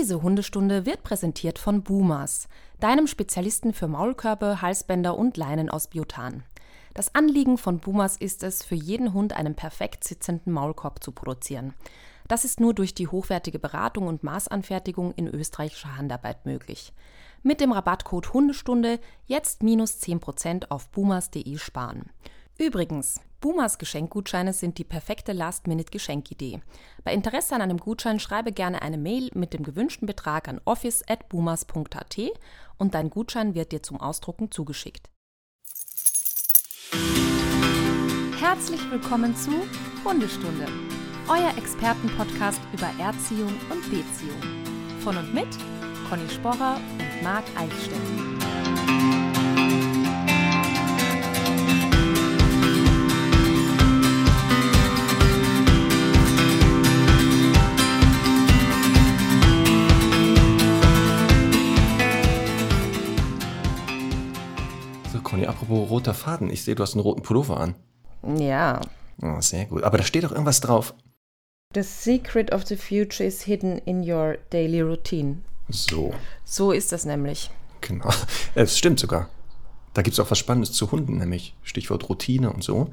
[0.00, 6.42] Diese Hundestunde wird präsentiert von Boomers, deinem Spezialisten für Maulkörbe, Halsbänder und Leinen aus Biotan.
[6.94, 11.74] Das Anliegen von Boomers ist es, für jeden Hund einen perfekt sitzenden Maulkorb zu produzieren.
[12.28, 16.94] Das ist nur durch die hochwertige Beratung und Maßanfertigung in österreichischer Handarbeit möglich.
[17.42, 22.08] Mit dem Rabattcode Hundestunde jetzt minus 10% auf boomers.de sparen.
[22.56, 26.60] Übrigens, Boomers Geschenkgutscheine sind die perfekte Last-Minute-Geschenkidee.
[27.04, 32.18] Bei Interesse an einem Gutschein schreibe gerne eine Mail mit dem gewünschten Betrag an office.boomers.at
[32.76, 35.08] und dein Gutschein wird dir zum Ausdrucken zugeschickt.
[38.38, 39.52] Herzlich willkommen zu
[40.04, 40.66] Hundestunde,
[41.28, 44.40] euer Expertenpodcast über Erziehung und Beziehung.
[45.00, 45.48] Von und mit
[46.10, 49.29] Conny Sporrer und Marc Eichstätt.
[65.30, 66.50] Conny, apropos roter Faden.
[66.50, 67.74] Ich sehe, du hast einen roten Pullover an.
[68.38, 68.80] Ja.
[69.22, 69.84] Oh, sehr gut.
[69.84, 70.94] Aber da steht doch irgendwas drauf.
[71.74, 75.38] The secret of the future is hidden in your daily routine.
[75.68, 76.12] So.
[76.44, 77.50] So ist das nämlich.
[77.80, 78.10] Genau.
[78.54, 79.28] Es stimmt sogar.
[79.94, 82.90] Da gibt es auch was Spannendes zu Hunden, nämlich Stichwort Routine und so,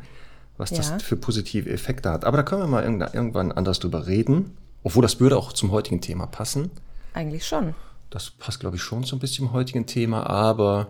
[0.58, 1.00] was das Ja.
[1.00, 2.24] für positive Effekte hat.
[2.26, 4.58] Aber da können wir mal irgendwann anders drüber reden.
[4.84, 6.70] Obwohl das würde auch zum heutigen Thema passen.
[7.14, 7.74] Eigentlich schon.
[8.10, 10.90] Das passt, glaube ich, schon so ein bisschen zum heutigen Thema, aber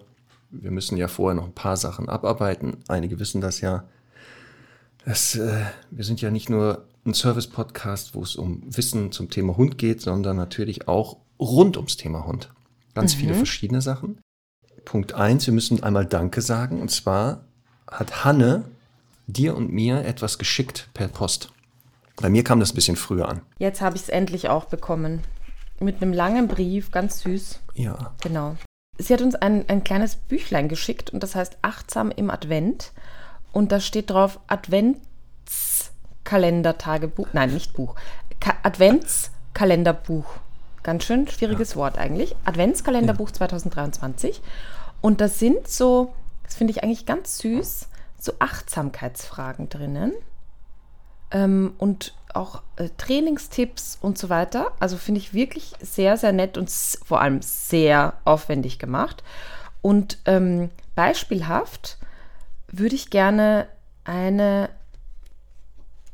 [0.49, 2.77] wir müssen ja vorher noch ein paar Sachen abarbeiten.
[2.87, 3.83] Einige wissen das ja.
[5.05, 9.55] Das, äh, wir sind ja nicht nur ein Service-Podcast, wo es um Wissen zum Thema
[9.55, 12.51] Hund geht, sondern natürlich auch rund ums Thema Hund.
[12.93, 14.19] Ganz viele verschiedene Sachen.
[14.83, 16.81] Punkt eins: wir müssen einmal Danke sagen.
[16.81, 17.45] Und zwar
[17.89, 18.65] hat Hanne
[19.27, 21.51] dir und mir etwas geschickt per Post.
[22.15, 23.41] Bei mir kam das ein bisschen früher an.
[23.59, 25.21] Jetzt habe ich es endlich auch bekommen.
[25.79, 27.59] Mit einem langen Brief, ganz süß.
[27.75, 28.15] Ja.
[28.21, 28.57] Genau.
[28.97, 32.93] Sie hat uns ein, ein kleines Büchlein geschickt und das heißt Achtsam im Advent.
[33.51, 37.27] Und da steht drauf Adventskalendertagebuch.
[37.33, 37.93] Nein, nicht Buch.
[38.39, 40.25] Ka Adventskalenderbuch.
[40.83, 42.37] Ganz schön schwieriges Wort eigentlich.
[42.45, 44.41] Adventskalenderbuch 2023.
[45.01, 47.87] Und da sind so, das finde ich eigentlich ganz süß,
[48.19, 50.13] so Achtsamkeitsfragen drinnen
[51.31, 54.71] ähm, und auch äh, Trainingstipps und so weiter.
[54.79, 59.23] Also finde ich wirklich sehr, sehr nett und vor allem sehr aufwendig gemacht.
[59.81, 61.97] Und ähm, beispielhaft
[62.67, 63.67] würde ich gerne
[64.03, 64.69] eine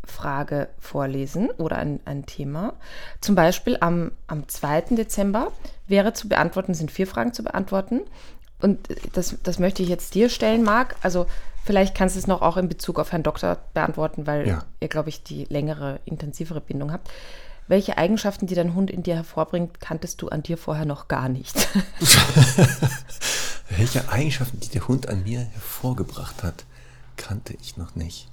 [0.05, 2.73] Frage vorlesen oder ein, ein Thema.
[3.21, 4.81] Zum Beispiel am, am 2.
[4.91, 5.51] Dezember
[5.87, 8.01] wäre zu beantworten, sind vier Fragen zu beantworten.
[8.61, 10.95] Und äh, das, das möchte ich jetzt dir stellen, Marc.
[11.01, 11.25] Also
[11.63, 14.63] vielleicht kannst du es noch auch in Bezug auf Herrn Doktor beantworten, weil Ja.
[14.79, 17.09] ihr, glaube ich, die längere, intensivere Bindung habt.
[17.67, 21.29] Welche Eigenschaften, die dein Hund in dir hervorbringt, kanntest du an dir vorher noch gar
[21.29, 21.55] nicht?
[23.69, 26.65] Welche Eigenschaften, die der Hund an mir hervorgebracht hat,
[27.17, 28.27] kannte ich noch nicht.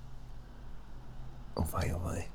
[1.54, 2.26] Oh wei, oh wei.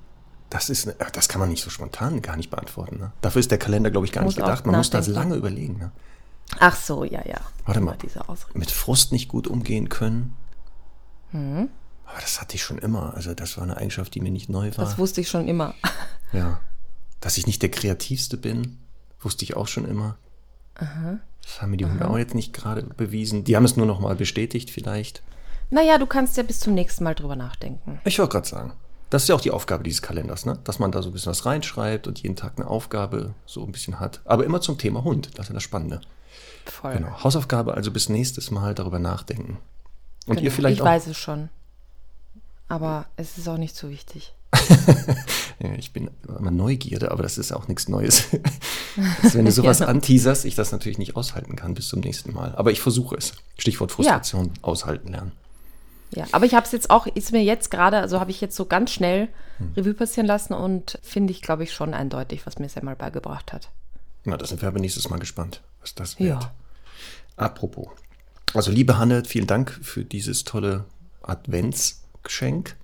[0.50, 2.98] Das, ist, das kann man nicht so spontan gar nicht beantworten.
[3.00, 3.12] Ne?
[3.22, 4.66] Dafür ist der Kalender, glaube ich, gar Muss nicht gedacht.
[4.66, 5.30] Man muss das nachdenken.
[5.30, 5.78] lange überlegen.
[5.78, 5.92] Ne?
[6.60, 7.38] Ach so, ja, ja.
[7.66, 7.98] Warte mal.
[8.54, 10.36] Mit Frust nicht gut umgehen können.
[11.32, 11.70] Mhm.
[12.06, 13.14] Aber das hatte ich schon immer.
[13.16, 14.86] Also das war eine Eigenschaft, die mir nicht neu war.
[14.86, 15.74] Das wusste ich schon immer.
[16.34, 16.60] ja.
[17.20, 18.78] Dass ich nicht der Kreativste bin,
[19.20, 20.18] wusste ich auch schon immer.
[21.42, 23.44] Das haben mir die Hunde auch jetzt nicht gerade bewiesen.
[23.44, 25.24] Die haben es nur noch mal bestätigt vielleicht.
[25.70, 28.00] Naja, du kannst ja bis zum nächsten Mal drüber nachdenken.
[28.06, 28.74] Ich wollte gerade sagen,
[29.10, 30.60] das ist ja auch die Aufgabe dieses Kalenders, ne?
[30.64, 33.72] dass man da so ein bisschen was reinschreibt und jeden Tag eine Aufgabe so ein
[33.72, 34.22] bisschen hat.
[34.26, 36.02] Aber immer zum Thema Hund, das ist ja das Spannende.
[36.66, 36.94] Voll.
[36.94, 37.24] Genau.
[37.24, 39.58] Hausaufgabe also bis nächstes Mal darüber nachdenken.
[40.26, 40.46] Und Genau.
[40.46, 40.86] ihr vielleicht ich auch.
[40.86, 41.50] weiß es schon.
[42.68, 44.34] Aber es ist auch nicht so wichtig.
[45.60, 48.26] Ja, ich bin immer Neugierde, aber das ist auch nichts Neues.
[49.22, 49.86] Dass, wenn du sowas Ja.
[49.88, 52.54] anteaserst, ich das natürlich nicht aushalten kann bis zum nächsten Mal.
[52.58, 53.32] Aber ich versuche es.
[53.58, 55.32] Stichwort Frustration, aushalten lernen.
[56.12, 58.56] Ja, aber ich habe es jetzt auch, ist mir jetzt gerade, also habe ich jetzt
[58.58, 59.72] so ganz schnell Hm.
[59.78, 63.54] Revue passieren lassen und finde ich, glaube ich, schon eindeutig, was mir Sam mal beigebracht
[63.54, 63.70] hat.
[64.26, 66.26] Na, da sind wir aber nächstes Mal gespannt, was das Ja.
[66.26, 66.50] wird.
[67.38, 67.88] Apropos.
[68.56, 70.86] Also, liebe Hanne, vielen Dank für dieses tolle
[71.22, 72.76] Adventsgeschenk.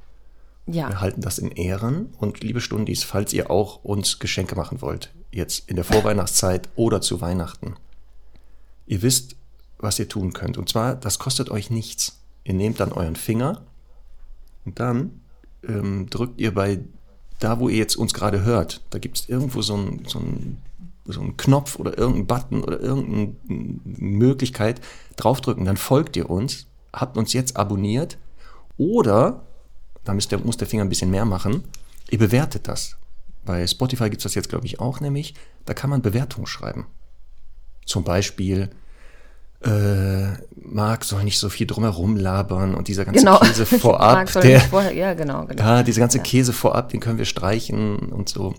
[0.68, 2.08] Ja, Wir halten das in Ehren.
[2.20, 7.02] Und liebe Stundis, falls ihr auch uns Geschenke machen wollt, jetzt in der Vorweihnachtszeit oder
[7.02, 7.76] zu Weihnachten,
[8.86, 9.36] ihr wisst,
[9.80, 10.58] was ihr tun könnt.
[10.58, 12.20] Und zwar, das kostet euch nichts.
[12.44, 13.62] Ihr nehmt dann euren Finger
[14.66, 15.22] und dann
[15.68, 16.80] ähm, drückt ihr bei
[17.40, 20.62] da, wo ihr jetzt uns gerade hört, da gibt es irgendwo so einen so einen-
[21.06, 23.36] so einen Knopf oder irgendeinen Button oder irgendeine
[23.84, 24.82] Möglichkeit
[25.16, 25.66] draufdrücken.
[25.66, 28.18] Dann folgt ihr uns, habt uns jetzt abonniert
[28.78, 29.44] oder,
[30.04, 31.64] da muss der, muss der Finger ein bisschen mehr machen,
[32.10, 32.98] ihr bewertet das.
[33.44, 35.34] Bei Spotify gibt es das jetzt, glaube ich, auch, nämlich,
[35.66, 36.86] da kann man Bewertungen schreiben.
[37.86, 38.70] Zum Beispiel,
[39.64, 43.40] äh, Marc soll nicht so viel drumherum labern und dieser ganze Genau.
[43.40, 45.62] Käse vorab, der, vorher, ja, genau, genau.
[45.62, 46.24] ja, dieser ganze Ja.
[46.24, 48.56] Käse vorab, den können wir streichen und so.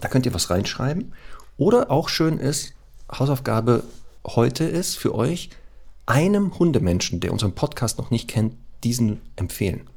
[0.00, 1.12] Da könnt ihr was reinschreiben.
[1.58, 2.72] Oder auch schön ist,
[3.12, 3.82] Hausaufgabe
[4.24, 5.50] heute ist für euch,
[6.06, 9.88] einem Hundemenschen, der unseren Podcast noch nicht kennt, diesen empfehlen.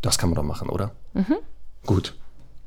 [0.00, 0.92] Das kann man doch machen, oder?
[1.84, 2.16] Gut.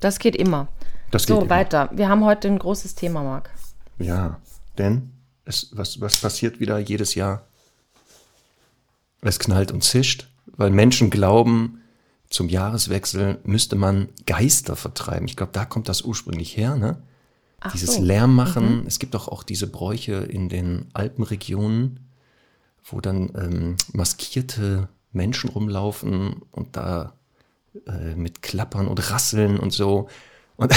[0.02, 0.68] Das geht immer.
[1.10, 1.50] Das so, geht immer.
[1.50, 1.90] weiter.
[1.94, 3.50] Wir haben heute ein großes Thema, Marc.
[3.98, 4.42] Ja,
[4.78, 5.14] denn
[5.46, 7.48] es, was, was passiert wieder jedes Jahr?
[9.22, 11.82] Es knallt und zischt, weil Menschen glauben,
[12.30, 15.28] zum Jahreswechsel müsste man Geister vertreiben.
[15.28, 17.02] Ich glaube, da kommt das ursprünglich her, ne?
[17.66, 18.02] Ach Dieses so.
[18.02, 18.08] Mhm.
[18.08, 18.84] Lärm machen.
[18.86, 22.00] Es gibt doch auch diese Bräuche in den Alpenregionen,
[22.84, 27.14] wo dann ähm, maskierte Menschen rumlaufen und da
[27.88, 30.08] äh, mit Klappern und Rasseln und so.
[30.58, 30.74] Und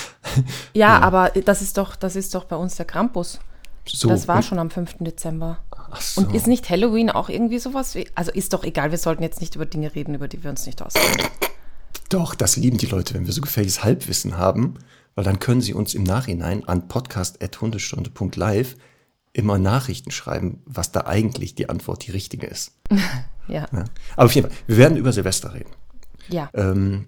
[0.72, 3.38] Ja, aber das ist doch, das ist doch bei uns der Krampus.
[3.86, 4.08] so.
[4.08, 4.96] das war schon am 5.
[5.00, 5.58] Dezember.
[5.70, 6.22] Ach so.
[6.22, 8.08] Und ist nicht Halloween auch irgendwie sowas wie.
[8.14, 10.64] Also ist doch egal, wir sollten jetzt nicht über Dinge reden, über die wir uns
[10.64, 11.28] nicht auskennen.
[12.08, 14.78] Doch, das lieben die Leute, wenn wir so gefährliches Halbwissen haben,
[15.14, 18.76] weil dann können sie uns im Nachhinein an podcast.hundestunde.live
[19.32, 22.72] immer Nachrichten schreiben, was da eigentlich die Antwort die richtige ist.
[23.46, 23.68] Ja.
[23.72, 23.84] Ja.
[24.16, 25.68] Aber auf jeden Fall, wir werden über Silvester reden.
[26.30, 26.48] Ja.
[26.54, 27.04] Ähm,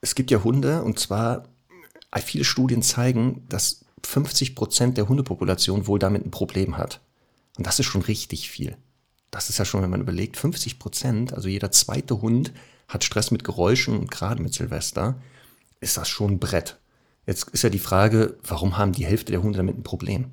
[0.00, 1.44] es gibt ja Hunde und zwar,
[2.10, 7.00] äh, viele Studien zeigen, dass 50 Prozent der Hundepopulation wohl damit ein Problem hat.
[7.56, 8.76] Und das ist schon richtig viel.
[9.30, 12.52] Das ist ja schon, wenn man überlegt, 50 Prozent, also jeder zweite Hund
[12.88, 15.14] hat Stress mit Geräuschen und gerade mit Silvester,
[15.80, 16.78] ist das schon ein Brett.
[17.26, 20.26] Jetzt ist ja die Frage, warum haben die Hälfte der Hunde damit ein Problem?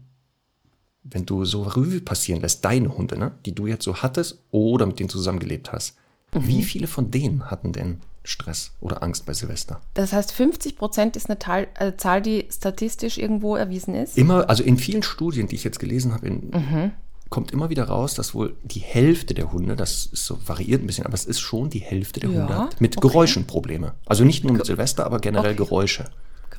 [1.04, 4.86] Wenn du so Revue passieren lässt, deine Hunde, ne, die du jetzt so hattest oder
[4.86, 5.96] mit denen zusammengelebt hast,
[6.34, 9.82] wie viele von denen hatten denn Stress oder Angst bei Silvester?
[9.96, 14.18] Das heißt, 50 Prozent ist eine Tal äh, Zahl, die statistisch irgendwo erwiesen ist.
[14.18, 16.92] Immer, also in vielen Studien, die ich jetzt gelesen habe, in,
[17.30, 20.88] kommt immer wieder raus, dass wohl die Hälfte der Hunde, das ist so variiert ein
[20.88, 23.08] bisschen, aber es ist schon die Hälfte der Ja, Hunde mit okay.
[23.08, 23.94] Geräuschen Probleme.
[24.06, 25.64] Also nicht nur mit Silvester, aber generell Okay.
[25.64, 26.06] Geräusche.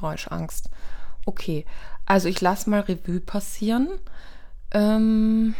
[0.00, 0.70] Geräuschangst.
[1.26, 1.64] Okay,
[2.06, 3.88] also ich lasse mal Revue passieren.
[4.73, 5.55] Ähm,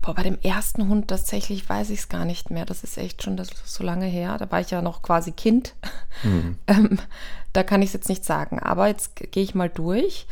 [0.00, 2.64] boah, bei dem ersten Hund tatsächlich weiß ich es gar nicht mehr.
[2.64, 4.38] Das ist echt schon das ist so lange her.
[4.38, 5.74] Da war ich ja noch quasi Kind.
[6.66, 6.98] ähm,
[7.52, 8.58] da kann ich es jetzt nicht sagen.
[8.60, 10.26] Aber jetzt gehe ich mal durch.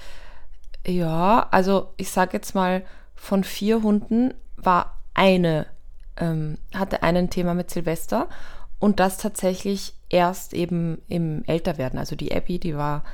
[0.87, 2.83] Ja, also ich sage jetzt mal,
[3.15, 5.67] von vier Hunden war eine,
[6.17, 8.29] ähm, hatte einen Thema mit Silvester
[8.81, 11.99] und das tatsächlich erst eben im Älterwerden.
[11.99, 13.05] Also die Abby, die war,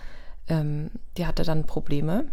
[0.48, 2.24] ähm, die hatte dann Probleme.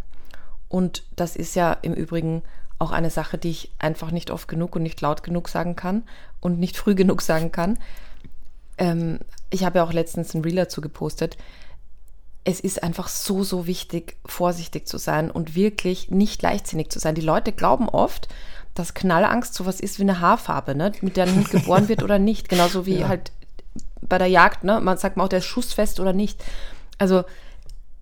[0.69, 2.43] Und das ist ja im Übrigen
[2.79, 6.03] auch eine Sache, die ich einfach nicht oft genug und nicht laut genug sagen kann
[6.39, 7.77] und nicht früh genug sagen kann.
[8.77, 9.19] Ähm,
[9.49, 11.37] ich habe ja auch letztens ein Reel dazu gepostet
[12.45, 17.15] es ist einfach so, so wichtig, vorsichtig zu sein und wirklich nicht leichtsinnig zu sein.
[17.15, 18.27] Die Leute glauben oft,
[18.73, 20.91] dass Knallangst sowas ist wie eine Haarfarbe, ne?
[21.01, 22.49] mit der ein Hund geboren wird oder nicht.
[22.49, 23.31] Genauso wie halt
[24.01, 24.79] bei der Jagd, ne?
[24.81, 26.43] man sagt mal auch, der ist schussfest oder nicht.
[26.97, 27.23] Also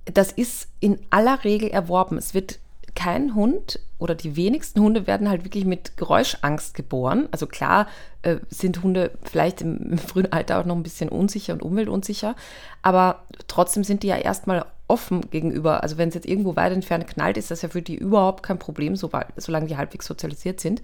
[0.06, 2.18] das ist in aller Regel erworben.
[2.18, 2.59] Es wird
[2.95, 7.29] kein Hund oder die wenigsten Hunde werden halt wirklich mit Geräuschangst geboren.
[7.31, 7.88] Also klar
[8.24, 12.35] äh, sind Hunde vielleicht im, im frühen Alter auch noch ein bisschen unsicher und umweltunsicher,
[12.81, 15.81] aber trotzdem sind die ja erstmal offen gegenüber.
[15.81, 18.59] Also wenn es jetzt irgendwo weit entfernt knallt, ist das ja für die überhaupt kein
[18.59, 20.81] Problem, sobald, solange die halbwegs sozialisiert sind.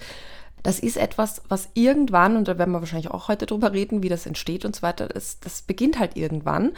[0.63, 4.09] Das ist etwas, was irgendwann, und da werden wir wahrscheinlich auch heute drüber reden, wie
[4.09, 6.71] das entsteht und so weiter, das, das beginnt halt irgendwann.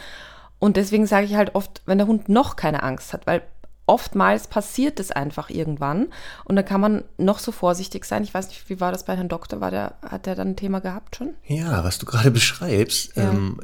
[0.58, 3.42] Und deswegen sage ich halt oft, wenn der Hund noch keine Angst hat, weil
[3.86, 6.08] oftmals passiert es einfach irgendwann
[6.44, 8.22] und da kann man noch so vorsichtig sein.
[8.22, 9.60] Ich weiß nicht, wie war das bei Herrn Doktor?
[9.60, 11.34] War der, hat der dann ein Thema gehabt schon?
[11.46, 13.30] Ja, was du gerade beschreibst, Ja.
[13.30, 13.58] ähm,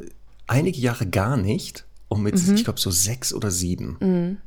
[0.49, 2.54] einige Jahre gar nicht und mit, Mhm.
[2.54, 4.38] ich glaube, so sechs oder sieben.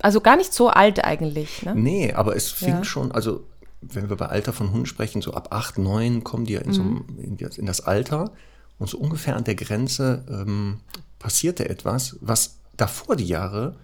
[0.00, 1.74] Also gar nicht so alt eigentlich, ne?
[1.74, 2.84] Nee, aber es fing Ja.
[2.84, 3.46] schon, also
[3.80, 6.72] wenn wir bei Alter von Hunden sprechen, so ab acht, neun kommen die ja in,
[6.72, 7.04] so, Mhm.
[7.08, 8.32] einem- in, das- in das Alter
[8.78, 10.80] und so ungefähr an der Grenze ähm,
[11.18, 13.76] passierte etwas, was davor die Jahre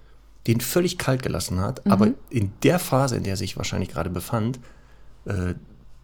[0.47, 2.14] den völlig kalt gelassen hat, aber Mhm.
[2.30, 4.61] in der Phase, in der er sich wahrscheinlich gerade befand,
[5.26, 5.54] äh,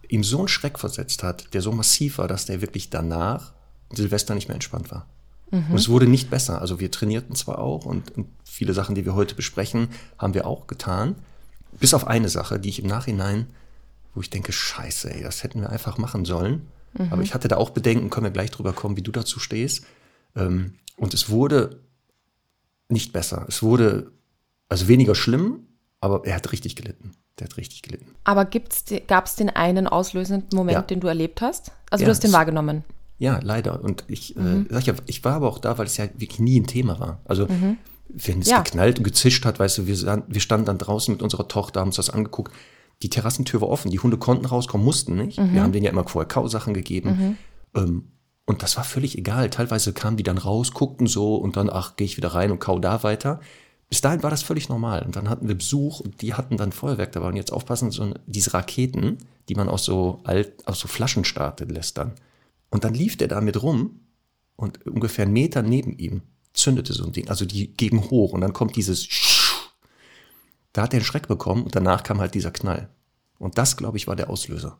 [0.09, 3.53] ihm so einen Schreck versetzt hat, der so massiv war, dass der wirklich danach
[3.93, 5.05] Silvester nicht mehr entspannt war.
[5.51, 6.61] Und es wurde nicht besser.
[6.61, 10.47] Also wir trainierten zwar auch und, und viele Sachen, die wir heute besprechen, haben wir
[10.47, 11.15] auch getan.
[11.79, 13.47] Bis auf eine Sache, die ich im Nachhinein,
[14.13, 16.67] wo ich denke, scheiße, ey, das hätten wir einfach machen sollen.
[17.09, 19.85] Aber ich hatte da auch Bedenken, können wir gleich drüber kommen, wie du dazu stehst.
[20.35, 21.79] Ähm, und es wurde
[22.89, 23.45] nicht besser.
[23.47, 24.11] Es wurde
[24.67, 25.67] also weniger schlimm,
[26.01, 27.11] aber er hat richtig gelitten.
[27.39, 28.13] Der hat richtig gelitten.
[28.25, 30.81] Aber gab es den einen auslösenden Moment, Ja.
[30.81, 31.71] den du erlebt hast?
[31.89, 32.83] Also Ja, du hast den wahrgenommen.
[33.21, 33.83] Ja, leider.
[33.83, 34.65] Und ich, mhm.
[34.67, 36.99] äh, sag ja, ich war aber auch da, weil es ja wirklich nie ein Thema
[36.99, 37.21] war.
[37.23, 37.77] Also mhm.
[38.09, 38.63] wenn es ja.
[38.63, 41.89] geknallt und gezischt hat, weißt du, wir, wir standen dann draußen mit unserer Tochter, haben
[41.89, 42.51] uns das angeguckt.
[43.03, 45.39] Die Terrassentür war offen, die Hunde konnten rauskommen, mussten nicht.
[45.39, 45.53] Mhm.
[45.53, 47.37] Wir haben denen ja immer vorher Kausachen gegeben.
[47.75, 47.79] Mhm.
[47.79, 48.03] Ähm,
[48.45, 49.51] und das war völlig egal.
[49.51, 52.57] Teilweise kamen die dann raus, guckten so und dann, ach, gehe ich wieder rein und
[52.57, 53.39] kau da weiter.
[53.87, 55.03] Bis dahin war das völlig normal.
[55.05, 57.27] Und dann hatten wir Besuch und die hatten dann Feuerwerk dabei.
[57.27, 61.71] Und jetzt aufpassen, so diese Raketen, die man aus so alt, aus so Flaschen startet
[61.71, 62.13] lässt dann.
[62.71, 63.99] Und dann lief der damit rum
[64.55, 66.23] und ungefähr einen Meter neben ihm
[66.53, 67.29] zündete so ein Ding.
[67.29, 69.07] Also die gegen hoch und dann kommt dieses
[70.73, 72.89] Da hat er einen Schreck bekommen und danach kam halt dieser Knall.
[73.37, 74.77] Und das, glaube ich, war der Auslöser.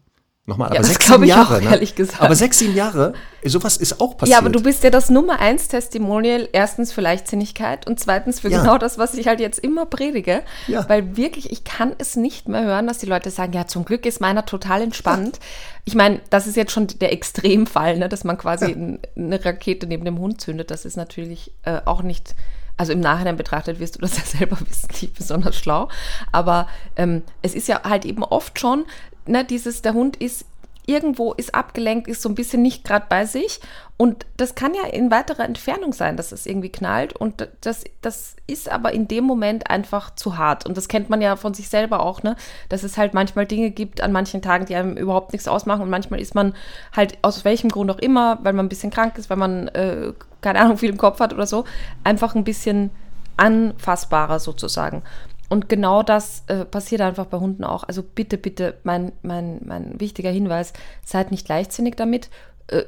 [0.47, 1.69] Nochmal, ja, aber sechs, sieben Jahre, auch, ne?
[1.69, 2.19] ehrlich gesagt.
[2.19, 3.13] Aber sechs, sieben Jahre,
[3.45, 4.33] sowas ist auch passiert.
[4.33, 8.49] Ja, aber du bist ja das Nummer eins Testimonial, erstens für Leichtsinnigkeit und zweitens für
[8.49, 8.59] ja.
[8.59, 10.41] genau das, was ich halt jetzt immer predige.
[10.65, 10.89] Ja.
[10.89, 14.03] Weil wirklich, ich kann es nicht mehr hören, dass die Leute sagen, ja, zum Glück
[14.07, 15.39] ist meiner total entspannt.
[15.85, 20.05] Ich meine, das ist jetzt schon der Extremfall, ne, dass man quasi eine Rakete neben
[20.05, 20.71] dem Hund zündet.
[20.71, 22.33] Das ist natürlich äh, auch nicht
[22.77, 25.87] also im Nachhinein betrachtet wirst du das ja selber wissen, nicht besonders schlau.
[26.31, 28.85] Aber ähm, es ist ja halt eben oft schon,
[29.25, 30.45] ne, dieses, der Hund ist
[30.85, 33.59] irgendwo, ist abgelenkt, ist so ein bisschen nicht gerade bei sich.
[33.97, 37.15] Und das kann ja in weiterer Entfernung sein, dass es irgendwie knallt.
[37.15, 40.65] Und das, das ist aber in dem Moment einfach zu hart.
[40.65, 42.35] Und das kennt man ja von sich selber auch, ne?
[42.69, 45.83] Dass es halt manchmal Dinge gibt an manchen Tagen, die einem überhaupt nichts ausmachen.
[45.83, 46.55] Und manchmal ist man
[46.95, 50.13] halt aus welchem Grund auch immer, weil man ein bisschen krank ist, weil man, äh,
[50.41, 51.65] keine Ahnung, viel im Kopf hat oder so,
[52.03, 52.89] einfach ein bisschen
[53.37, 55.03] anfassbarer sozusagen.
[55.51, 57.83] Und genau das äh, passiert einfach bei Hunden auch.
[57.83, 60.71] Also bitte, bitte, mein, mein, mein wichtiger Hinweis,
[61.05, 62.29] seid nicht leichtsinnig damit.
[62.67, 62.83] Äh,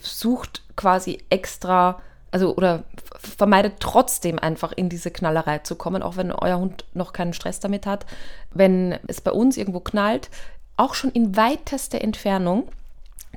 [0.00, 2.00] sucht quasi extra,
[2.30, 2.84] also oder
[3.18, 7.58] vermeidet trotzdem einfach in diese Knallerei zu kommen, auch wenn euer Hund noch keinen Stress
[7.58, 8.06] damit hat.
[8.52, 10.30] Wenn es bei uns irgendwo knallt,
[10.76, 12.68] auch schon in weitester Entfernung,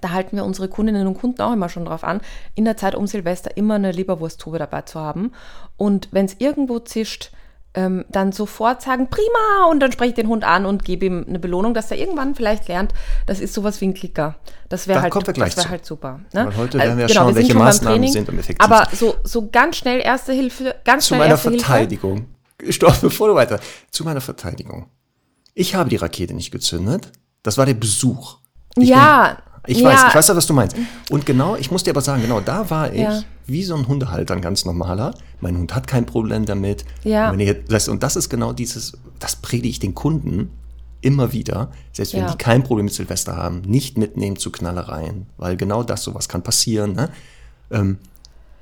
[0.02, 2.22] da halten wir unsere Kundinnen und Kunden auch immer schon drauf an,
[2.54, 5.34] in der Zeit um Silvester immer eine Leberwursttube dabei zu haben.
[5.78, 7.32] Und wenn es irgendwo zischt,
[7.74, 11.26] ähm, dann sofort sagen, prima, und dann spreche ich den Hund an und gebe ihm
[11.28, 12.94] eine Belohnung, dass er irgendwann vielleicht lernt,
[13.28, 14.36] das ist sowas wie ein Klicker.
[14.68, 16.20] Das wäre halt, wär halt super.
[16.34, 16.46] Ne?
[16.48, 18.74] Weil heute werden wir also, genau, schauen, wir welche Maßnahmen sind am effektivsten.
[18.74, 22.26] Aber so, so ganz schnell erste Hilfe, ganz Zu schnell meiner erste Verteidigung.
[22.60, 22.74] Hilfe.
[22.74, 23.60] Stopp, bevor du weiter.
[23.90, 24.88] Zu meiner Verteidigung.
[25.54, 27.12] Ich habe die Rakete nicht gezündet.
[27.44, 28.38] Das war der Besuch.
[28.76, 29.90] Ich ja, bin, ich ja.
[29.90, 30.76] weiß, ich weiß ja, was du meinst.
[31.10, 33.22] Und genau, ich muss dir aber sagen, genau, da war ich ja.
[33.52, 35.14] Wie so ein Hundehalter, ein ganz normaler.
[35.40, 36.86] Mein Hund hat kein Problem damit.
[37.04, 37.32] Ja.
[37.32, 40.52] Und, das, und das ist genau dieses, das predige ich den Kunden
[41.02, 42.32] immer wieder, selbst wenn ja.
[42.32, 46.44] die kein Problem mit Silvester haben, nicht mitnehmen zu Knallereien, weil genau das, sowas kann
[46.44, 46.94] passieren.
[46.94, 47.10] Ne?
[47.72, 47.98] Ähm,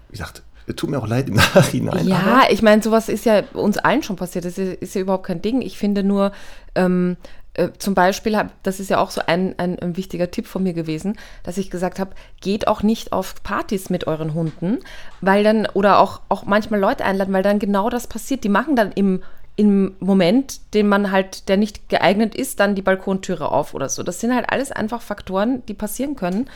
[0.09, 0.43] wie gesagt,
[0.75, 2.07] tut mir auch leid im Nachhinein.
[2.07, 4.45] Ja, ich meine, sowas ist ja uns allen schon passiert.
[4.45, 5.61] Das ist, ist ja überhaupt kein Ding.
[5.61, 6.31] Ich finde nur,
[6.75, 7.17] ähm,
[7.55, 10.63] äh, zum Beispiel, hab, das ist ja auch so ein, ein, ein, wichtiger Tipp von
[10.63, 14.79] mir gewesen, dass ich gesagt habe, geht auch nicht auf Partys mit euren Hunden,
[15.21, 18.43] weil dann, oder auch, auch manchmal Leute einladen, weil dann genau das passiert.
[18.43, 19.23] Die machen dann im,
[19.55, 24.03] im Moment, den man halt, der nicht geeignet ist, dann die Balkontüre auf oder so.
[24.03, 26.49] Das sind halt alles einfach Faktoren, die passieren können.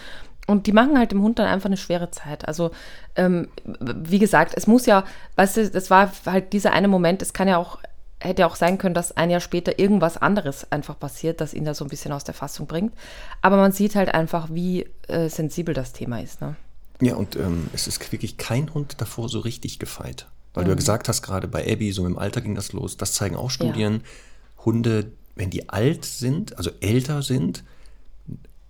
[0.46, 2.48] Und die machen halt dem Hund dann einfach eine schwere Zeit.
[2.48, 2.72] Also,
[3.16, 5.06] ähm, wie gesagt, es muss ja,
[5.38, 7.80] weißt du, das war halt dieser eine Moment, es kann ja auch
[8.24, 11.74] hätte auch sein können, dass ein Jahr später irgendwas anderes einfach passiert, das ihn da
[11.74, 12.94] so ein bisschen aus der Fassung bringt.
[13.42, 16.42] Aber man sieht halt einfach, wie äh, sensibel das Thema ist.
[16.42, 16.56] Ne?
[17.02, 20.28] Ja, und ähm, es ist wirklich kein Hund davor so richtig gefeit.
[20.54, 20.66] Weil mhm.
[20.66, 20.80] du ja mhm.
[20.80, 22.98] gesagt hast, gerade bei Abby, so im Alter ging das los.
[22.98, 23.94] Das zeigen auch Studien.
[23.96, 24.66] Ja.
[24.66, 27.64] Hunde, wenn die alt sind, also älter sind,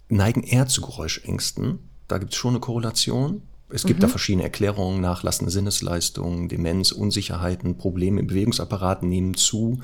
[0.09, 1.79] neigen eher zu Geräuschängsten.
[2.07, 3.43] Da gibt es schon eine Korrelation.
[3.73, 4.03] Es gibt mhm.
[4.03, 9.79] da verschiedene Erklärungen, nachlassende Sinnesleistungen, Demenz, Unsicherheiten, Probleme im Bewegungsapparat nehmen zu.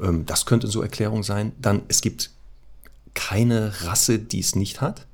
[0.00, 1.52] Ähm, das könnte so Erklärung sein.
[1.60, 2.30] Dann, es gibt
[3.12, 5.06] keine Rasse, die es nicht hat.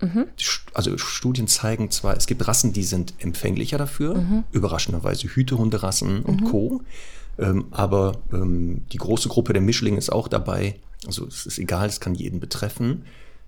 [0.00, 0.26] Mhm.
[0.72, 4.44] Also Studien zeigen zwar, es gibt Rassen, die sind empfänglicher dafür, mhm.
[4.50, 6.44] überraschenderweise Hütehunderassen und mhm.
[6.46, 6.82] Co.
[7.38, 10.76] Ähm, aber ähm, die große Gruppe der Mischlinge ist auch dabei.
[11.06, 13.04] Also es ist egal, es kann jeden betreffen.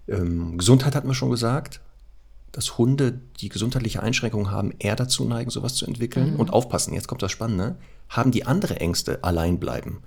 [0.08, 1.80] Ähm, Gesundheit hatten wir schon gesagt
[2.54, 6.34] dass Hunde, die gesundheitliche Einschränkungen haben, eher dazu neigen, sowas zu entwickeln.
[6.34, 6.40] Mhm.
[6.40, 7.76] Und aufpassen, jetzt kommt das Spannende,
[8.08, 10.02] haben die andere Ängste allein bleiben.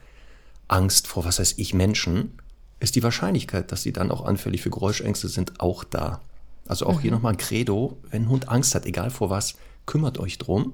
[0.70, 2.40] Angst vor, was heißt ich, Menschen,
[2.80, 6.22] ist die Wahrscheinlichkeit, dass sie dann auch anfällig für Geräuschängste sind, auch da.
[6.68, 7.02] Also auch mhm.
[7.02, 10.74] hier nochmal ein Credo, wenn ein Hund Angst hat, egal vor was, kümmert euch drum,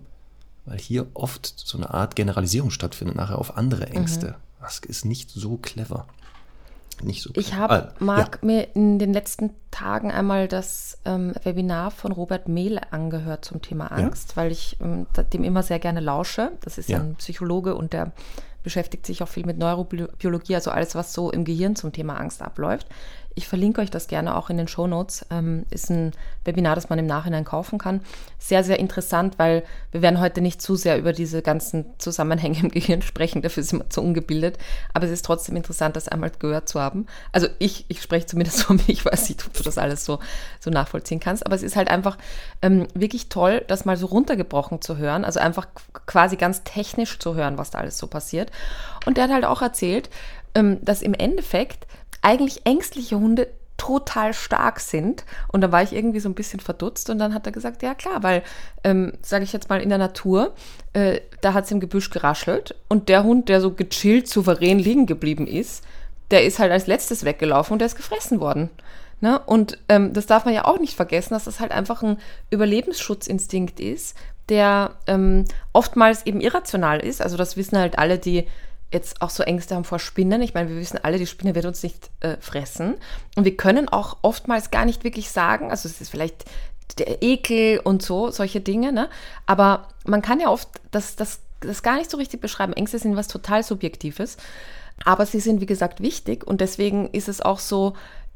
[0.65, 4.27] weil hier oft so eine Art Generalisierung stattfindet, nachher auf andere Ängste.
[4.27, 4.62] Mhm.
[4.62, 6.08] Das ist nicht so clever
[7.02, 7.32] nicht so.
[7.36, 8.48] Ich habe, ah, Marc, ja.
[8.48, 13.88] mir in den letzten Tagen einmal das ähm, Webinar von Robert Mehl angehört zum Thema
[13.88, 14.36] Angst, ja.
[14.36, 16.52] weil ich ähm, dem immer sehr gerne lausche.
[16.62, 17.00] Das ist ja.
[17.00, 18.12] ein Psychologe und der
[18.64, 22.42] beschäftigt sich auch viel mit Neurobiologie, also alles, was so im Gehirn zum Thema Angst
[22.42, 22.88] abläuft.
[23.36, 25.25] Ich verlinke euch das gerne auch in den Show Notes.
[25.32, 26.12] Ähm, ist ein
[26.46, 28.02] Webinar, das man im Nachhinein kaufen kann.
[28.38, 32.70] Sehr, sehr interessant, weil wir werden heute nicht zu sehr über diese ganzen Zusammenhänge im
[32.72, 33.42] Gehirn sprechen.
[33.42, 34.58] Dafür sind wir zu ungebildet.
[34.94, 37.08] Aber es ist trotzdem interessant, das einmal gehört zu haben.
[37.32, 38.90] Also ich, ich spreche zumindest von mir.
[38.90, 40.20] Ich weiß nicht, ob du das alles so,
[40.60, 41.46] so nachvollziehen kannst.
[41.46, 42.18] Aber es ist halt einfach
[42.62, 45.25] ähm, wirklich toll, das mal so runtergebrochen zu hören.
[45.25, 45.68] Also einfach
[46.06, 48.52] quasi ganz technisch zu hören, was da alles so passiert.
[49.06, 50.10] Und der hat halt auch erzählt,
[50.56, 51.88] ähm, dass im Endeffekt
[52.24, 55.25] eigentlich ängstliche Hunde total stark sind.
[55.50, 57.94] Und da war ich irgendwie so ein bisschen verdutzt und dann hat er gesagt, ja
[57.94, 58.44] klar, weil,
[58.84, 60.53] ähm, sage ich jetzt mal, in der Natur,
[60.94, 65.06] äh, da hat es im Gebüsch geraschelt und der Hund, der so gechillt, souverän liegen
[65.06, 65.84] geblieben ist,
[66.32, 68.70] der ist halt als letztes weggelaufen und der ist gefressen worden.
[69.20, 69.39] Ne?
[69.39, 72.18] Und ähm, das darf man ja auch nicht vergessen, dass das halt einfach ein
[72.51, 74.18] Überlebensschutzinstinkt ist,
[74.50, 77.22] der ähm, oftmals eben irrational ist.
[77.22, 78.48] Also das wissen halt alle, die
[78.94, 80.42] jetzt auch so Ängste haben vor Spinnen.
[80.42, 82.96] Ich meine, wir wissen alle, die Spinne wird uns nicht äh, fressen.
[83.36, 86.46] Und wir können auch oftmals gar nicht wirklich sagen, also es ist vielleicht
[86.98, 89.10] der Ekel und so, solche Dinge, ne?
[89.46, 92.74] Aber man kann ja oft das, das, das gar nicht so richtig beschreiben.
[92.74, 94.38] Ängste sind was total Subjektives.
[95.04, 97.94] Aber sie sind, wie gesagt, wichtig und deswegen ist es auch so,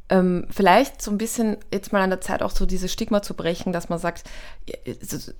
[0.10, 3.34] ähm, vielleicht so ein bisschen jetzt mal an der Zeit auch so dieses Stigma zu
[3.34, 4.24] brechen, dass man sagt,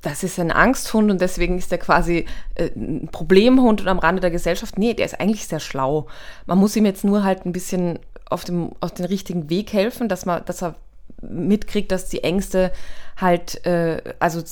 [0.02, 4.22] das ist ein Angsthund und deswegen ist er quasi äh, ein Problemhund und am Rande
[4.22, 4.78] der Gesellschaft.
[4.78, 6.08] Nee, der ist eigentlich sehr schlau.
[6.46, 10.10] Man muss ihm jetzt nur halt ein bisschen auf, dem, auf den richtigen Weg helfen,
[10.10, 10.76] dass, man, dass er
[11.22, 12.72] mitkriegt, dass die Ängste
[13.16, 14.44] halt, äh, also,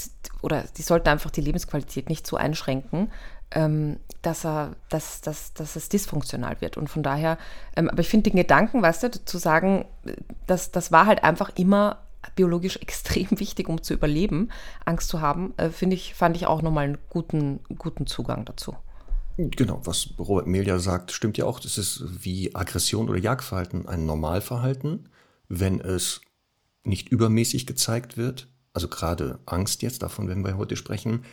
[0.42, 3.12] oder die sollten einfach die Lebensqualität nicht so einschränken,
[3.52, 6.78] ähm, dass, er, dass, dass, dass es dysfunktional wird.
[6.78, 7.38] Und von daher,
[7.75, 9.86] ähm, aber ich finde den Gedanken, weißt du, zu sagen,
[10.48, 12.00] dass das war halt einfach immer
[12.36, 14.50] biologisch extrem wichtig, um zu überleben,
[14.86, 18.75] Angst zu haben, äh, finde ich, fand ich auch nochmal einen guten, guten Zugang dazu.
[19.38, 21.60] Genau, was Robert Melia sagt, stimmt ja auch.
[21.60, 25.10] Das ist wie Aggression oder Jagdverhalten ein Normalverhalten,
[25.50, 26.22] wenn es
[26.86, 28.48] nicht übermäßig gezeigt wird.
[28.74, 31.25] Also gerade Angst jetzt, davon werden wir heute sprechen,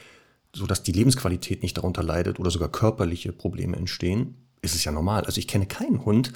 [0.54, 4.92] so dass die Lebensqualität nicht darunter leidet oder sogar körperliche Probleme entstehen, ist es ja
[4.92, 5.24] normal.
[5.24, 6.32] Also ich kenne keinen Hund,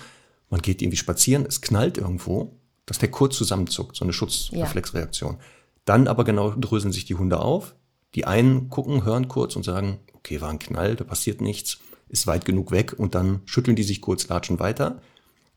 [0.51, 5.33] man geht irgendwie spazieren, es knallt irgendwo, dass der kurz zusammenzuckt, so eine Schutzreflexreaktion.
[5.33, 5.39] Ja.
[5.85, 7.75] Dann aber genau dröseln sich die Hunde auf.
[8.15, 12.27] Die einen gucken, hören kurz und sagen, okay, war ein Knall, da passiert nichts, ist
[12.27, 15.01] weit genug weg und dann schütteln die sich kurz, latschen weiter.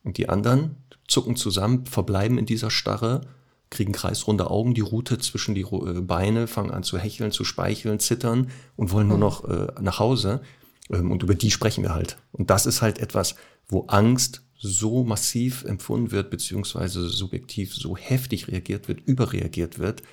[0.04, 0.76] Und die anderen
[1.08, 3.22] zucken zusammen, verbleiben in dieser Starre
[3.70, 8.00] kriegen kreisrunde Augen, die Rute zwischen die äh, Beine, fangen an zu hecheln, zu speicheln,
[8.00, 9.22] zittern und wollen nur mhm.
[9.22, 10.42] noch äh, nach Hause.
[10.90, 12.18] Ähm, und über die sprechen wir halt.
[12.32, 13.36] Und das ist halt etwas,
[13.68, 20.04] wo Angst so massiv empfunden wird, beziehungsweise subjektiv so heftig reagiert wird, überreagiert wird,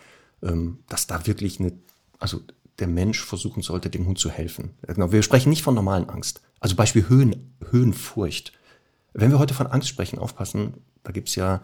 [0.42, 1.72] ähm, dass da wirklich eine,
[2.18, 2.42] also
[2.78, 4.74] der Mensch versuchen sollte, dem Hund zu helfen.
[4.86, 6.42] Genau, wir sprechen nicht von normalen Angst.
[6.60, 8.52] Also Beispiel Höhen, Höhenfurcht.
[9.14, 11.60] Wenn wir heute von Angst sprechen, aufpassen, da gibt's ja äh,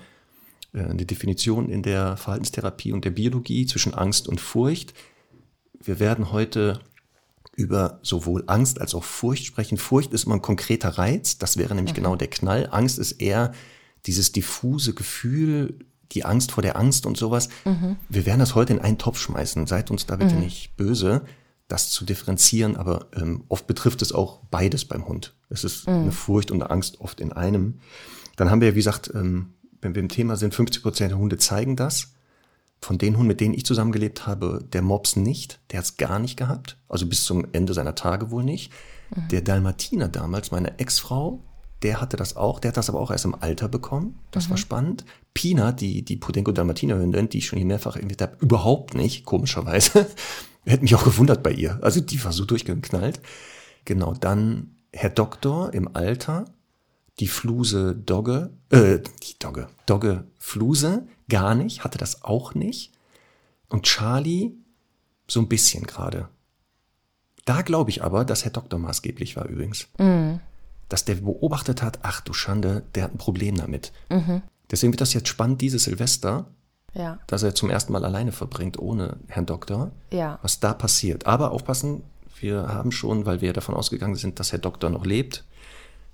[0.73, 4.95] eine Definition in der Verhaltenstherapie und der Biologie zwischen Angst und Furcht.
[5.81, 6.81] Wir werden heute
[7.55, 9.77] über sowohl Angst als auch Furcht sprechen.
[9.77, 11.97] Furcht ist immer ein konkreter Reiz, das wäre nämlich mhm.
[11.97, 12.69] genau der Knall.
[12.71, 13.53] Angst ist eher
[14.07, 15.79] dieses diffuse Gefühl,
[16.13, 17.49] die Angst vor der Angst und sowas.
[17.65, 17.97] Mhm.
[18.09, 19.67] Wir werden das heute in einen Topf schmeißen.
[19.67, 20.41] Seid uns da bitte mhm.
[20.41, 21.23] nicht böse,
[21.69, 25.35] das zu differenzieren, aber ähm, oft betrifft es auch beides beim Hund.
[25.49, 25.95] Es ist mhm.
[25.95, 27.81] eine Furcht und eine Angst oft in einem.
[28.37, 31.37] Dann haben wir, wie gesagt, ähm, wenn wir im Thema sind, 50 Prozent der Hunde
[31.37, 32.15] zeigen das.
[32.81, 36.19] Von den Hunden, mit denen ich zusammengelebt habe, der Mops nicht, der hat es gar
[36.19, 38.73] nicht gehabt, also bis zum Ende seiner Tage wohl nicht.
[39.15, 39.29] Mhm.
[39.29, 41.45] Der Dalmatiner damals, meine Ex-Frau,
[41.83, 44.19] der hatte das auch, der hat das aber auch erst im Alter bekommen.
[44.31, 44.51] Das mhm.
[44.51, 45.05] war spannend.
[45.35, 49.25] Pina, die, die Pudenko Dalmatiner Hündin, die ich schon hier mehrfach erwähnt habe, überhaupt nicht,
[49.25, 50.07] komischerweise.
[50.65, 51.79] Hätte mich auch gewundert bei ihr.
[51.83, 53.21] Also die war so durchgeknallt.
[53.85, 56.45] Genau, dann Herr Doktor im Alter,
[57.21, 62.93] die Fluse Dogge, äh, die Dogge, Dogge Fluse gar nicht, hatte das auch nicht.
[63.69, 64.53] Und Charlie
[65.29, 66.29] so ein bisschen gerade.
[67.45, 69.89] Da glaube ich aber, dass Herr Doktor maßgeblich war übrigens.
[69.99, 70.41] Mhm.
[70.89, 73.93] Dass der beobachtet hat, ach du Schande, der hat ein Problem damit.
[74.11, 74.43] Mhm.
[74.71, 76.47] Deswegen wird das jetzt spannend, dieses Silvester,
[76.95, 77.19] ja.
[77.27, 80.39] dass er zum ersten Mal alleine verbringt, ohne Herrn Doktor, ja.
[80.43, 81.27] was da passiert.
[81.27, 82.03] Aber aufpassen,
[82.41, 85.45] wir haben schon, weil wir davon ausgegangen sind, dass Herr Doktor noch lebt,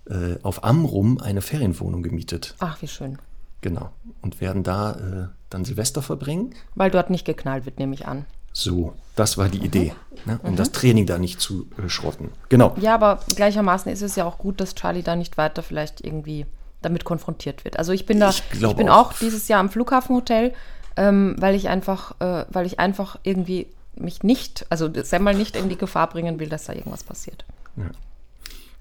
[0.08, 2.54] äh, auf Amrum eine Ferienwohnung gemietet.
[2.58, 3.18] Ach, wie schön.
[3.60, 3.90] Genau.
[4.22, 6.54] Und werden da äh, dann Silvester verbringen.
[6.74, 8.24] Weil dort nicht geknallt wird, nehme ich an.
[8.52, 9.64] So, das war die mhm.
[9.64, 9.92] Idee,
[10.24, 10.40] ne?
[10.42, 10.56] um mhm.
[10.56, 12.30] das Training da nicht zu äh, schrotten.
[12.48, 12.74] Genau.
[12.80, 16.46] Ja, aber gleichermaßen ist es ja auch gut, dass Charlie da nicht weiter vielleicht irgendwie
[16.82, 17.78] damit konfrontiert wird.
[17.78, 19.10] Also ich bin da, ich, ich bin auch.
[19.10, 19.12] auch.
[19.12, 20.54] dieses Jahr am Flughafenhotel,
[20.96, 25.68] ähm, weil ich einfach, äh, weil ich einfach irgendwie mich nicht, also Semmel nicht in
[25.68, 27.44] die Gefahr bringen will, dass da irgendwas passiert.
[27.76, 27.90] Ja.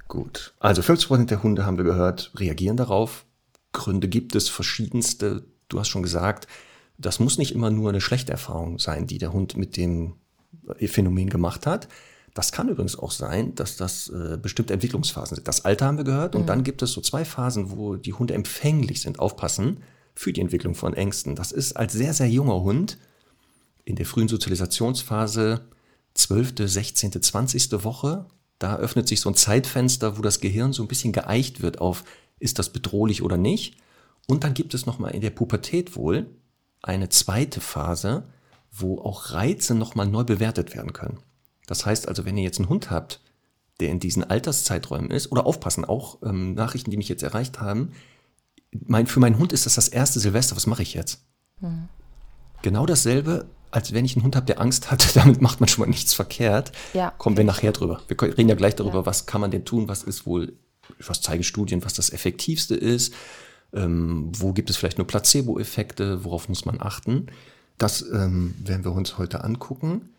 [0.07, 0.53] Gut.
[0.59, 3.25] Also 50% der Hunde haben wir gehört, reagieren darauf,
[3.73, 5.45] Gründe gibt es verschiedenste.
[5.67, 6.47] Du hast schon gesagt,
[6.97, 10.15] das muss nicht immer nur eine schlechte Erfahrung sein, die der Hund mit dem
[10.79, 11.87] Phänomen gemacht hat.
[12.33, 15.47] Das kann übrigens auch sein, dass das äh, bestimmte Entwicklungsphasen sind.
[15.47, 16.47] Das Alter haben wir gehört und mhm.
[16.47, 19.81] dann gibt es so zwei Phasen, wo die Hunde empfänglich sind, aufpassen
[20.13, 21.35] für die Entwicklung von Ängsten.
[21.35, 22.97] Das ist als sehr, sehr junger Hund
[23.85, 25.61] in der frühen Sozialisationsphase
[26.13, 27.83] 12., 16., 20.
[27.83, 28.25] Woche.
[28.59, 32.03] Da öffnet sich so ein Zeitfenster, wo das Gehirn so ein bisschen geeicht wird auf,
[32.39, 33.77] ist das bedrohlich oder nicht.
[34.27, 36.27] Und dann gibt es nochmal in der Pubertät wohl
[36.81, 38.23] eine zweite Phase,
[38.71, 41.19] wo auch Reize nochmal neu bewertet werden können.
[41.65, 43.21] Das heißt also, wenn ihr jetzt einen Hund habt,
[43.79, 47.91] der in diesen Alterszeiträumen ist, oder aufpassen, auch ähm, Nachrichten, die mich jetzt erreicht haben,
[48.71, 51.21] mein, für meinen Hund ist das das erste Silvester, was mache ich jetzt?
[51.61, 51.89] Mhm.
[52.63, 55.81] Genau dasselbe, als wenn ich einen Hund habe, der Angst hat, damit macht man schon
[55.83, 56.71] mal nichts verkehrt.
[56.93, 57.11] Ja.
[57.17, 58.01] Kommen wir nachher drüber.
[58.07, 59.05] Wir reden ja gleich darüber, ja.
[59.05, 60.53] was kann man denn tun, was ist wohl,
[61.05, 63.13] was zeigen Studien, was das Effektivste ist,
[63.73, 67.27] ähm, wo gibt es vielleicht nur Placebo-Effekte, worauf muss man achten.
[67.77, 70.09] Das ähm, werden wir uns heute angucken.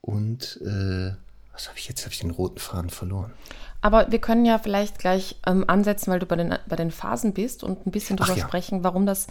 [0.00, 1.12] Und äh,
[1.52, 2.04] was habe ich jetzt?
[2.04, 3.32] Habe ich den roten Faden verloren.
[3.80, 7.32] Aber wir können ja vielleicht gleich ähm, ansetzen, weil du bei den, bei den Phasen
[7.32, 8.46] bist und ein bisschen darüber ja.
[8.46, 9.28] sprechen, warum das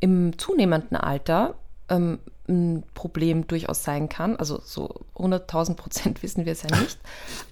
[0.00, 1.56] im zunehmenden Alter
[1.88, 4.36] ähm, ein Problem durchaus sein kann.
[4.36, 6.98] Also so 100.000 Prozent wissen wir es ja nicht.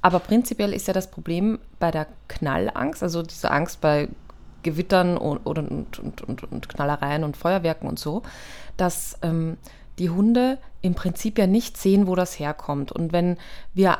[0.02, 4.08] Aber prinzipiell ist ja das Problem bei der Knallangst, also diese Angst bei
[4.62, 8.22] Gewittern und, und, und, und, und Knallereien und Feuerwerken und so,
[8.76, 9.58] dass ähm,
[9.98, 12.90] die Hunde im Prinzip ja nicht sehen, wo das herkommt.
[12.90, 13.36] Und wenn
[13.74, 13.98] wir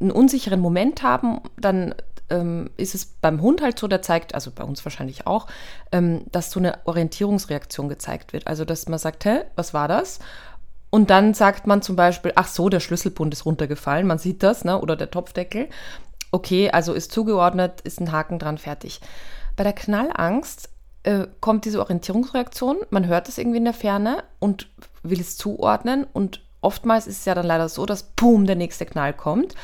[0.00, 1.94] einen unsicheren Moment haben, dann
[2.30, 5.46] ähm, ist es beim Hund halt so, der zeigt, also bei uns wahrscheinlich auch,
[5.92, 8.46] ähm, dass so eine Orientierungsreaktion gezeigt wird.
[8.46, 10.18] Also, dass man sagt, hä, was war das?
[10.90, 14.64] Und dann sagt man zum Beispiel, ach so, der Schlüsselbund ist runtergefallen, man sieht das,
[14.64, 14.78] ne?
[14.78, 15.68] oder der Topfdeckel.
[16.30, 19.00] Okay, also ist zugeordnet, ist ein Haken dran, fertig.
[19.56, 20.68] Bei der Knallangst
[21.02, 24.68] äh, kommt diese Orientierungsreaktion, man hört es irgendwie in der Ferne und
[25.02, 28.86] will es zuordnen und oftmals ist es ja dann leider so, dass boom, der nächste
[28.86, 29.54] Knall kommt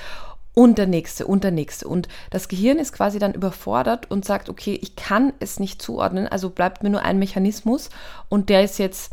[0.59, 1.87] und der nächste und der nächste.
[1.87, 6.27] Und das Gehirn ist quasi dann überfordert und sagt, okay, ich kann es nicht zuordnen,
[6.27, 7.91] also bleibt mir nur ein Mechanismus
[8.29, 9.13] und der ist jetzt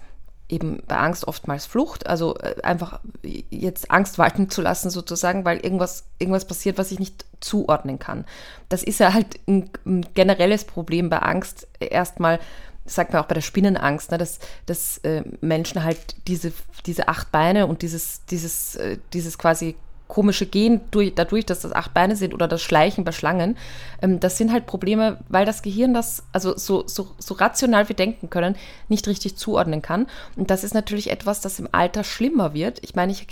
[0.49, 2.99] eben bei Angst oftmals Flucht, also äh, einfach
[3.51, 8.25] jetzt Angst walten zu lassen sozusagen, weil irgendwas, irgendwas passiert, was ich nicht zuordnen kann.
[8.67, 9.69] Das ist ja halt ein,
[10.15, 11.67] generelles Problem bei Angst.
[11.79, 12.39] Erstmal
[12.85, 16.53] sagt man auch bei der Spinnenangst, ne, dass, dass äh, Menschen halt diese,
[16.87, 19.75] diese acht Beine und dieses, dieses, äh, dieses quasi
[20.15, 23.57] komische Gehen durch, dadurch, dass das acht Beine sind oder das Schleichen bei Schlangen,
[24.01, 27.97] ähm, das sind halt Probleme, weil das Gehirn das, also so, so, so rational wir
[27.97, 28.55] denken können,
[28.87, 30.07] nicht richtig zuordnen kann.
[30.37, 32.79] Und das ist natürlich etwas, das im Alter schlimmer wird.
[32.81, 33.27] Ich meine, ich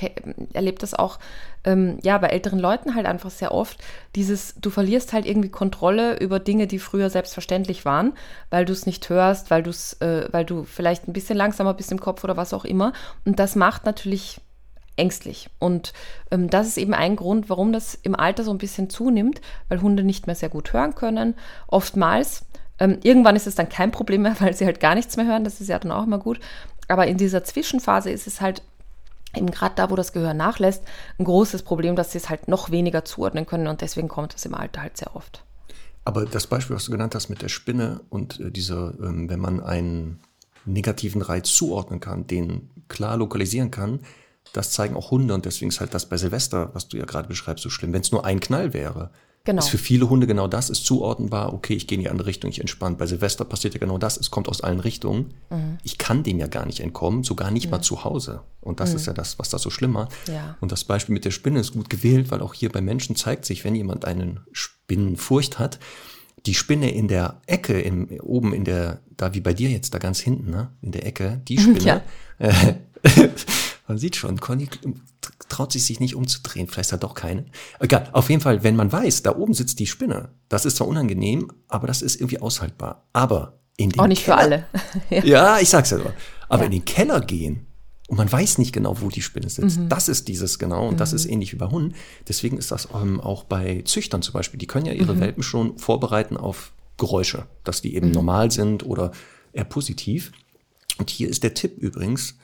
[0.52, 1.20] erlebe das auch
[1.64, 3.78] ähm, ja, bei älteren Leuten halt einfach sehr oft,
[4.18, 8.12] dieses, du verlierst halt irgendwie Kontrolle über Dinge, die früher selbstverständlich waren,
[8.50, 11.94] weil du es nicht hörst, weil, du's, äh, weil du vielleicht ein bisschen langsamer bist
[11.94, 12.92] im Kopf oder was auch immer.
[13.24, 14.42] Und das macht natürlich
[14.96, 15.50] ängstlich.
[15.60, 15.94] Und
[16.32, 19.82] ähm, das ist eben ein Grund, warum das im Alter so ein bisschen zunimmt, weil
[19.82, 21.36] Hunde nicht mehr sehr gut hören können.
[21.68, 22.46] Oftmals.
[22.80, 25.44] Ähm, irgendwann ist es dann kein Problem mehr, weil sie halt gar nichts mehr hören.
[25.44, 26.40] Das ist ja dann auch immer gut.
[26.88, 28.62] Aber in dieser Zwischenphase ist es halt
[29.36, 30.84] eben gerade da, wo das Gehör nachlässt,
[31.18, 34.46] ein großes Problem, dass sie es halt noch weniger zuordnen können und deswegen kommt es
[34.46, 35.44] im Alter halt sehr oft.
[36.06, 39.40] Aber das Beispiel, was du genannt hast mit der Spinne und äh, dieser, ähm, wenn
[39.40, 40.20] man einen
[40.66, 44.02] negativen Reiz zuordnen kann, den klar lokalisieren kann,
[44.52, 47.28] das zeigen auch Hunde und deswegen ist halt das bei Silvester, was du ja gerade
[47.28, 47.94] beschreibst, so schlimm.
[47.94, 49.10] Wenn es nur ein Knall wäre,
[49.46, 49.60] Genau.
[49.60, 52.50] Ist für viele Hunde genau das, ist zuordnenbar, okay, ich gehe in die andere Richtung,
[52.50, 52.96] ich entspanne.
[52.96, 55.34] Bei Silvester passiert ja genau das, es kommt aus allen Richtungen.
[55.50, 55.80] Mhm.
[55.84, 57.72] Ich kann dem ja gar nicht entkommen, sogar nicht mhm.
[57.72, 58.44] mal zu Hause.
[58.62, 58.96] Und das mhm.
[58.96, 60.14] ist ja das, was da so schlimm macht.
[60.30, 60.56] Ja.
[60.62, 63.44] Und das Beispiel mit der Spinne ist gut gewählt, weil auch hier bei Menschen zeigt
[63.44, 65.78] sich, wenn jemand einen Spinnenfurcht hat,
[66.46, 69.98] die Spinne in der Ecke, im, oben in der, da wie bei dir jetzt, da
[69.98, 72.02] ganz hinten, ne, in der Ecke, die Spinne, ja.
[72.40, 72.76] äh,
[73.94, 74.68] man sieht schon, Conny
[75.50, 76.68] traut sich sich nicht umzudrehen.
[76.68, 77.46] Vielleicht hat er doch keine.
[77.80, 80.88] Egal, auf jeden Fall, wenn man weiß, da oben sitzt die Spinne, das ist zwar
[80.88, 83.08] unangenehm, aber das ist irgendwie aushaltbar.
[83.14, 84.66] Aber in den Auch nicht Keller, für alle.
[85.12, 85.24] ja.
[85.24, 85.60] ja.
[85.60, 86.12] ich sag's ja so.
[86.50, 86.66] Aber ja.
[86.66, 87.68] in den Keller gehen
[88.08, 89.80] und man weiß nicht genau, wo die Spinne sitzt.
[89.80, 89.90] Mhm.
[89.90, 90.98] Das ist dieses genau und mhm.
[90.98, 91.94] das ist ähnlich wie bei Hunden.
[92.28, 94.58] Deswegen ist das ähm, auch bei Züchtern zum Beispiel.
[94.58, 95.20] Die können ja ihre mhm.
[95.20, 98.14] Welpen schon vorbereiten auf Geräusche, dass die eben mhm.
[98.14, 99.12] normal sind oder
[99.52, 100.32] eher positiv.
[100.98, 102.38] Und hier ist der Tipp übrigens, ähm,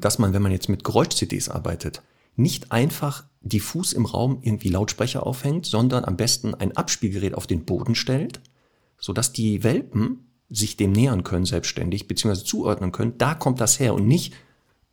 [0.00, 2.02] dass man, wenn man jetzt mit Geräusch-CDs arbeitet,
[2.36, 7.64] nicht einfach diffus im Raum irgendwie Lautsprecher aufhängt, sondern am besten ein Abspielgerät auf den
[7.64, 8.40] Boden stellt,
[8.98, 13.94] sodass die Welpen sich dem nähern können selbstständig, beziehungsweise zuordnen können, da kommt das her
[13.94, 14.34] und nicht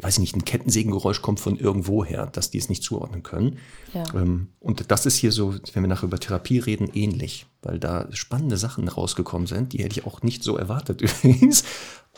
[0.03, 3.57] weiß ich nicht, ein Kettensägengeräusch kommt von irgendwoher, dass die es nicht zuordnen können.
[3.93, 4.03] Ja.
[4.13, 8.07] Ähm, und das ist hier so, wenn wir nachher über Therapie reden, ähnlich, weil da
[8.11, 11.63] spannende Sachen rausgekommen sind, die hätte ich auch nicht so erwartet übrigens.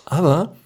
[0.06, 0.60] Aber ähm,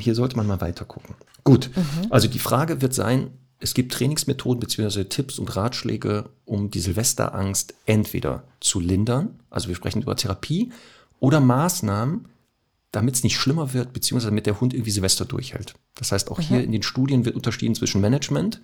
[0.00, 1.14] hier sollte man mal weiter gucken.
[1.44, 1.70] Gut,
[2.10, 3.30] also die Frage wird sein,
[3.60, 5.04] es gibt Trainingsmethoden bzw.
[5.04, 10.72] Tipps und Ratschläge, um die Silvesterangst entweder zu lindern, also wir sprechen über Therapie,
[11.20, 12.26] oder Maßnahmen,
[12.90, 15.74] damit es nicht schlimmer wird, beziehungsweise damit der Hund irgendwie Silvester durchhält.
[15.94, 18.60] Das heißt, auch hier in den Studien wird unterschieden zwischen Management,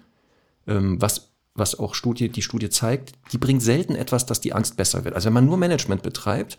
[0.66, 4.76] ähm, was, was auch Studie, die Studie zeigt, die bringt selten etwas, dass die Angst
[4.76, 5.14] besser wird.
[5.14, 6.58] Also wenn man nur Management betreibt,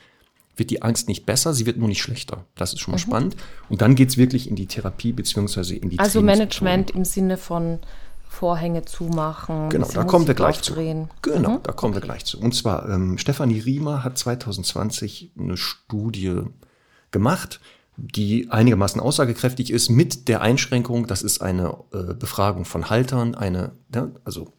[0.58, 2.46] wird die Angst nicht besser, sie wird nur nicht schlechter.
[2.56, 3.36] Das ist schon mal spannend.
[3.70, 6.22] Und dann geht's wirklich in die Therapie beziehungsweise in die Also.
[6.22, 7.80] Management im Sinne von
[8.30, 9.70] Vorhänge zumachen.
[9.70, 10.74] Genau, da kommen wir gleich zu.
[10.74, 11.10] aufdrehen.
[11.22, 11.64] Genau, Mhm.
[11.64, 12.40] da kommen wir gleich zu.
[12.40, 16.42] Und zwar, ähm, Stefanie Riemer hat 2020 eine Studie
[17.12, 17.60] gemacht,
[17.96, 23.72] die einigermaßen aussagekräftig ist, mit der Einschränkung, das ist eine äh, Befragung von Haltern, eine,
[23.94, 24.54] ne, also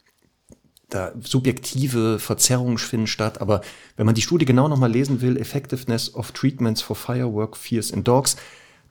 [0.91, 3.61] da subjektive Verzerrungen finden statt, aber
[3.97, 8.05] wenn man die Studie genau nochmal lesen will, Effectiveness of Treatments for Firework Fears in
[8.05, 8.37] Dogs,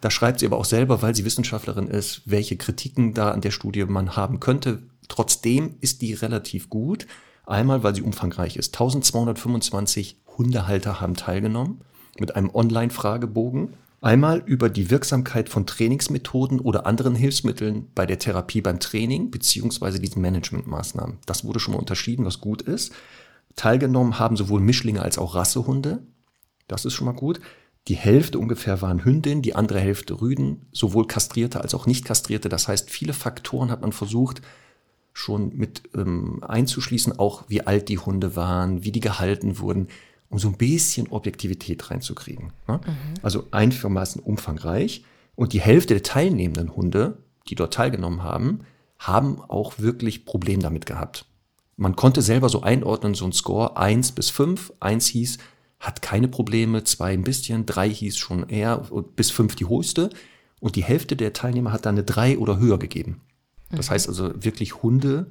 [0.02, 3.52] da schreibt sie aber auch selber, weil sie Wissenschaftlerin ist, welche Kritiken da an der
[3.52, 4.84] Studie man haben könnte.
[5.08, 7.08] Trotzdem ist die relativ gut.
[7.46, 8.76] Einmal, weil sie umfangreich ist.
[8.76, 11.82] 1225 Hundehalter haben teilgenommen
[12.20, 13.74] mit einem Online-Fragebogen.
[14.00, 20.00] Einmal über die Wirksamkeit von Trainingsmethoden oder anderen Hilfsmitteln bei der Therapie beim Training beziehungsweise
[20.00, 21.18] diesen Managementmaßnahmen.
[21.26, 22.94] Das wurde schon mal unterschieden, was gut ist.
[23.56, 26.04] Teilgenommen haben sowohl Mischlinge als auch Rassehunde.
[26.68, 27.40] Das ist schon mal gut.
[27.88, 32.50] Die Hälfte ungefähr waren Hündinnen, die andere Hälfte Rüden, sowohl kastrierte als auch nicht kastrierte.
[32.50, 34.42] Das heißt, viele Faktoren hat man versucht
[35.14, 39.88] schon mit ähm, einzuschließen, auch wie alt die Hunde waren, wie die gehalten wurden,
[40.30, 42.54] um so ein bisschen Objektivität reinzukriegen.
[42.68, 42.80] Ne?
[43.22, 45.04] Also einigermaßen umfangreich.
[45.36, 48.62] Und die Hälfte der teilnehmenden Hunde, die dort teilgenommen haben,
[49.00, 51.26] haben auch wirklich Problem damit gehabt.
[51.76, 54.74] Man konnte selber so einordnen, so ein Score 1 bis 5.
[54.80, 55.38] 1 hieß,
[55.80, 60.10] hat keine Probleme, 2 ein bisschen, 3 hieß schon eher, und bis 5 die höchste.
[60.60, 63.22] Und die Hälfte der Teilnehmer hat dann eine 3 oder höher gegeben.
[63.70, 65.30] Das heißt also wirklich Hunde,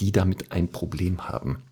[0.00, 1.62] die damit ein Problem haben.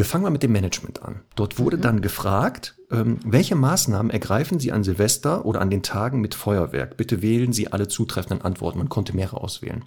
[0.00, 1.20] Wir fangen mal mit dem Management an.
[1.34, 6.22] Dort wurde dann gefragt, ähm, welche Maßnahmen ergreifen Sie an Silvester oder an den Tagen
[6.22, 6.96] mit Feuerwerk?
[6.96, 8.78] Bitte wählen Sie alle zutreffenden Antworten.
[8.78, 9.84] Man konnte mehrere auswählen.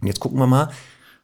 [0.00, 0.70] Und jetzt gucken wir mal,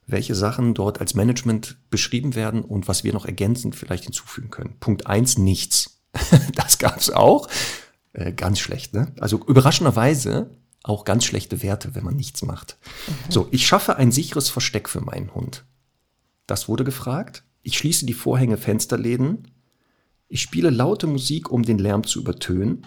[0.07, 4.77] welche Sachen dort als Management beschrieben werden und was wir noch ergänzend vielleicht hinzufügen können.
[4.79, 6.03] Punkt eins: nichts.
[6.55, 7.49] Das gab es auch.
[8.13, 9.11] Äh, ganz schlecht, ne?
[9.21, 10.51] Also überraschenderweise
[10.83, 12.77] auch ganz schlechte Werte, wenn man nichts macht.
[13.31, 15.65] So, ich schaffe ein sicheres Versteck für meinen Hund.
[16.47, 17.43] Das wurde gefragt.
[17.69, 19.47] Ich schließe die Vorhänge, Fensterläden.
[20.31, 22.87] Ich spiele laute Musik, um den Lärm zu übertönen.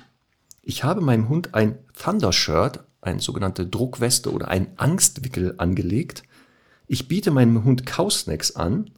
[0.64, 6.24] Ich habe meinem Hund ein Thundershirt, eine sogenannte Druckweste oder ein Angstwickel angelegt.
[6.88, 8.90] Ich biete meinem Hund Kausnacks an.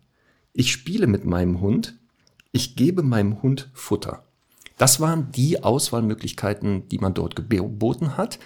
[0.53, 1.99] Ich spiele mit meinem Hund.
[2.53, 4.23] Ich gebe meinem Hund Futter.
[4.77, 8.39] Das waren die Auswahlmöglichkeiten, die man dort geboten hat,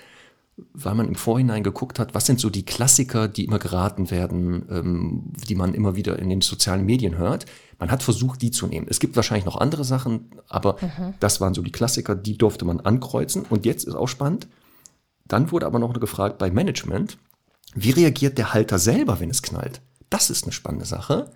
[0.73, 4.65] weil man im Vorhinein geguckt hat, was sind so die Klassiker, die immer geraten werden,
[4.69, 7.45] ähm, die man immer wieder in den sozialen Medien hört.
[7.79, 8.87] Man hat versucht, die zu nehmen.
[8.89, 10.77] Es gibt wahrscheinlich noch andere Sachen, aber
[11.19, 13.45] das waren so die Klassiker, die durfte man ankreuzen.
[13.47, 14.47] Und jetzt ist auch spannend.
[15.25, 17.19] Dann wurde aber noch gefragt bei Management,
[17.75, 19.81] wie reagiert der Halter selber, wenn es knallt?
[20.09, 21.29] Das ist eine spannende Sache,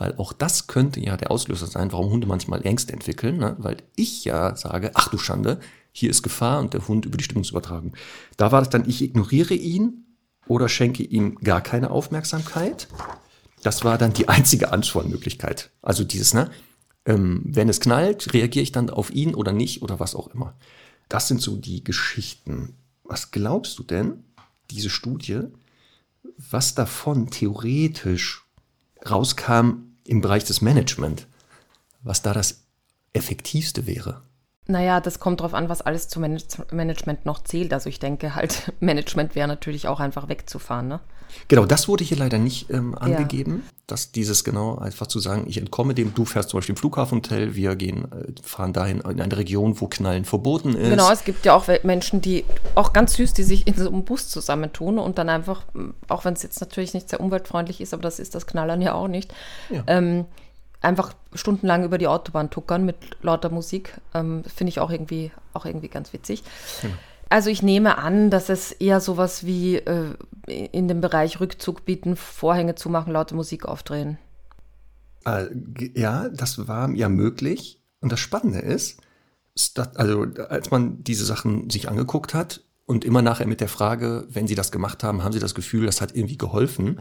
[0.00, 3.54] weil auch das könnte ja der Auslöser sein, warum Hunde manchmal Ängste entwickeln, ne?
[3.58, 5.60] weil ich ja sage, ach du Schande,
[5.92, 7.94] hier ist Gefahr und der Hund über die Stimmungsübertragung.
[8.38, 10.06] Da war das dann, ich ignoriere ihn
[10.46, 12.88] oder schenke ihm gar keine Aufmerksamkeit.
[13.62, 15.70] Das war dann die einzige Antwortmöglichkeit.
[15.82, 16.50] Also dieses, ne,
[17.04, 20.56] ähm, wenn es knallt, reagiere ich dann auf ihn oder nicht oder was auch immer.
[21.10, 22.74] Das sind so die Geschichten.
[23.04, 24.24] Was glaubst du denn,
[24.70, 25.40] diese Studie,
[26.38, 28.46] was davon theoretisch
[29.04, 31.26] rauskam im Bereich des Management,
[32.02, 32.64] was da das
[33.12, 34.22] effektivste wäre?
[34.70, 37.72] Naja, das kommt drauf an, was alles zum Manage Management noch zählt.
[37.72, 41.00] Also ich denke halt, Management wäre natürlich auch einfach wegzufahren, ne?
[41.46, 45.58] Genau, das wurde hier leider nicht ähm, angegeben, dass dieses genau einfach zu sagen, ich
[45.58, 49.36] entkomme dem, du fährst zum Beispiel im Flughafenhotel, wir gehen, äh, fahren dahin in eine
[49.36, 50.90] Region, wo Knallen verboten ist.
[50.90, 54.04] Genau, es gibt ja auch Menschen, die auch ganz süß, die sich in so einem
[54.04, 55.62] Bus zusammentun und dann einfach,
[56.08, 58.94] auch wenn es jetzt natürlich nicht sehr umweltfreundlich ist, aber das ist das Knallern ja
[58.94, 59.32] auch nicht,
[59.70, 59.84] Ja.
[59.86, 60.26] ähm,
[60.80, 64.00] einfach stundenlang über die Autobahn tuckern mit lauter Musik.
[64.14, 66.42] Ähm, Finde ich auch irgendwie, auch irgendwie ganz witzig.
[67.28, 70.14] Also ich nehme an, dass es eher sowas wie äh,
[70.46, 74.18] in dem Bereich Rückzug bieten, Vorhänge zumachen, laute Musik aufdrehen.
[75.24, 75.46] Äh,
[75.94, 77.80] ja, das war ja möglich.
[78.00, 79.00] Und das Spannende ist,
[79.94, 84.46] also als man diese Sachen sich angeguckt hat und immer nachher mit der Frage, wenn
[84.46, 87.00] Sie das gemacht haben, haben Sie das Gefühl, das hat irgendwie geholfen.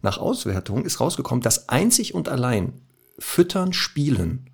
[0.00, 2.80] Nach Auswertung ist rausgekommen, dass einzig und allein
[3.18, 4.50] Füttern, Spielen,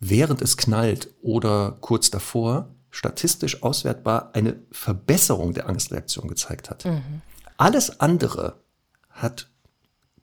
[0.00, 6.84] während es knallt oder kurz davor, statistisch auswertbar eine Verbesserung der Angstreaktion gezeigt hat.
[6.84, 7.22] Mhm.
[7.56, 8.56] Alles andere
[9.10, 9.48] hat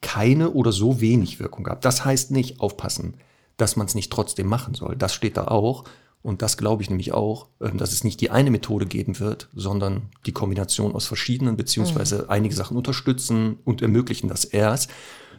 [0.01, 1.85] keine oder so wenig Wirkung gehabt.
[1.85, 3.15] Das heißt nicht aufpassen,
[3.57, 4.95] dass man es nicht trotzdem machen soll.
[4.95, 5.83] Das steht da auch.
[6.23, 9.49] Und das glaube ich nämlich auch, ähm, dass es nicht die eine Methode geben wird,
[9.55, 12.29] sondern die Kombination aus verschiedenen, beziehungsweise mhm.
[12.29, 14.91] einige Sachen unterstützen und ermöglichen das erst.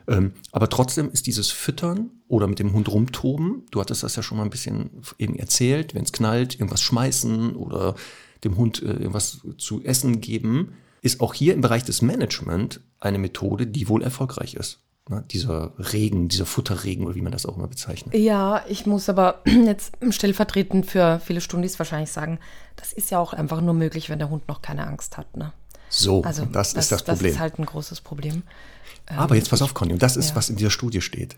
[0.08, 4.22] Ähm, aber trotzdem ist dieses Füttern oder mit dem Hund rumtoben, du hattest das ja
[4.22, 7.94] schon mal ein bisschen eben erzählt, wenn es knallt, irgendwas schmeißen oder
[8.44, 13.18] dem Hund äh, irgendwas zu essen geben, ist auch hier im Bereich des Management eine
[13.18, 14.80] Methode, die wohl erfolgreich ist.
[15.08, 18.14] Ne, dieser Regen, dieser Futterregen oder wie man das auch immer bezeichnet.
[18.14, 22.38] Ja, ich muss aber jetzt stellvertretend für viele Stundis wahrscheinlich sagen,
[22.76, 25.36] das ist ja auch einfach nur möglich, wenn der Hund noch keine Angst hat.
[25.36, 25.52] Ne?
[25.88, 27.26] So, also, das, das, ist das Problem.
[27.26, 28.44] Das ist halt ein großes Problem.
[29.16, 30.36] Aber jetzt pass auf, Conny, und das ist, ja.
[30.36, 31.36] was in dieser Studie steht.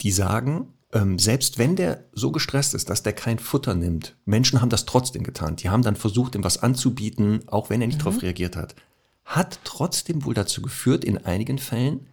[0.00, 4.60] Die sagen, ähm, selbst wenn der so gestresst ist, dass der kein Futter nimmt, Menschen
[4.60, 5.56] haben das trotzdem getan.
[5.56, 8.04] Die haben dann versucht, ihm was anzubieten, auch wenn er nicht mhm.
[8.04, 8.74] darauf reagiert hat.
[9.24, 12.06] Hat trotzdem wohl dazu geführt, in einigen Fällen,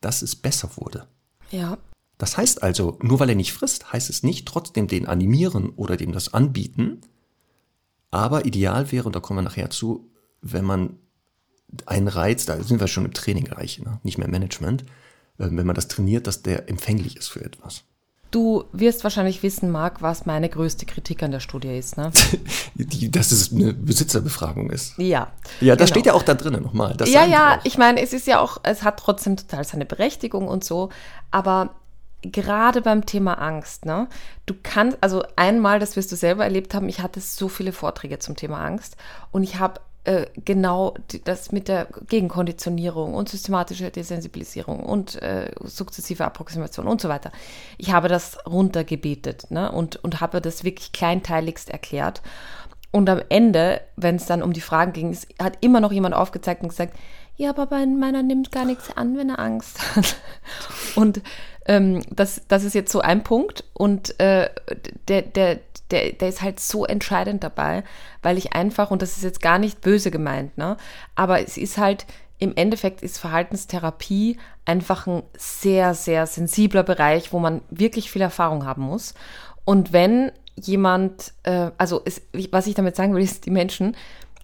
[0.00, 1.06] dass es besser wurde.
[1.50, 1.78] Ja.
[2.18, 5.96] Das heißt also, nur weil er nicht frisst, heißt es nicht trotzdem den animieren oder
[5.96, 7.02] dem das anbieten.
[8.10, 10.98] Aber ideal wäre, und da kommen wir nachher zu, wenn man
[11.86, 14.00] einen Reiz, da sind wir schon im Trainingreich, ne?
[14.02, 14.82] nicht mehr im Management,
[15.38, 17.84] äh, wenn man das trainiert, dass der empfänglich ist für etwas.
[18.32, 22.10] Du wirst wahrscheinlich wissen, Marc, was meine größte Kritik an der Studie ist, ne?
[22.74, 24.98] Die, dass es eine Besitzerbefragung ist.
[24.98, 25.30] Ja.
[25.60, 25.94] Ja, das genau.
[25.94, 26.96] steht ja auch da drinnen nochmal.
[27.06, 30.64] ja, ja, ich meine, es ist ja auch, es hat trotzdem total seine Berechtigung und
[30.64, 30.90] so,
[31.30, 31.76] aber
[32.22, 34.08] gerade beim Thema Angst, ne?
[34.44, 38.18] Du kannst, also einmal, das wirst du selber erlebt haben, ich hatte so viele Vorträge
[38.18, 38.96] zum Thema Angst
[39.30, 46.24] und ich habe äh, genau das mit der Gegenkonditionierung und systematische Desensibilisierung und äh, sukzessive
[46.24, 47.32] Approximation und so weiter.
[47.76, 49.72] Ich habe das runtergebetet ne?
[49.72, 52.22] und, und habe das wirklich kleinteiligst erklärt.
[52.92, 56.62] Und am Ende, wenn es dann um die Fragen ging, hat immer noch jemand aufgezeigt
[56.62, 56.96] und gesagt,
[57.34, 60.16] ja, aber meiner nimmt gar nichts an, wenn er Angst hat.
[60.94, 61.20] und
[61.66, 63.64] ähm, das, das ist jetzt so ein Punkt.
[63.74, 64.48] Und äh,
[65.08, 67.84] der, der, der, der ist halt so entscheidend dabei,
[68.22, 70.76] weil ich einfach, und das ist jetzt gar nicht böse gemeint, ne,
[71.14, 72.06] aber es ist halt,
[72.38, 78.66] im Endeffekt ist Verhaltenstherapie einfach ein sehr, sehr sensibler Bereich, wo man wirklich viel Erfahrung
[78.66, 79.14] haben muss.
[79.64, 83.96] Und wenn jemand, äh, also es, was ich damit sagen will, ist, die Menschen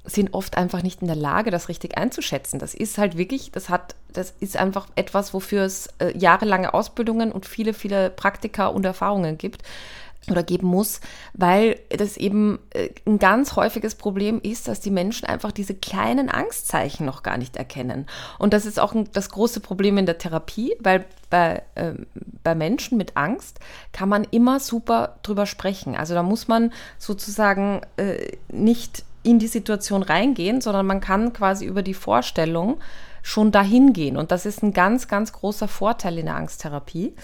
[0.05, 2.59] sind oft einfach nicht in der Lage, das richtig einzuschätzen.
[2.59, 7.31] Das ist halt wirklich, das hat, das ist einfach etwas, wofür es äh, jahrelange Ausbildungen
[7.31, 9.63] und viele, viele Praktika und Erfahrungen gibt
[10.31, 11.01] oder geben muss,
[11.35, 16.29] weil das eben äh, ein ganz häufiges Problem ist, dass die Menschen einfach diese kleinen
[16.29, 18.07] Angstzeichen noch gar nicht erkennen.
[18.39, 21.93] Und das ist auch ein, das große Problem in der Therapie, weil bei, äh,
[22.43, 23.59] bei Menschen mit Angst
[23.93, 25.97] kann man immer super drüber sprechen.
[25.97, 31.65] Also da muss man sozusagen äh, nicht in die Situation reingehen, sondern man kann quasi
[31.65, 32.79] über die Vorstellung
[33.23, 34.17] schon dahin gehen.
[34.17, 37.15] Und das ist ein ganz, ganz großer Vorteil in der Angsttherapie.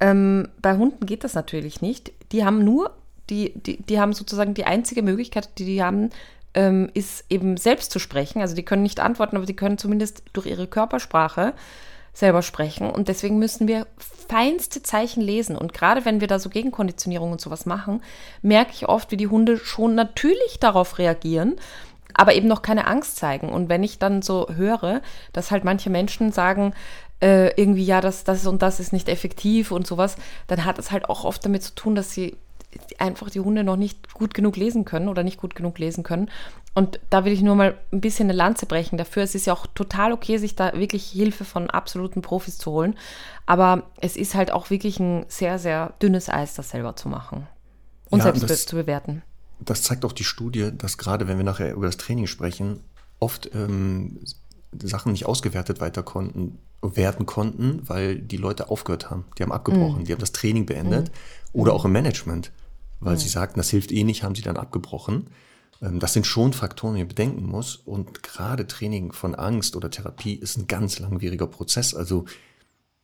[0.00, 2.12] Ähm, bei Hunden geht das natürlich nicht.
[2.32, 2.92] Die haben nur,
[3.28, 6.10] die, die, die haben sozusagen die einzige Möglichkeit, die die haben,
[6.54, 8.40] ähm, ist eben selbst zu sprechen.
[8.40, 11.54] Also die können nicht antworten, aber die können zumindest durch ihre Körpersprache
[12.12, 12.90] selber sprechen.
[12.90, 13.86] Und deswegen müssen wir
[14.28, 15.56] feinste Zeichen lesen.
[15.56, 18.02] Und gerade wenn wir da so Gegenkonditionierung und sowas machen,
[18.42, 21.56] merke ich oft, wie die Hunde schon natürlich darauf reagieren,
[22.14, 23.48] aber eben noch keine Angst zeigen.
[23.48, 25.00] Und wenn ich dann so höre,
[25.32, 26.74] dass halt manche Menschen sagen,
[27.22, 30.16] äh, irgendwie, ja, das, das und das ist nicht effektiv und sowas,
[30.48, 32.36] dann hat es halt auch oft damit zu tun, dass sie
[32.98, 36.30] einfach die Hunde noch nicht gut genug lesen können oder nicht gut genug lesen können.
[36.74, 39.22] Und da will ich nur mal ein bisschen eine Lanze brechen dafür.
[39.22, 42.96] Es ist ja auch total okay, sich da wirklich Hilfe von absoluten Profis zu holen.
[43.44, 47.46] Aber es ist halt auch wirklich ein sehr, sehr dünnes Eis, das selber zu machen
[48.12, 49.22] und ja, selbst das, zu bewerten.
[49.60, 52.80] Das zeigt auch die Studie, dass gerade wenn wir nachher über das Training sprechen,
[53.18, 54.20] oft ähm,
[54.80, 59.24] Sachen nicht ausgewertet weiter konnten, werden konnten, weil die Leute aufgehört haben.
[59.38, 60.04] Die haben abgebrochen, mhm.
[60.04, 61.60] die haben das Training beendet mhm.
[61.60, 62.50] oder auch im Management,
[63.02, 63.20] weil mhm.
[63.20, 65.26] sie sagten, das hilft eh nicht, haben sie dann abgebrochen.
[65.82, 67.76] Ähm, das sind schon Faktoren, die man bedenken muss.
[67.76, 71.94] Und gerade Training von Angst oder Therapie ist ein ganz langwieriger Prozess.
[71.94, 72.24] Also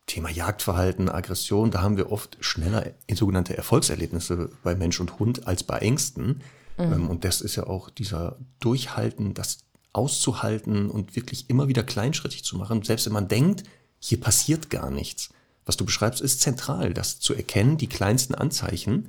[0.06, 5.62] Thema Jagdverhalten, Aggression, da haben wir oft schneller sogenannte Erfolgserlebnisse bei Mensch und Hund als
[5.62, 6.42] bei Ängsten.
[6.78, 6.92] Mhm.
[6.92, 9.58] Ähm, und das ist ja auch dieser Durchhalten, das
[9.92, 13.64] auszuhalten und wirklich immer wieder kleinschrittig zu machen, selbst wenn man denkt,
[13.98, 15.30] hier passiert gar nichts.
[15.66, 19.08] Was du beschreibst, ist zentral, das zu erkennen, die kleinsten Anzeichen,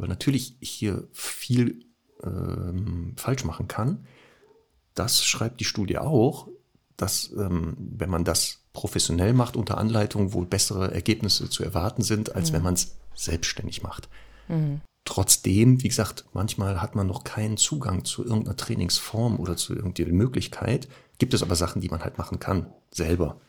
[0.00, 1.84] weil natürlich hier viel
[2.22, 4.06] ähm, falsch machen kann.
[4.94, 6.48] das schreibt die Studie auch,
[6.96, 12.34] dass ähm, wenn man das professionell macht unter Anleitung, wohl bessere Ergebnisse zu erwarten sind,
[12.34, 12.56] als mhm.
[12.56, 14.08] wenn man es selbstständig macht.
[14.48, 14.80] Mhm.
[15.04, 20.12] Trotzdem, wie gesagt, manchmal hat man noch keinen Zugang zu irgendeiner Trainingsform oder zu irgendeiner
[20.12, 20.88] Möglichkeit.
[21.18, 23.40] Gibt es aber Sachen, die man halt machen kann, selber,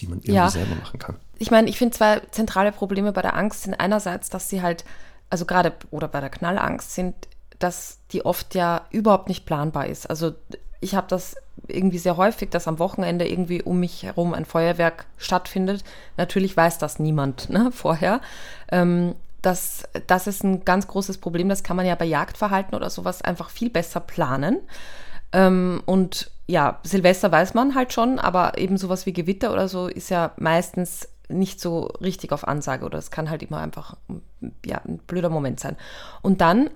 [0.00, 0.50] die man irgendwie ja.
[0.50, 1.16] selber machen kann.
[1.38, 4.84] Ich meine, ich finde zwei zentrale Probleme bei der Angst sind einerseits, dass sie halt,
[5.30, 7.14] also gerade oder bei der Knallangst sind,
[7.58, 10.08] dass die oft ja überhaupt nicht planbar ist.
[10.08, 10.32] Also
[10.80, 15.06] ich habe das irgendwie sehr häufig, dass am Wochenende irgendwie um mich herum ein Feuerwerk
[15.16, 15.82] stattfindet.
[16.16, 18.20] Natürlich weiß das niemand ne, vorher.
[18.70, 21.48] Ähm, das, das ist ein ganz großes Problem.
[21.48, 24.58] Das kann man ja bei Jagdverhalten oder sowas einfach viel besser planen.
[25.32, 29.86] Ähm, und ja, Silvester weiß man halt schon, aber eben sowas wie Gewitter oder so
[29.86, 33.96] ist ja meistens nicht so richtig auf Ansage oder es kann halt immer einfach
[34.64, 35.76] ja, ein blöder Moment sein.
[36.22, 36.70] Und dann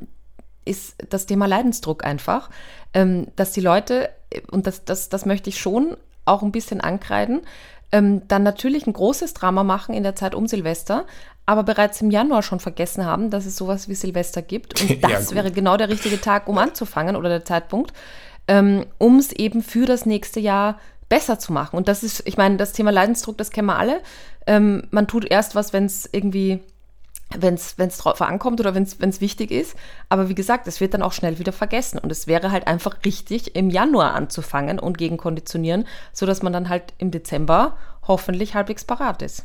[0.64, 2.50] ist das Thema Leidensdruck einfach,
[2.94, 4.10] ähm, dass die Leute,
[4.50, 7.42] und das, das, das möchte ich schon auch ein bisschen ankreiden,
[7.90, 11.04] ähm, dann natürlich ein großes Drama machen in der Zeit um Silvester,
[11.44, 14.80] aber bereits im Januar schon vergessen haben, dass es sowas wie Silvester gibt.
[14.80, 17.92] Und das ja, wäre genau der richtige Tag, um anzufangen oder der Zeitpunkt,
[18.48, 20.78] ähm, um es eben für das nächste Jahr
[21.12, 21.76] besser zu machen.
[21.76, 24.00] Und das ist, ich meine, das Thema Leidensdruck, das kennen wir alle.
[24.46, 26.60] Ähm, man tut erst was, wenn es irgendwie
[27.34, 29.76] wenn es drauf ankommt oder wenn es wichtig ist.
[30.08, 31.98] Aber wie gesagt, es wird dann auch schnell wieder vergessen.
[31.98, 36.94] Und es wäre halt einfach richtig, im Januar anzufangen und gegenkonditionieren, sodass man dann halt
[36.96, 39.44] im Dezember hoffentlich halbwegs parat ist.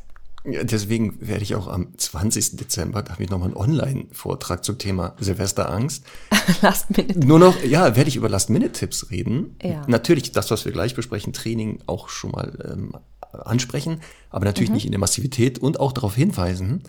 [0.50, 2.56] Deswegen werde ich auch am 20.
[2.56, 6.06] Dezember, da habe ich nochmal einen Online-Vortrag zum Thema Silvesterangst.
[6.62, 7.20] Last Minute.
[7.20, 9.58] Nur noch, ja, werde ich über Last-Minute-Tipps reden.
[9.62, 9.84] Ja.
[9.88, 12.94] Natürlich das, was wir gleich besprechen, Training auch schon mal ähm,
[13.34, 14.76] ansprechen, aber natürlich mhm.
[14.76, 16.84] nicht in der Massivität und auch darauf hinweisen,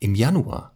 [0.00, 0.72] im Januar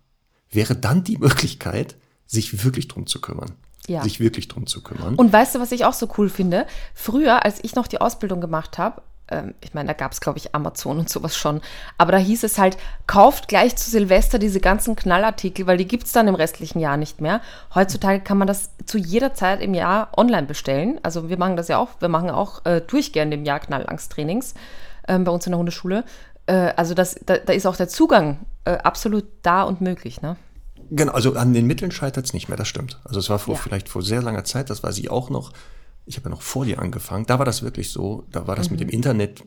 [0.51, 3.53] wäre dann die Möglichkeit, sich wirklich drum zu kümmern.
[3.89, 4.05] Ja.
[4.05, 5.17] Sich wirklich drum zu kümmern.
[5.17, 6.67] Und weißt du, was ich auch so cool finde?
[6.95, 10.39] Früher, als ich noch die Ausbildung gemacht habe, ähm, ich meine, da gab es, glaube
[10.39, 11.61] ich, Amazon und sowas schon,
[11.99, 12.77] aber da hieß es halt,
[13.07, 16.97] kauft gleich zu Silvester diese ganzen Knallartikel, weil die gibt es dann im restlichen Jahr
[16.97, 17.41] nicht mehr.
[17.75, 21.01] Heutzutage kann man das zu jeder Zeit im Jahr online bestellen.
[21.03, 24.55] Also wir machen das ja auch, wir machen auch äh, durchgehend im Jahr Knallangsttrainings
[25.07, 26.05] äh, bei uns in der Hundeschule.
[26.47, 30.37] Äh, also das, da, da, ist auch der Zugang äh, absolut da und möglich, ne?
[30.93, 32.99] Genau, also an den Mitteln scheitert es nicht mehr, das stimmt.
[33.05, 33.61] Also es war vor, ja.
[33.61, 35.53] vielleicht vor sehr langer Zeit, das weiß ich auch noch.
[36.11, 37.25] Ich habe ja noch vor dir angefangen.
[37.27, 38.27] Da war das wirklich so.
[38.33, 38.73] Da war das mhm.
[38.73, 39.45] mit dem Internet,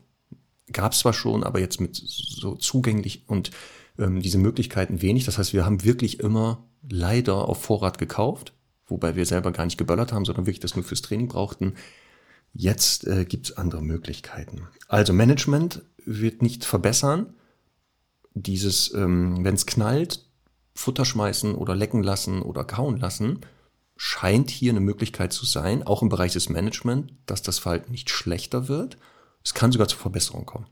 [0.72, 3.52] gab es zwar schon, aber jetzt mit so zugänglich und
[4.00, 5.26] ähm, diese Möglichkeiten wenig.
[5.26, 8.54] Das heißt, wir haben wirklich immer leider auf Vorrat gekauft,
[8.88, 11.74] wobei wir selber gar nicht geböllert haben, sondern wirklich das nur fürs Training brauchten.
[12.54, 14.68] Jetzt äh, gibt es andere Möglichkeiten.
[14.88, 17.34] Also Management wird nicht verbessern.
[18.36, 20.26] Dieses, ähm, wenn es knallt,
[20.76, 23.42] Futter schmeißen oder lecken lassen oder kauen lassen,
[23.96, 28.10] scheint hier eine Möglichkeit zu sein, auch im Bereich des Management, dass das Verhalten nicht
[28.10, 28.98] schlechter wird.
[29.44, 30.68] Es kann sogar zur Verbesserung kommen.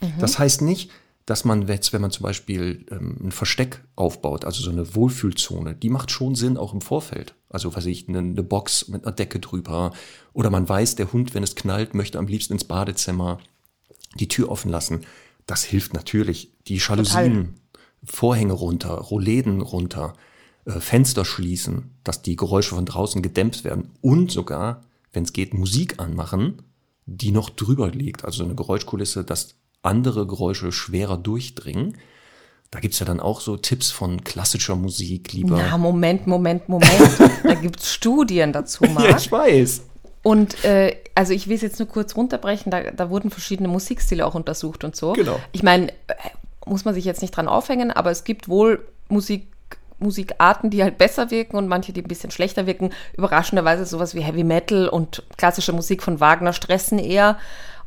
[0.00, 0.14] Mhm.
[0.18, 0.90] Das heißt nicht,
[1.26, 5.74] dass man jetzt, wenn man zum Beispiel ähm, ein Versteck aufbaut, also so eine Wohlfühlzone,
[5.74, 7.34] die macht schon Sinn auch im Vorfeld.
[7.48, 9.92] Also weiß ich, eine, eine Box mit einer Decke drüber.
[10.32, 13.38] Oder man weiß, der Hund, wenn es knallt, möchte am liebsten ins Badezimmer
[14.14, 15.04] die Tür offen lassen.
[15.46, 16.52] Das hilft natürlich.
[16.68, 17.48] Die Jalousien, Total.
[18.04, 20.14] Vorhänge runter, Rollläden runter,
[20.64, 24.82] äh, Fenster schließen, dass die Geräusche von draußen gedämpft werden und sogar,
[25.12, 26.62] wenn es geht, Musik anmachen,
[27.06, 28.24] die noch drüber liegt.
[28.24, 31.96] Also eine Geräuschkulisse, dass andere Geräusche schwerer durchdringen.
[32.70, 35.56] Da gibt's ja dann auch so Tipps von klassischer Musik lieber.
[35.56, 37.18] Na, Moment, Moment, Moment.
[37.44, 39.08] da gibt's Studien dazu, Marc.
[39.08, 39.82] Ja, ich weiß.
[40.22, 44.26] Und äh, also ich will es jetzt nur kurz runterbrechen, da, da wurden verschiedene Musikstile
[44.26, 45.12] auch untersucht und so.
[45.12, 45.38] Genau.
[45.52, 46.14] Ich meine, äh,
[46.66, 49.46] muss man sich jetzt nicht dran aufhängen, aber es gibt wohl Musik,
[49.98, 52.90] Musikarten, die halt besser wirken und manche, die ein bisschen schlechter wirken.
[53.16, 57.36] Überraschenderweise sowas wie Heavy Metal und klassische Musik von Wagner stressen eher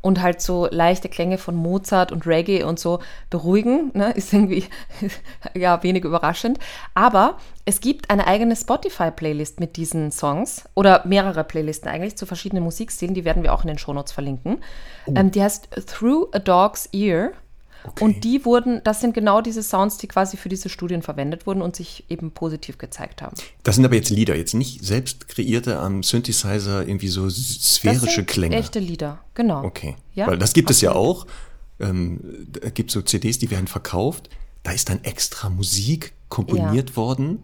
[0.02, 3.00] und halt so leichte Klänge von Mozart und Reggae und so
[3.30, 4.12] beruhigen, ne?
[4.16, 4.66] ist irgendwie
[5.54, 6.60] ja wenig überraschend.
[6.94, 12.64] Aber es gibt eine eigene Spotify-Playlist mit diesen Songs oder mehrere Playlisten eigentlich zu verschiedenen
[12.64, 14.64] Musikstilen, die werden wir auch in den Shownotes verlinken.
[15.06, 15.14] Oh.
[15.16, 17.32] Ähm, die heißt Through a Dog's Ear
[17.90, 18.04] Okay.
[18.04, 21.62] Und die wurden, das sind genau diese Sounds, die quasi für diese Studien verwendet wurden
[21.62, 23.36] und sich eben positiv gezeigt haben.
[23.64, 28.16] Das sind aber jetzt Lieder, jetzt nicht selbst kreierte am Synthesizer irgendwie so sphärische das
[28.16, 28.56] sind Klänge.
[28.56, 29.64] Echte Lieder, genau.
[29.64, 29.96] Okay.
[30.14, 30.28] Ja?
[30.28, 31.26] Weil das gibt es ja auch.
[31.80, 32.20] Ähm,
[32.50, 34.30] da gibt es so CDs, die werden verkauft.
[34.64, 36.96] Da ist dann extra Musik komponiert ja.
[36.96, 37.40] worden.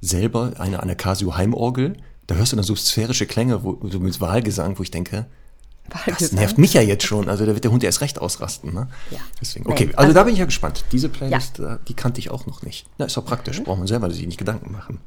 [0.00, 1.96] Selber eine, eine Casio Heimorgel.
[2.26, 5.26] Da hörst du dann so sphärische Klänge, wo, so mit Wahlgesang, wo ich denke,
[6.18, 7.28] das nervt mich ja jetzt schon.
[7.28, 8.74] Also da wird der Hund erst recht ausrasten.
[8.74, 8.88] Ne?
[9.10, 9.18] Ja.
[9.40, 9.70] Deswegen.
[9.70, 10.84] Okay, also, also, da bin ich ja gespannt.
[10.92, 11.78] Diese Playlist, ja.
[11.88, 12.86] die kannte ich auch noch nicht.
[12.98, 13.58] Na, ist doch praktisch.
[13.60, 13.64] Mhm.
[13.64, 15.00] Braucht man selber sich nicht Gedanken machen.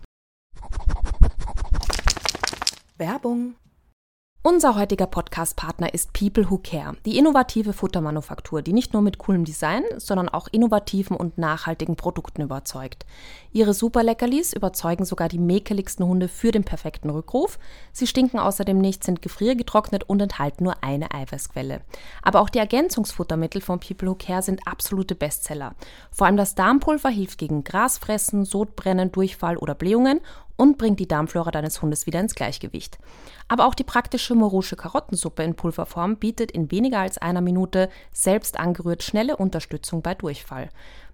[2.98, 3.56] Werbung.
[4.42, 9.44] Unser heutiger Podcast-Partner ist People Who Care, die innovative Futtermanufaktur, die nicht nur mit coolem
[9.44, 13.06] Design, sondern auch innovativen und nachhaltigen Produkten überzeugt.
[13.52, 17.60] Ihre Superleckerlis überzeugen sogar die mäkeligsten Hunde für den perfekten Rückruf.
[17.92, 21.82] Sie stinken außerdem nicht, sind gefriergetrocknet und enthalten nur eine Eiweißquelle.
[22.22, 25.76] Aber auch die Ergänzungsfuttermittel von People Who Care sind absolute Bestseller.
[26.12, 30.22] Vor allem das Darmpulver hilft gegen Grasfressen, Sodbrennen, Durchfall oder Blähungen
[30.60, 33.00] und bringt die Darmflora deines Hundes wieder ins Gleichgewicht.
[33.48, 38.60] Aber auch die praktische Morosche Karottensuppe in Pulverform bietet in weniger als einer Minute selbst
[38.60, 40.68] angerührt schnelle Unterstützung bei Durchfall.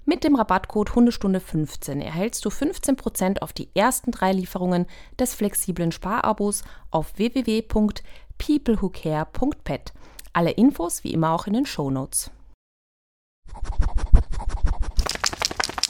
[0.03, 4.87] Mit dem Rabattcode Hundestunde 15 erhältst du 15% auf die ersten drei Lieferungen
[5.19, 9.93] des flexiblen Sparabos auf www.peoplewhocare.pet.
[10.33, 12.31] Alle Infos wie immer auch in den Shownotes.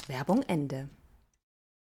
[0.07, 0.89] Werbung Ende.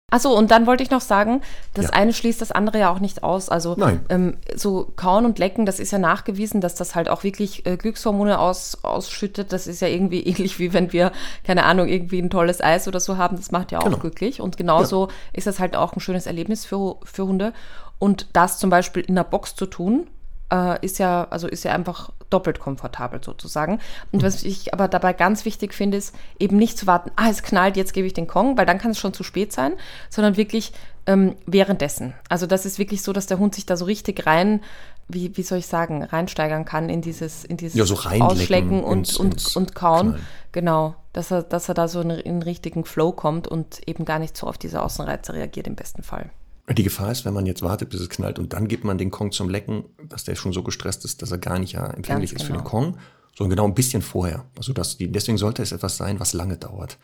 [0.09, 1.43] Achso, und dann wollte ich noch sagen,
[1.75, 1.93] das ja.
[1.95, 3.49] eine schließt das andere ja auch nicht aus.
[3.49, 3.77] Also
[4.09, 7.77] ähm, so kauen und lecken, das ist ja nachgewiesen, dass das halt auch wirklich äh,
[7.77, 9.53] Glückshormone aus, ausschüttet.
[9.53, 11.11] Das ist ja irgendwie ähnlich wie wenn wir,
[11.43, 13.37] keine Ahnung, irgendwie ein tolles Eis oder so haben.
[13.37, 13.99] Das macht ja auch genau.
[13.99, 14.41] glücklich.
[14.41, 15.13] Und genauso ja.
[15.33, 17.53] ist das halt auch ein schönes Erlebnis für, für Hunde.
[17.99, 20.07] Und das zum Beispiel in der Box zu tun,
[20.53, 23.81] äh, ist ja, also ist ja einfach doppelt komfortabel sozusagen.
[24.13, 27.43] Und was ich aber dabei ganz wichtig finde, ist eben nicht zu warten, ah, es
[27.43, 29.75] knallt, jetzt gebe ich den Kong, weil dann kann es schon zu spät sein,
[30.11, 30.73] sondern wirklich
[31.07, 32.15] ähm, währenddessen.
[32.29, 34.61] Also das ist wirklich so, dass der Hund sich da so richtig rein,
[35.09, 38.99] wie, wie soll ich sagen, reinsteigern kann in dieses, in dieses ja, so Ausschlecken und,
[38.99, 40.11] ins, und, ins und Kauen.
[40.11, 40.27] Knallen.
[40.53, 44.05] Genau, dass er, dass er da so in, in einen richtigen Flow kommt und eben
[44.05, 46.31] gar nicht so auf diese Außenreize reagiert im besten Fall.
[46.69, 49.13] Die Gefahr ist, wenn man jetzt wartet, bis es knallt und dann gibt man den
[49.13, 52.33] Kong zum Lecken, dass der schon so gestresst ist, dass er gar nicht ja empfänglich
[52.33, 52.61] Ganz ist genau.
[52.65, 52.93] für den genau.
[52.93, 52.99] Kong,
[53.37, 54.45] sondern genau ein bisschen vorher.
[54.57, 56.99] Also dass die, deswegen sollte es etwas sein, was lange dauert.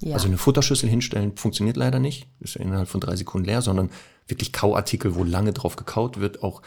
[0.00, 0.14] Ja.
[0.14, 3.90] Also eine Futterschüssel hinstellen funktioniert leider nicht, ist ja innerhalb von drei Sekunden leer, sondern
[4.28, 6.62] wirklich Kauartikel, wo lange drauf gekaut wird, auch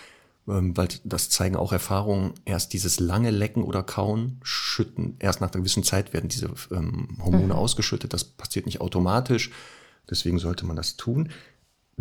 [0.47, 5.51] ähm, weil das zeigen auch Erfahrungen, erst dieses lange Lecken oder Kauen, Schütten, erst nach
[5.51, 7.51] einer gewissen Zeit werden diese ähm, Hormone mhm.
[7.51, 9.51] ausgeschüttet, das passiert nicht automatisch,
[10.09, 11.29] deswegen sollte man das tun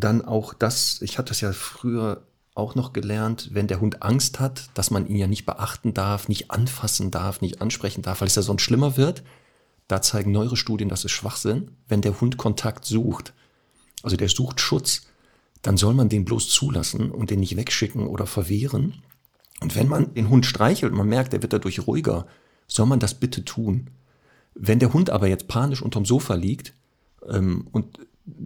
[0.00, 2.22] dann auch das, ich hatte das ja früher
[2.54, 6.28] auch noch gelernt, wenn der Hund Angst hat, dass man ihn ja nicht beachten darf,
[6.28, 9.22] nicht anfassen darf, nicht ansprechen darf, weil es ja sonst schlimmer wird.
[9.88, 11.72] Da zeigen neuere Studien, das ist Schwachsinn.
[11.88, 13.32] Wenn der Hund Kontakt sucht,
[14.02, 15.02] also der sucht Schutz,
[15.62, 19.02] dann soll man den bloß zulassen und den nicht wegschicken oder verwehren.
[19.60, 22.26] Und wenn man den Hund streichelt und man merkt, er wird dadurch ruhiger,
[22.66, 23.90] soll man das bitte tun.
[24.54, 26.72] Wenn der Hund aber jetzt panisch unterm Sofa liegt
[27.28, 27.98] ähm, und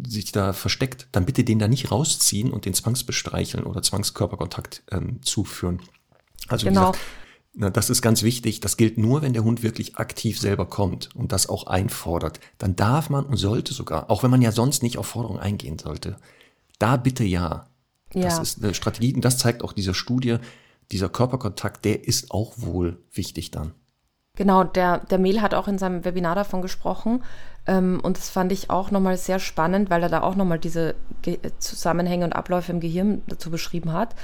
[0.07, 5.21] sich da versteckt, dann bitte den da nicht rausziehen und den zwangsbestreicheln oder Zwangskörperkontakt ähm,
[5.23, 5.81] zuführen.
[6.49, 6.93] Also genau.
[6.93, 7.05] Gesagt,
[7.57, 8.61] na, das ist ganz wichtig.
[8.61, 12.41] Das gilt nur, wenn der Hund wirklich aktiv selber kommt und das auch einfordert.
[12.59, 15.79] Dann darf man und sollte sogar, auch wenn man ja sonst nicht auf Forderungen eingehen
[15.79, 16.17] sollte,
[16.79, 17.67] da bitte ja.
[18.13, 18.23] ja.
[18.23, 20.39] Das ist eine Strategie und das zeigt auch diese Studie.
[20.91, 23.73] Dieser Körperkontakt, der ist auch wohl wichtig dann.
[24.37, 27.23] Genau, der, der Mehl hat auch in seinem Webinar davon gesprochen.
[27.67, 30.95] Ähm, und das fand ich auch nochmal sehr spannend, weil er da auch nochmal diese
[31.23, 34.15] Ge Zusammenhänge und Abläufe im Gehirn dazu beschrieben hat.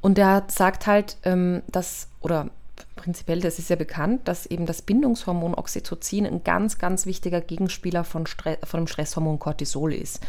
[0.00, 2.48] Und der sagt halt, ähm, dass, oder
[2.96, 8.04] prinzipiell, das ist ja bekannt, dass eben das Bindungshormon Oxytocin ein ganz, ganz wichtiger Gegenspieler
[8.04, 10.20] von, Stre von dem Stresshormon Cortisol ist.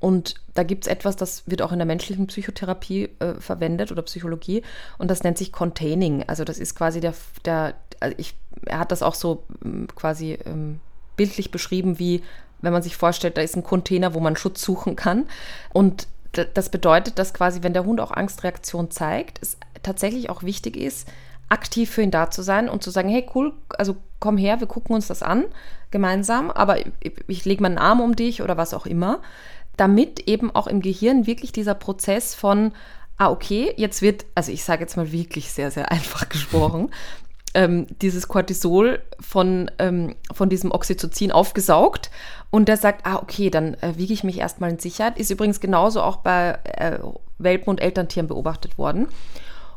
[0.00, 4.02] Und da gibt es etwas, das wird auch in der menschlichen Psychotherapie äh, verwendet oder
[4.02, 4.62] Psychologie
[4.98, 6.24] und das nennt sich Containing.
[6.26, 7.14] Also das ist quasi der,
[7.44, 8.34] der also ich,
[8.66, 10.80] er hat das auch so ähm, quasi ähm,
[11.16, 12.22] bildlich beschrieben, wie
[12.60, 15.26] wenn man sich vorstellt, da ist ein Container, wo man Schutz suchen kann.
[15.72, 16.06] Und
[16.54, 21.08] das bedeutet, dass quasi, wenn der Hund auch Angstreaktion zeigt, es tatsächlich auch wichtig ist,
[21.48, 24.66] aktiv für ihn da zu sein und zu sagen, hey cool, also komm her, wir
[24.66, 25.44] gucken uns das an
[25.90, 29.20] gemeinsam, aber ich, ich lege meinen Arm um dich oder was auch immer,
[29.76, 32.72] damit eben auch im Gehirn wirklich dieser Prozess von,
[33.18, 36.90] ah okay, jetzt wird, also ich sage jetzt mal wirklich sehr, sehr einfach gesprochen,
[37.54, 42.10] ähm, dieses Cortisol von, ähm, von diesem Oxytocin aufgesaugt
[42.50, 45.18] und der sagt, ah, okay, dann äh, wiege ich mich erstmal in Sicherheit.
[45.18, 46.98] Ist übrigens genauso auch bei äh,
[47.38, 49.08] Welpen und Elterntieren beobachtet worden.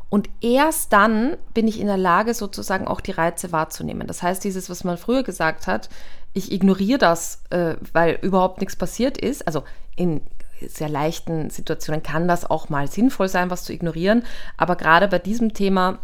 [0.08, 4.06] Und erst dann bin ich in der Lage, sozusagen auch die Reize wahrzunehmen.
[4.06, 5.88] Das heißt, dieses, was man früher gesagt hat,
[6.32, 9.46] ich ignoriere das, äh, weil überhaupt nichts passiert ist.
[9.46, 9.64] Also
[9.96, 10.20] in
[10.60, 14.24] sehr leichten Situationen kann das auch mal sinnvoll sein, was zu ignorieren.
[14.56, 15.98] Aber gerade bei diesem Thema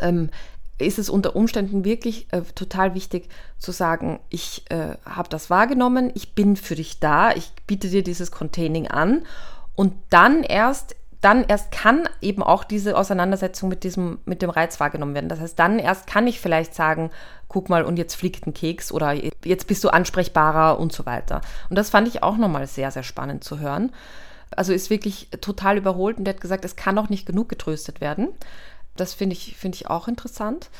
[0.00, 0.30] ähm,
[0.78, 6.10] ist es unter Umständen wirklich äh, total wichtig zu sagen, ich äh, habe das wahrgenommen,
[6.14, 9.24] ich bin für dich da, ich biete dir dieses Containing an
[9.74, 14.78] und dann erst dann erst kann eben auch diese Auseinandersetzung mit diesem mit dem Reiz
[14.78, 15.28] wahrgenommen werden.
[15.28, 17.10] Das heißt, dann erst kann ich vielleicht sagen,
[17.48, 19.14] guck mal und jetzt fliegt ein Keks oder
[19.44, 21.40] jetzt bist du ansprechbarer und so weiter.
[21.70, 23.90] Und das fand ich auch nochmal sehr sehr spannend zu hören.
[24.52, 28.00] Also ist wirklich total überholt und der hat gesagt, es kann auch nicht genug getröstet
[28.00, 28.28] werden.
[29.00, 30.70] Das finde ich, find ich auch interessant.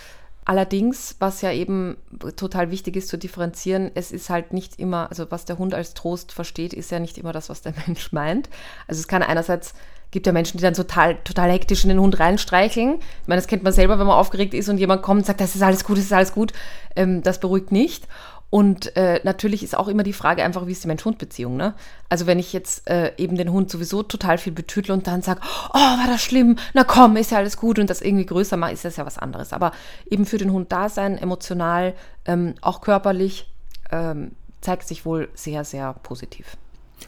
[0.49, 1.99] Allerdings, was ja eben
[2.37, 5.93] total wichtig ist zu differenzieren, es ist halt nicht immer, also was der Hund als
[5.93, 8.49] Trost versteht, ist ja nicht immer das, was der Mensch meint.
[8.87, 9.75] Also es kann einerseits,
[10.11, 12.95] gibt ja Menschen, die dann total, total hektisch in den Hund reinstreicheln.
[12.95, 15.43] Ich meine, das kennt man selber, wenn man aufgeregt ist und jemand kommt und sagt,
[15.43, 16.55] das ist alles gut, das ist alles gut.
[16.97, 18.09] Ähm, das beruhigt nicht.
[18.51, 21.57] Und äh, natürlich ist auch immer die Frage einfach, wie ist die Mensch-Hund-Beziehung.
[21.57, 21.75] Ne?
[22.09, 25.41] Also wenn ich jetzt äh, eben den Hund sowieso total viel betütle und dann sage,
[25.75, 28.73] oh, war das schlimm, na komm, ist ja alles gut und das irgendwie größer mache,
[28.73, 29.53] ist das ja was anderes.
[29.53, 29.73] Aber
[30.11, 31.95] eben für den Hund da sein, emotional,
[32.25, 33.53] ähm, auch körperlich,
[33.91, 34.33] ähm,
[34.63, 36.57] zeigt sich wohl sehr, sehr positiv.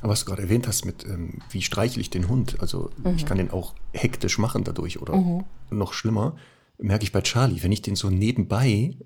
[0.02, 3.14] Aber was du gerade erwähnt hast mit, ähm, wie streichle ich den Hund, also mhm.
[3.16, 5.44] ich kann den auch hektisch machen dadurch oder mhm.
[5.70, 6.36] noch schlimmer,
[6.78, 8.96] merke ich bei Charlie, wenn ich den so nebenbei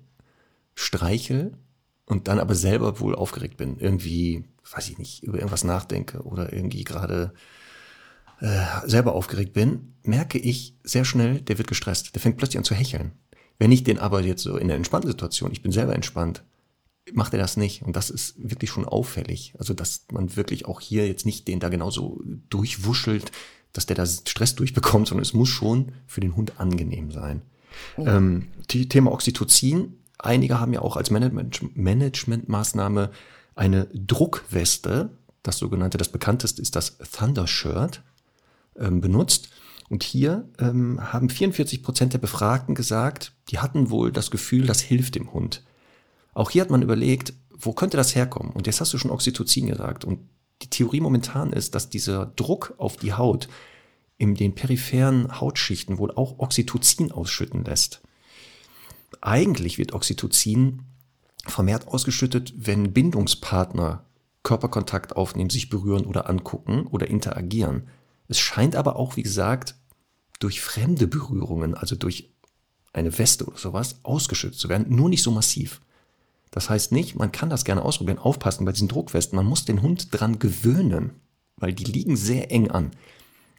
[0.75, 1.57] streichel,
[2.05, 6.53] und dann aber selber wohl aufgeregt bin, irgendwie, weiß ich nicht, über irgendwas nachdenke oder
[6.53, 7.33] irgendwie gerade
[8.39, 12.13] äh, selber aufgeregt bin, merke ich sehr schnell, der wird gestresst.
[12.13, 13.13] Der fängt plötzlich an zu hecheln.
[13.57, 16.43] Wenn ich den aber jetzt so in der entspannten Situation, ich bin selber entspannt,
[17.13, 17.83] macht er das nicht.
[17.83, 19.53] Und das ist wirklich schon auffällig.
[19.57, 23.31] Also, dass man wirklich auch hier jetzt nicht den da genauso durchwuschelt,
[23.73, 27.41] dass der da Stress durchbekommt, sondern es muss schon für den Hund angenehm sein.
[27.97, 28.17] Ja.
[28.17, 33.11] Ähm, Thema Oxytocin Einige haben ja auch als Management Managementmaßnahme
[33.55, 35.09] eine Druckweste,
[35.43, 38.01] das sogenannte, das bekannteste ist das Thunder Shirt,
[38.77, 39.49] ähm, benutzt.
[39.89, 44.81] Und hier ähm, haben 44 Prozent der Befragten gesagt, die hatten wohl das Gefühl, das
[44.81, 45.63] hilft dem Hund.
[46.33, 48.51] Auch hier hat man überlegt, wo könnte das herkommen?
[48.51, 50.03] Und jetzt hast du schon Oxytocin gesagt.
[50.03, 50.19] Und
[50.61, 53.47] die Theorie momentan ist, dass dieser Druck auf die Haut
[54.17, 58.01] in den peripheren Hautschichten wohl auch Oxytocin ausschütten lässt.
[59.21, 60.83] Eigentlich wird Oxytocin
[61.45, 64.05] vermehrt ausgeschüttet, wenn Bindungspartner
[64.43, 67.87] Körperkontakt aufnehmen, sich berühren oder angucken oder interagieren.
[68.27, 69.75] Es scheint aber auch, wie gesagt,
[70.39, 72.31] durch fremde Berührungen, also durch
[72.93, 75.81] eine Weste oder sowas, ausgeschüttet zu werden, nur nicht so massiv.
[76.51, 79.81] Das heißt nicht, man kann das gerne ausprobieren, aufpassen bei diesen Druckwesten, man muss den
[79.81, 81.11] Hund dran gewöhnen,
[81.57, 82.91] weil die liegen sehr eng an.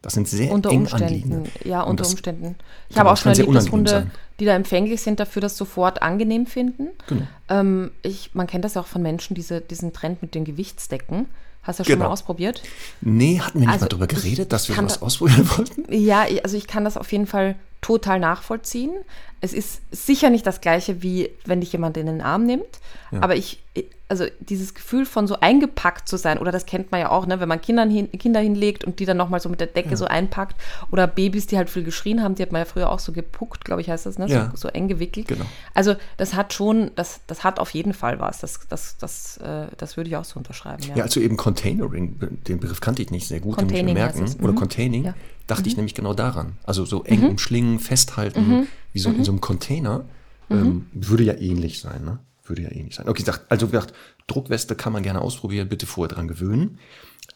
[0.02, 1.04] Das sind sehr unter eng Umständen.
[1.04, 1.50] anliegende.
[1.64, 2.56] Ja, unter das, Umständen.
[2.88, 4.10] Ich habe auch schon erlebt, dass Hunde, sein.
[4.38, 6.88] die da empfänglich sind, dafür das sofort angenehm finden.
[7.08, 7.22] Genau.
[7.48, 11.26] Ähm, ich, man kennt das ja auch von Menschen, diese, diesen Trend mit den Gewichtsdecken.
[11.62, 11.96] Hast du das genau.
[11.96, 12.62] schon mal ausprobiert?
[13.00, 15.92] Nee, hatten wir nicht also mal darüber geredet, dass wir was ausprobieren wollten?
[15.92, 18.92] Ja, also ich kann das auf jeden Fall total nachvollziehen.
[19.40, 22.80] Es ist sicher nicht das gleiche, wie wenn dich jemand in den Arm nimmt.
[23.12, 23.22] Ja.
[23.22, 23.62] Aber ich,
[24.08, 27.40] also dieses Gefühl von so eingepackt zu sein, oder das kennt man ja auch, ne,
[27.40, 29.96] wenn man Kindern hin, Kinder hinlegt und die dann nochmal so mit der Decke ja.
[29.96, 30.56] so einpackt,
[30.90, 33.64] oder Babys, die halt viel geschrien haben, die hat man ja früher auch so gepuckt,
[33.64, 34.26] glaube ich, heißt das, ne?
[34.28, 34.50] Ja.
[34.50, 35.28] So, so, eng gewickelt.
[35.28, 35.44] Genau.
[35.74, 38.40] Also das hat schon, das, das hat auf jeden Fall was.
[38.40, 40.82] Das, das, das, äh, das würde ich auch so unterschreiben.
[40.94, 41.02] Ja.
[41.02, 42.16] also eben Containering,
[42.46, 44.24] den Begriff kannte ich nicht sehr gut, Containing merken.
[44.40, 44.56] Oder mhm.
[44.56, 45.14] Containing,
[45.46, 45.68] dachte mhm.
[45.68, 46.58] ich nämlich genau daran.
[46.64, 47.30] Also so eng mhm.
[47.30, 48.66] umschlingen, festhalten, mhm.
[48.92, 49.24] wie so in mhm.
[49.24, 50.04] so einem Container,
[50.48, 50.56] mhm.
[50.56, 52.18] ähm, würde ja ähnlich sein, ne?
[52.44, 53.08] Würde ja ähnlich sein.
[53.08, 53.92] Okay, ich dachte, also gedacht,
[54.28, 56.78] Druckweste kann man gerne ausprobieren, bitte vorher dran gewöhnen.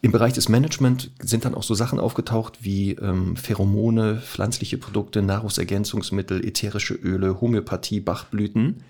[0.01, 5.21] Im Bereich des Management sind dann auch so Sachen aufgetaucht wie ähm, Pheromone, pflanzliche Produkte,
[5.21, 8.83] Nahrungsergänzungsmittel, ätherische Öle, Homöopathie, Bachblüten.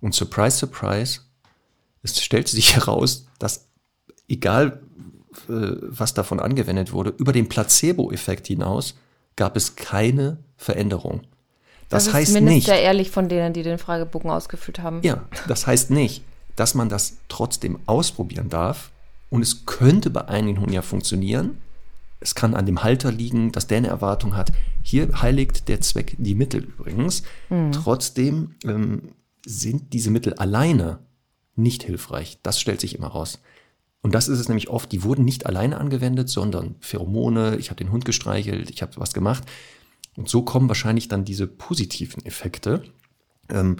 [0.00, 1.20] Und surprise, surprise,
[2.02, 3.68] es stellte sich heraus, dass
[4.28, 4.80] egal
[5.48, 8.94] was davon angewendet wurde, über den Placebo-Effekt hinaus
[9.36, 11.22] gab es keine Veränderung.
[11.88, 15.00] Das, das heißt ist nicht sehr ehrlich von denen, die den Fragebogen ausgefüllt haben.
[15.02, 16.24] Ja, das heißt nicht,
[16.56, 18.90] dass man das trotzdem ausprobieren darf.
[19.30, 21.58] Und es könnte bei einigen Hunden ja funktionieren.
[22.20, 24.52] Es kann an dem Halter liegen, dass der eine Erwartung hat.
[24.82, 27.22] Hier heiligt der Zweck die Mittel übrigens.
[27.50, 27.72] Mhm.
[27.72, 29.12] Trotzdem ähm,
[29.44, 31.00] sind diese Mittel alleine
[31.56, 32.38] nicht hilfreich.
[32.42, 33.40] Das stellt sich immer raus.
[34.04, 37.82] Und das ist es nämlich oft, die wurden nicht alleine angewendet, sondern Pheromone, ich habe
[37.82, 39.44] den Hund gestreichelt, ich habe was gemacht.
[40.14, 42.82] Und so kommen wahrscheinlich dann diese positiven Effekte.
[43.48, 43.78] Ähm,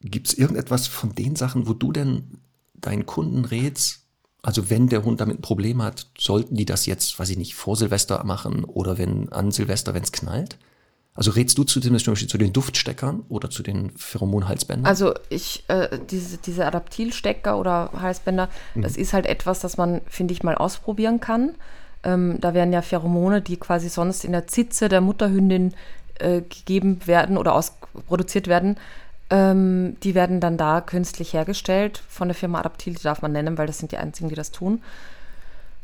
[0.00, 2.38] Gibt es irgendetwas von den Sachen, wo du denn
[2.74, 4.04] deinen Kunden rätst,
[4.42, 7.56] also wenn der Hund damit ein Problem hat, sollten die das jetzt, weiß ich nicht,
[7.56, 10.56] vor Silvester machen oder wenn an Silvester, wenn es knallt?
[11.18, 14.86] Also rätst du zu, zum Beispiel zu den Duftsteckern oder zu den Pheromonhalsbändern?
[14.86, 18.82] Also ich, äh, diese, diese Adaptilstecker oder Halsbänder, mhm.
[18.82, 21.56] das ist halt etwas, das man, finde ich, mal ausprobieren kann.
[22.04, 25.74] Ähm, da werden ja Pheromone, die quasi sonst in der Zitze der Mutterhündin
[26.20, 27.72] äh, gegeben werden oder aus,
[28.06, 28.76] produziert werden,
[29.30, 33.58] ähm, die werden dann da künstlich hergestellt von der Firma Adaptil, die darf man nennen,
[33.58, 34.82] weil das sind die einzigen, die das tun.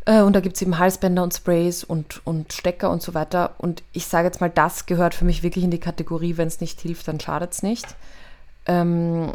[0.05, 3.55] Äh, und da gibt es eben Halsbänder und Sprays und, und Stecker und so weiter.
[3.59, 6.61] Und ich sage jetzt mal, das gehört für mich wirklich in die Kategorie, wenn es
[6.61, 7.87] nicht hilft, dann schadet es nicht.
[8.67, 9.33] Ähm,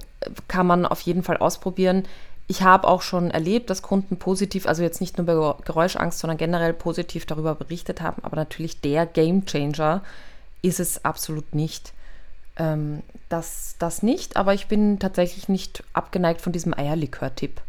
[0.48, 2.06] kann man auf jeden Fall ausprobieren.
[2.48, 6.38] ich habe auch schon erlebt, dass Kunden positiv, also jetzt nicht nur bei Geräuschangst, sondern
[6.38, 8.24] generell positiv darüber berichtet haben.
[8.24, 10.02] Aber natürlich der Game Changer
[10.64, 11.94] ist es absolut nicht.
[12.58, 17.62] Ähm, das, das nicht, aber ich bin tatsächlich nicht abgeneigt von diesem Eierlikör-Tipp.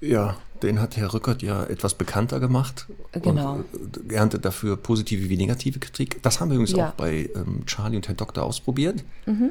[0.00, 2.86] Ja, den hat Herr Rückert ja etwas bekannter gemacht.
[3.12, 3.64] Genau.
[3.72, 6.22] Und äh, erntet dafür positive wie negative Kritik.
[6.22, 6.88] Das haben wir übrigens ja.
[6.88, 9.04] auch bei ähm, Charlie und Herr Doktor ausprobiert.
[9.26, 9.50] Mhm.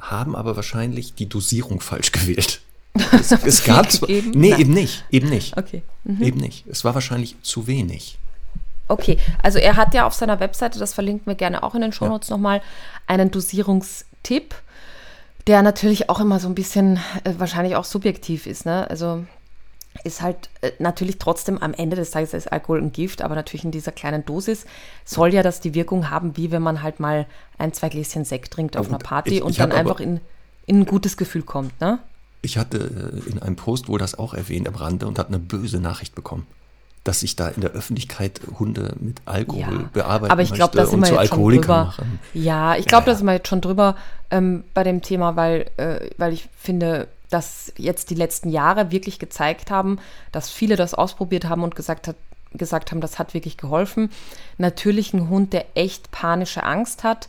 [0.00, 2.62] Haben aber wahrscheinlich die Dosierung falsch gewählt.
[3.12, 4.60] Es, es gab zwar, nee, Nein.
[4.60, 5.56] eben nicht, eben nicht.
[5.56, 5.82] Okay.
[6.02, 6.22] Mhm.
[6.22, 6.66] Eben nicht.
[6.66, 8.18] Es war wahrscheinlich zu wenig.
[8.88, 11.92] Okay, also er hat ja auf seiner Webseite, das verlinken wir gerne auch in den
[11.92, 12.36] Shownotes ja.
[12.36, 12.62] nochmal,
[13.06, 14.54] einen Dosierungstipp,
[15.46, 18.66] der natürlich auch immer so ein bisschen äh, wahrscheinlich auch subjektiv ist.
[18.66, 18.88] Ne?
[18.90, 19.24] Also
[20.04, 23.64] ist halt äh, natürlich trotzdem am Ende des Tages ist Alkohol ein Gift, aber natürlich
[23.64, 24.66] in dieser kleinen Dosis
[25.04, 27.26] soll ja das die Wirkung haben, wie wenn man halt mal
[27.58, 30.20] ein, zwei Gläschen Sekt trinkt auf einer Party ich, und ich dann einfach in,
[30.66, 31.80] in ein gutes Gefühl kommt.
[31.80, 31.98] Ne?
[32.42, 32.78] Ich hatte
[33.26, 36.14] äh, in einem Post wohl das auch erwähnt am Rande und habe eine böse Nachricht
[36.14, 36.46] bekommen
[37.08, 40.94] dass sich da in der Öffentlichkeit Hunde mit Alkohol ja, bearbeiten aber ich glaub, möchte
[40.94, 42.20] und zu Alkoholikern machen.
[42.34, 43.12] Ja, ich glaube, ja, ja.
[43.14, 43.96] da sind wir jetzt schon drüber
[44.30, 49.18] ähm, bei dem Thema, weil, äh, weil ich finde, dass jetzt die letzten Jahre wirklich
[49.18, 49.98] gezeigt haben,
[50.32, 52.16] dass viele das ausprobiert haben und gesagt, hat,
[52.52, 54.10] gesagt haben, das hat wirklich geholfen.
[54.56, 57.28] Natürlich ein Hund, der echt panische Angst hat,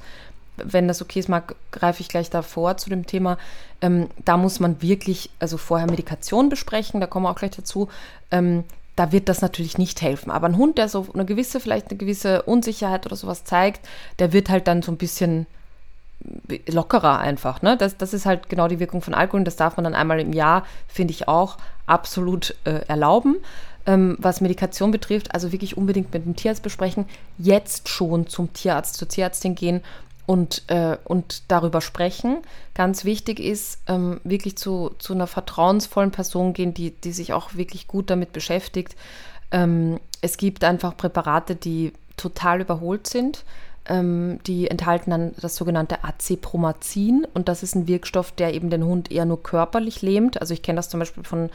[0.58, 3.38] wenn das okay ist, mag, greife ich gleich davor zu dem Thema.
[3.82, 7.90] Ähm, da muss man wirklich, also vorher Medikation besprechen, da kommen wir auch gleich dazu.
[8.32, 10.30] Ähm, da wird das natürlich nicht helfen.
[10.30, 13.88] Aber ein Hund, der so eine gewisse, vielleicht eine gewisse Unsicherheit oder sowas zeigt,
[14.20, 15.48] der wird halt dann so ein bisschen
[16.68, 17.62] lockerer einfach.
[17.62, 17.78] Ne?
[17.78, 20.20] Das, das ist halt genau die Wirkung von Alkohol und das darf man dann einmal
[20.20, 23.38] im Jahr, finde ich auch, absolut äh, erlauben.
[23.86, 27.06] Ähm, was Medikation betrifft, also wirklich unbedingt mit dem Tierarzt besprechen,
[27.38, 29.82] jetzt schon zum Tierarzt, zur Tierärztin gehen
[30.26, 32.38] und, äh, und darüber sprechen.
[32.76, 37.56] Ganz wichtig ist, ähm, wirklich zu, zu einer vertrauensvollen Person gehen, die, die sich auch
[37.56, 38.96] wirklich gut damit beschäftigt.
[39.52, 43.44] Ähm, es gibt einfach Präparate, die total überholt sind.
[43.90, 48.86] Ähm, die enthalten dann das sogenannte Acepromazin und das ist ein Wirkstoff, der eben den
[48.86, 50.40] Hund eher nur körperlich lähmt.
[50.40, 51.50] Also ich kenne das zum Beispiel von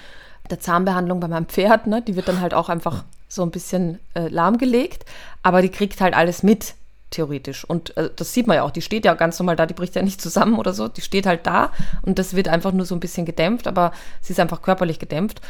[0.50, 2.02] der Zahnbehandlung bei meinem Pferd, ne?
[2.02, 5.04] die wird dann halt auch einfach so ein bisschen äh, lahmgelegt,
[5.42, 6.74] aber die kriegt halt alles mit
[7.10, 7.64] theoretisch.
[7.64, 9.94] Und äh, das sieht man ja auch, die steht ja ganz normal da, die bricht
[9.94, 11.70] ja nicht zusammen oder so, die steht halt da
[12.02, 15.40] und das wird einfach nur so ein bisschen gedämpft, aber sie ist einfach körperlich gedämpft.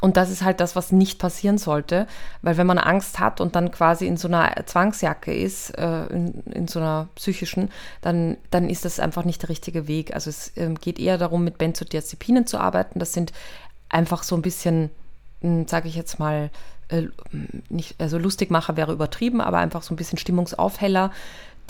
[0.00, 2.06] Und das ist halt das, was nicht passieren sollte,
[2.42, 6.42] weil wenn man Angst hat und dann quasi in so einer Zwangsjacke ist, äh, in,
[6.52, 7.70] in, so einer psychischen,
[8.02, 10.12] dann, dann ist das einfach nicht der richtige Weg.
[10.12, 12.98] Also es äh, geht eher darum, mit Benzodiazepinen zu arbeiten.
[12.98, 13.32] Das sind
[13.88, 14.90] einfach so ein bisschen,
[15.40, 16.50] hm, sage ich jetzt mal,
[16.88, 17.04] äh,
[17.68, 21.12] nicht, also Lustigmacher wäre übertrieben, aber einfach so ein bisschen Stimmungsaufheller,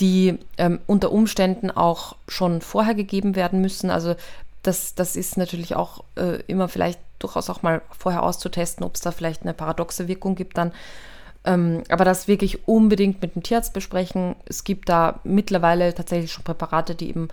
[0.01, 3.91] die ähm, unter Umständen auch schon vorher gegeben werden müssen.
[3.91, 4.17] Also
[4.67, 9.01] das, das ist natürlich auch äh, immer vielleicht durchaus auch mal vorher auszutesten, ob es
[9.01, 10.73] da vielleicht eine paradoxe Wirkung gibt dann.
[11.45, 14.35] Ähm, aber das wirklich unbedingt mit dem Tierarzt besprechen.
[14.47, 17.29] Es gibt da mittlerweile tatsächlich schon Präparate, die eben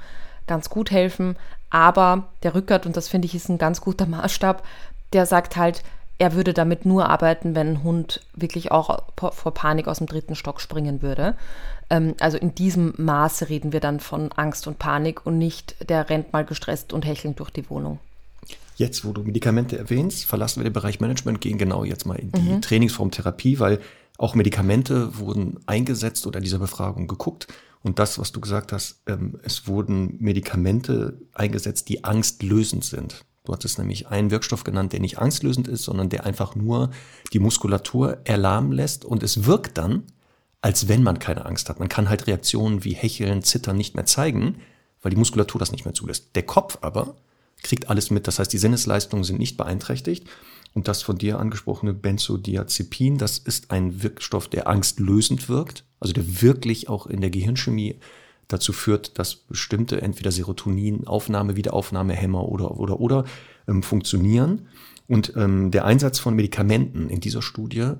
[0.47, 1.38] ganz gut helfen.
[1.69, 4.63] Aber der Rückert, und das finde ich ist ein ganz guter Maßstab,
[5.13, 5.84] der sagt halt,
[6.22, 10.36] er würde damit nur arbeiten, wenn ein Hund wirklich auch vor Panik aus dem dritten
[10.36, 11.36] Stock springen würde.
[11.89, 16.11] Ähm, also in diesem Maße reden wir dann von Angst und Panik und nicht, der
[16.11, 17.97] rennt mal gestresst und hechelnd durch die Wohnung.
[18.76, 22.32] Jetzt, wo du Medikamente erwähnst, verlassen wir den Bereich Management, gehen genau jetzt mal in
[22.32, 22.61] die mhm.
[22.61, 23.80] Trainingsform Therapie, weil
[24.19, 27.47] auch Medikamente wurden eingesetzt oder in dieser Befragung geguckt.
[27.82, 33.26] Und das, was du gesagt hast, ähm, es wurden Medikamente eingesetzt, die angstlösend sind.
[33.43, 36.91] Du hattest nämlich einen Wirkstoff genannt, der nicht angstlösend ist, sondern der einfach nur
[37.33, 40.03] die Muskulatur erlahmen lässt und es wirkt dann,
[40.61, 41.79] als wenn man keine Angst hat.
[41.79, 44.61] Man kann halt Reaktionen wie Hecheln, Zittern nicht mehr zeigen,
[45.01, 46.35] weil die Muskulatur das nicht mehr zulässt.
[46.35, 47.15] Der Kopf aber
[47.63, 48.27] kriegt alles mit.
[48.27, 50.27] Das heißt, die Sinnesleistungen sind nicht beeinträchtigt.
[50.73, 56.41] Und das von dir angesprochene Benzodiazepin, das ist ein Wirkstoff, der angstlösend wirkt, also der
[56.41, 57.99] wirklich auch in der Gehirnchemie
[58.54, 63.26] dazu führt, dass bestimmte entweder Serotonin, Aufnahme, Wiederaufnahmehämmer oder oder oder
[63.68, 64.68] ähm, funktionieren.
[65.08, 67.93] Und ähm, der Einsatz von Medikamenten in dieser Studie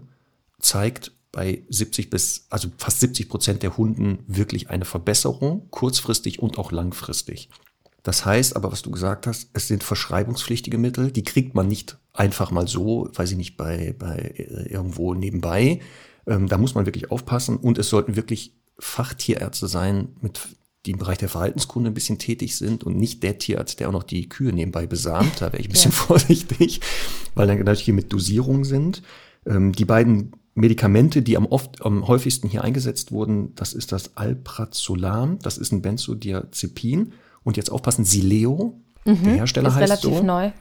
[0.60, 6.58] zeigt bei 70 bis, also fast 70 Prozent der Hunden wirklich eine Verbesserung, kurzfristig und
[6.58, 7.50] auch langfristig.
[8.04, 11.98] Das heißt aber, was du gesagt hast, es sind verschreibungspflichtige Mittel, die kriegt man nicht
[12.14, 15.82] einfach mal so, weiß ich nicht, bei, bei äh, irgendwo nebenbei.
[16.28, 20.40] Ähm, da muss man wirklich aufpassen und es sollten wirklich Fachtierärzte sein, mit,
[20.86, 23.94] die im Bereich der Verhaltenskunde ein bisschen tätig sind und nicht der Tierarzt, der auch
[23.94, 25.40] noch die Kühe nebenbei besamt.
[25.42, 25.98] Da wäre ich ein bisschen ja.
[26.08, 26.82] vorsichtig,
[27.36, 29.04] weil dann natürlich hier mit Dosierung sind.
[29.46, 34.16] Ähm, die beiden Medikamente, die am, oft, am häufigsten hier eingesetzt wurden, das ist das
[34.18, 37.14] Alprazolam, das ist ein Benzodiazepin.
[37.44, 40.24] Und jetzt aufpassen, Sileo, mhm, der Hersteller ist heißt relativ so.
[40.24, 40.52] neu.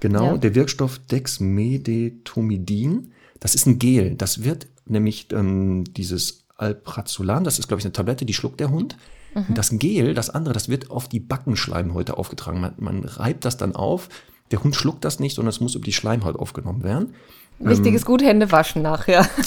[0.00, 0.38] Genau, Ja.
[0.38, 3.12] der Wirkstoff Dexmedetomidin.
[3.38, 4.14] Das ist ein Gel.
[4.16, 8.70] Das wird nämlich ähm, dieses Alprazolam, das ist, glaube ich, eine Tablette, die schluckt der
[8.70, 8.96] Hund.
[9.34, 12.60] Und das Gel, das andere, das wird auf die Backenschleimhäute aufgetragen.
[12.60, 14.08] Man, man reibt das dann auf.
[14.50, 17.14] Der Hund schluckt das nicht, sondern es muss über die Schleimhaut aufgenommen werden.
[17.60, 19.28] Wichtig ist gut Hände waschen nachher.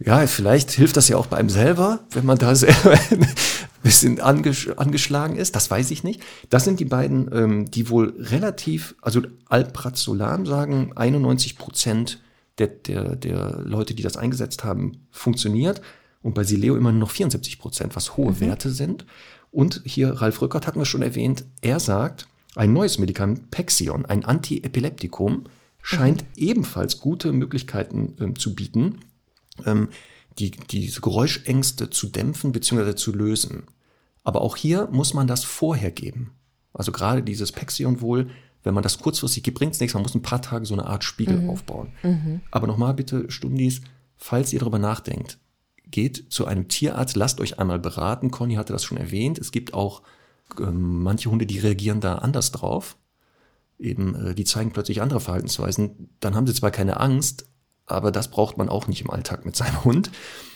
[0.00, 3.26] Ja, vielleicht hilft das ja auch bei einem selber, wenn man da selber ein
[3.82, 5.56] bisschen angesch angeschlagen ist.
[5.56, 6.22] Das weiß ich nicht.
[6.50, 12.20] Das sind die beiden, ähm, die wohl relativ, also Alprazolam sagen 91 Prozent
[12.58, 15.80] der, der, der Leute, die das eingesetzt haben, funktioniert.
[16.22, 19.06] Und bei Sileo immer nur noch 74 Prozent, was hohe Werte sind.
[19.50, 21.44] Und hier Ralf Rückert hatten wir schon erwähnt.
[21.60, 25.44] Er sagt, ein neues Medikament, Pexion, ein Antiepileptikum,
[25.80, 28.98] scheint ebenfalls gute Möglichkeiten ähm, zu bieten,
[29.64, 29.88] ähm,
[30.38, 32.94] die, diese Geräuschängste zu dämpfen bzw.
[32.94, 33.64] zu lösen.
[34.24, 36.32] Aber auch hier muss man das vorher geben.
[36.72, 38.28] Also gerade dieses Pexion wohl,
[38.62, 39.94] wenn man das kurzfristig gibt, bringt es nichts.
[39.94, 41.92] Man muss ein paar Tage so eine Art Spiegel aufbauen.
[42.50, 43.80] Aber nochmal bitte, Stundis,
[44.16, 45.38] falls ihr darüber nachdenkt,
[45.90, 48.30] geht zu einem Tierarzt, lasst euch einmal beraten.
[48.30, 49.38] Conny hatte das schon erwähnt.
[49.38, 50.02] Es gibt auch
[50.58, 52.96] ähm, manche Hunde, die reagieren da anders drauf.
[53.78, 56.10] Eben, äh, die zeigen plötzlich andere Verhaltensweisen.
[56.20, 57.46] Dann haben sie zwar keine Angst,
[57.86, 60.10] aber das braucht man auch nicht im Alltag mit seinem Hund.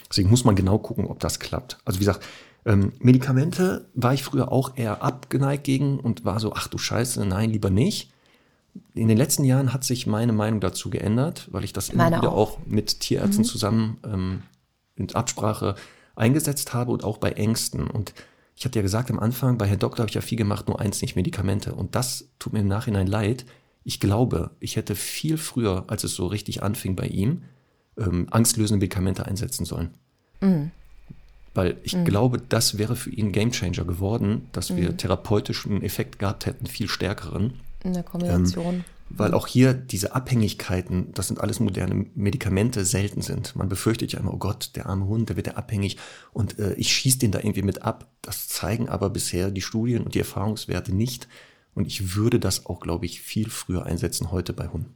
[0.08, 1.78] Deswegen muss man genau gucken, ob das klappt.
[1.84, 2.24] Also wie gesagt,
[2.64, 7.24] ähm, Medikamente war ich früher auch eher abgeneigt gegen und war so, ach du Scheiße,
[7.26, 8.10] nein, lieber nicht.
[8.94, 12.18] In den letzten Jahren hat sich meine Meinung dazu geändert, weil ich das immer Meine
[12.18, 12.58] wieder auch.
[12.58, 14.42] auch mit Tierärzten zusammen ähm,
[14.96, 15.74] in Absprache
[16.14, 17.86] eingesetzt habe und auch bei Ängsten.
[17.86, 18.14] Und
[18.56, 20.80] ich hatte ja gesagt am Anfang, bei Herrn Doktor habe ich ja viel gemacht, nur
[20.80, 21.74] eins nicht Medikamente.
[21.74, 23.44] Und das tut mir im Nachhinein leid.
[23.84, 27.42] Ich glaube, ich hätte viel früher, als es so richtig anfing bei ihm,
[27.98, 29.90] ähm, angstlösende Medikamente einsetzen sollen.
[31.54, 36.46] Weil ich glaube, das wäre für ihn ein Gamechanger geworden, dass wir therapeutischen Effekt gehabt
[36.46, 37.60] hätten, viel stärkeren.
[37.84, 38.84] In der Kombination.
[39.16, 43.54] Weil auch hier diese Abhängigkeiten, das sind alles moderne Medikamente, selten sind.
[43.56, 45.98] Man befürchtet ja immer, oh Gott, der arme Hund, der wird ja abhängig
[46.32, 48.06] und äh, ich schieße den da irgendwie mit ab.
[48.22, 51.28] Das zeigen aber bisher die Studien und die Erfahrungswerte nicht.
[51.74, 54.94] Und ich würde das auch, glaube ich, viel früher einsetzen heute bei Hunden.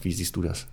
[0.00, 0.66] Wie siehst du das?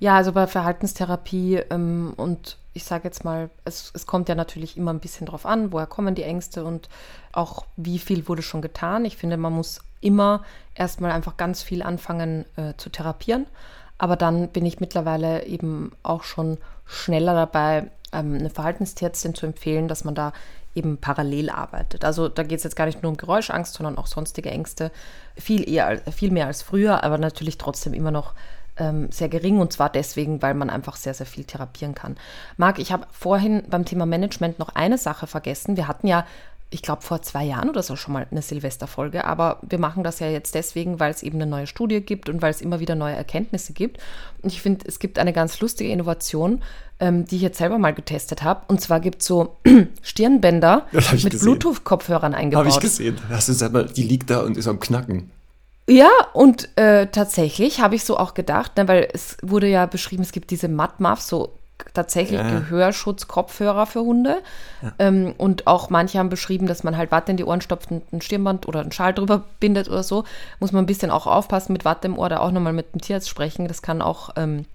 [0.00, 4.76] Ja, also bei Verhaltenstherapie ähm, und ich sage jetzt mal, es, es kommt ja natürlich
[4.76, 6.88] immer ein bisschen drauf an, woher kommen die Ängste und
[7.32, 9.04] auch wie viel wurde schon getan.
[9.04, 10.42] Ich finde, man muss immer
[10.74, 13.46] erstmal einfach ganz viel anfangen äh, zu therapieren.
[13.98, 19.88] Aber dann bin ich mittlerweile eben auch schon schneller dabei, ähm, eine Verhaltenstierärztin zu empfehlen,
[19.88, 20.32] dass man da
[20.74, 22.04] eben parallel arbeitet.
[22.04, 24.90] Also da geht es jetzt gar nicht nur um Geräuschangst, sondern auch sonstige Ängste.
[25.36, 28.34] Viel eher, viel mehr als früher, aber natürlich trotzdem immer noch
[28.78, 32.16] ähm, sehr gering und zwar deswegen, weil man einfach sehr, sehr viel therapieren kann.
[32.56, 35.76] Marc, ich habe vorhin beim Thema Management noch eine Sache vergessen.
[35.76, 36.26] Wir hatten ja,
[36.72, 40.20] ich glaube, vor zwei Jahren oder so schon mal eine Silvesterfolge, aber wir machen das
[40.20, 42.94] ja jetzt deswegen, weil es eben eine neue Studie gibt und weil es immer wieder
[42.94, 43.98] neue Erkenntnisse gibt.
[44.42, 46.62] Und ich finde, es gibt eine ganz lustige Innovation,
[46.98, 48.62] ähm, die ich jetzt selber mal getestet habe.
[48.68, 49.56] Und zwar gibt es so
[50.02, 51.38] Stirnbänder Das mit.
[51.38, 52.66] Bluetooth-Kopfhörern eingebaut.
[52.66, 53.16] Habe ich gesehen.
[53.28, 55.30] Du sag mal, die liegt da und ist am Knacken.
[55.88, 60.22] Ja, und äh, tatsächlich habe ich so auch gedacht, ne, weil es wurde ja beschrieben,
[60.22, 61.58] es gibt diese Mud-Muffs, so
[61.94, 62.48] tatsächlich Ja.
[62.48, 64.38] Gehörschutz-Kopfhörer für Hunde.
[64.98, 68.12] Ähm, und auch manche haben beschrieben, dass man halt Watte in die Ohren stopft, und
[68.12, 70.24] ein Stirnband oder einen Schal drüber bindet oder so.
[70.60, 73.00] Muss man ein bisschen auch aufpassen mit Watte im Ohr, da auch nochmal mit dem
[73.00, 73.68] Tierarzt sprechen.
[73.68, 74.66] Das kann auch, ähm,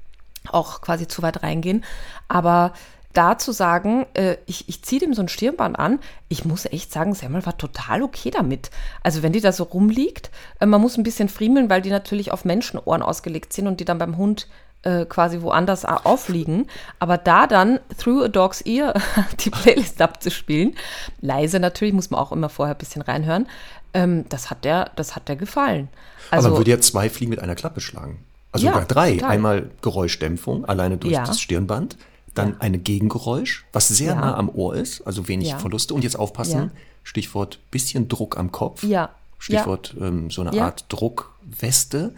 [0.52, 1.84] auch quasi zu weit reingehen.
[2.28, 2.74] Aber
[3.18, 6.00] da zu sagen, äh, ich, ich ziehe dem so ein Stirnband an,
[6.30, 8.70] ich muss echt sagen, Semmel war total okay damit.
[9.02, 10.30] Also wenn die da so rumliegt,
[10.60, 13.86] äh, man muss ein bisschen friemeln, weil die natürlich auf Menschenohren ausgelegt sind und die
[13.86, 14.48] dann beim Hund
[14.84, 16.68] äh, quasi woanders aufliegen.
[17.00, 18.94] Aber da dann Through a Dog's Ear
[19.40, 20.76] die Playlist abzuspielen,
[21.22, 23.48] leise natürlich, muss man auch immer vorher ein bisschen reinhören,
[23.94, 25.88] ähm, das hat der, das hat der gefallen.
[26.30, 28.20] Aber Also man würde ja zwei Fliegen mit einer Klappe schlagen.
[28.52, 29.14] Also Ja, sogar drei.
[29.16, 29.30] total.
[29.32, 31.24] Einmal Geräuschdämpfung, alleine durch Ja.
[31.26, 31.98] das Stirnband.
[32.34, 34.20] Dann eine Gegengeräusch, was sehr Ja.
[34.22, 35.58] nah am Ohr ist, also wenig Ja.
[35.58, 35.94] Verluste.
[35.96, 36.82] Und jetzt aufpassen, Ja.
[37.04, 38.84] Stichwort bisschen Druck am Kopf.
[38.84, 39.10] Ja.
[39.40, 40.56] Stichwort ähm, so eine Ja.
[40.58, 40.66] Mhm.
[40.68, 42.14] Art Druckweste.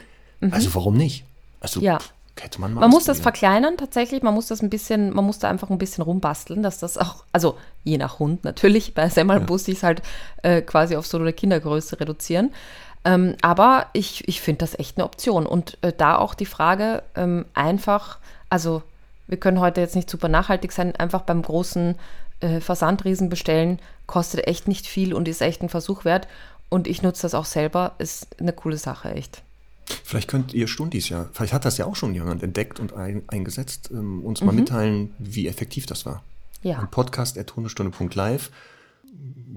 [0.51, 1.23] Also warum nicht?
[1.61, 1.99] Also Ja.
[2.43, 5.39] Hätte man mal Man muss das verkleinern tatsächlich, man muss das ein bisschen, man muss
[5.39, 9.39] da einfach ein bisschen rumbasteln, dass das auch, also je nach Hund natürlich, bei Semmel
[9.41, 10.01] muss ich es halt
[10.43, 12.51] äh, quasi auf so eine Kindergröße reduzieren.
[13.05, 15.45] Ähm, aber ich, ich finde das echt eine Option.
[15.45, 18.19] Und äh, da auch die Frage, ähm, einfach,
[18.49, 18.83] also
[19.27, 21.95] wir können heute jetzt nicht super nachhaltig sein, einfach beim großen
[22.41, 26.27] äh, Versandriesen bestellen, kostet echt nicht viel und ist echt ein Versuch wert.
[26.67, 29.41] Und ich nutze das auch selber, ist eine coole Sache, echt.
[30.09, 33.21] Vielleicht könnt ihr Stundis ja, vielleicht hat das ja auch schon jemand entdeckt und ein,
[33.27, 34.47] eingesetzt, ähm, uns Mhm.
[34.47, 36.23] mal mitteilen, wie effektiv das war.
[36.63, 36.79] Ja.
[36.79, 38.49] Ein Podcast at hundestunde.live.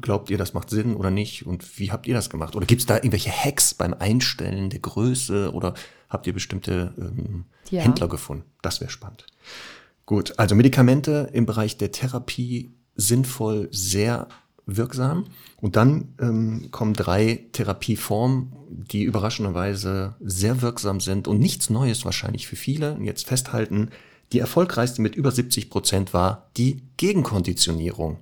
[0.03, 1.47] Glaubt ihr, das macht Sinn oder nicht?
[1.47, 2.55] Und wie habt ihr das gemacht?
[2.55, 5.73] Oder gibt es da irgendwelche Hacks beim Einstellen der Größe oder
[6.11, 7.81] habt ihr bestimmte ähm, ja.
[7.81, 8.45] Händler gefunden?
[8.61, 9.25] Das wäre spannend.
[10.05, 14.29] Gut, also Medikamente im Bereich der Therapie sinnvoll, sehr
[14.67, 15.27] wirksam.
[15.61, 22.47] Und dann ähm, kommen drei Therapieformen, die überraschenderweise sehr wirksam sind und nichts Neues wahrscheinlich
[22.47, 22.99] für viele.
[23.01, 23.91] Jetzt festhalten,
[24.33, 28.19] die erfolgreichste mit über 70 Prozent war die Gegenkonditionierung.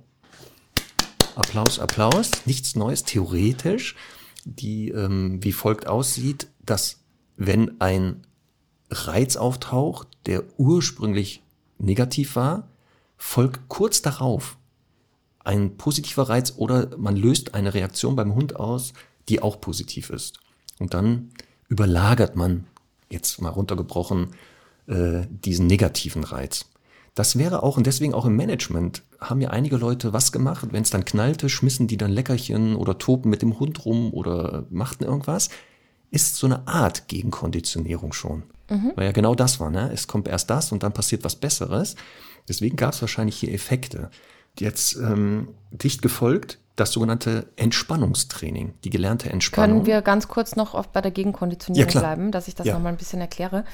[1.35, 2.31] Applaus, Applaus.
[2.45, 3.95] Nichts Neues, theoretisch,
[4.43, 6.99] die ähm, wie folgt aussieht, dass
[7.37, 8.27] wenn ein
[8.89, 11.43] Reiz auftaucht, der ursprünglich
[11.77, 12.67] negativ war,
[13.15, 14.57] folgt kurz darauf
[15.43, 18.93] ein positiver Reiz oder man löst eine Reaktion beim Hund aus,
[19.29, 20.39] die auch positiv ist.
[20.79, 21.29] Und dann
[21.67, 22.67] überlagert man,
[23.09, 24.31] jetzt mal runtergebrochen,
[24.87, 26.65] äh, diesen negativen Reiz.
[27.13, 30.83] Das wäre auch, und deswegen auch im Management, haben ja einige Leute was gemacht, wenn
[30.83, 35.03] es dann knallte, schmissen die dann Leckerchen oder toben mit dem Hund rum oder machten
[35.03, 35.49] irgendwas.
[36.09, 38.43] Ist so eine Art Gegenkonditionierung schon.
[38.69, 38.93] Mhm.
[38.95, 39.91] Weil ja genau das war, ne?
[39.93, 41.95] Es kommt erst das und dann passiert was Besseres.
[42.47, 44.09] Deswegen gab es wahrscheinlich hier Effekte
[44.59, 49.79] jetzt ähm, dicht gefolgt das sogenannte Entspannungstraining, die gelernte Entspannung.
[49.79, 52.73] Können wir ganz kurz noch oft bei der Gegenkonditionierung ja, bleiben, dass ich das ja.
[52.73, 53.65] nochmal ein bisschen erkläre?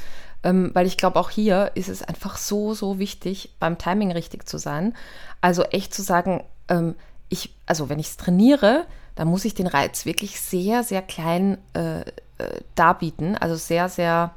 [0.44, 4.48] Ähm, weil ich glaube, auch hier ist es einfach so, so wichtig, beim Timing richtig
[4.48, 4.94] zu sein.
[5.42, 6.96] Also echt zu sagen, ähm,
[7.30, 11.58] ich, also wenn ich es trainiere, dann muss ich den Reiz wirklich sehr, sehr klein
[11.74, 12.04] äh, äh,
[12.76, 13.38] darbieten.
[13.38, 14.34] Also sehr, sehr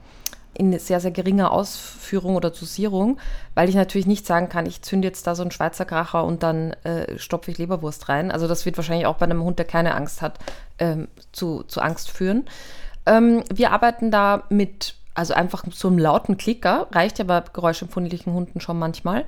[0.54, 3.18] in sehr, sehr geringer Ausführung oder Dosierung,
[3.54, 6.42] weil ich natürlich nicht sagen kann, ich zünde jetzt da so einen Schweizer Kracher und
[6.42, 8.30] dann äh, stopfe ich Leberwurst rein.
[8.30, 10.38] Also das wird wahrscheinlich auch bei einem Hund, der keine Angst hat,
[10.78, 12.46] ähm, zu, zu Angst führen.
[13.06, 18.32] Ähm, wir arbeiten da mit, also einfach so einem lauten Klicker, reicht ja bei geräuschempfindlichen
[18.32, 19.24] Hunden schon manchmal.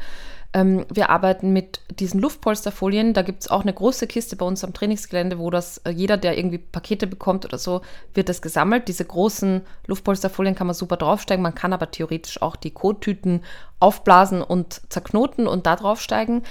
[0.55, 3.15] Ähm, wir arbeiten mit diesen Luftpolsterfolien.
[3.15, 6.19] Da gibt es auch eine große Kiste bei uns am Trainingsgelände, wo das äh, jeder,
[6.19, 7.81] der irgendwie Pakete bekommt oder so,
[8.13, 8.89] wird das gesammelt.
[8.89, 11.43] Diese großen Luftpolsterfolien kann man super draufsteigen.
[11.43, 13.43] Man kann aber theoretisch auch die Kottüten
[13.81, 16.43] aufblasen und zerknoten und da draufsteigen.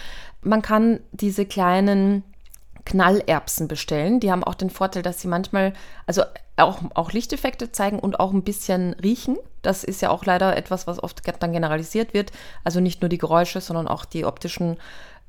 [0.42, 2.24] Man kann diese kleinen
[2.86, 4.20] Knallerbsen bestellen.
[4.20, 5.74] Die haben auch den Vorteil, dass sie manchmal,
[6.08, 6.24] also
[6.64, 9.38] auch, auch Lichteffekte zeigen und auch ein bisschen riechen.
[9.62, 12.32] Das ist ja auch leider etwas, was oft dann generalisiert wird.
[12.64, 14.78] Also nicht nur die Geräusche, sondern auch die optischen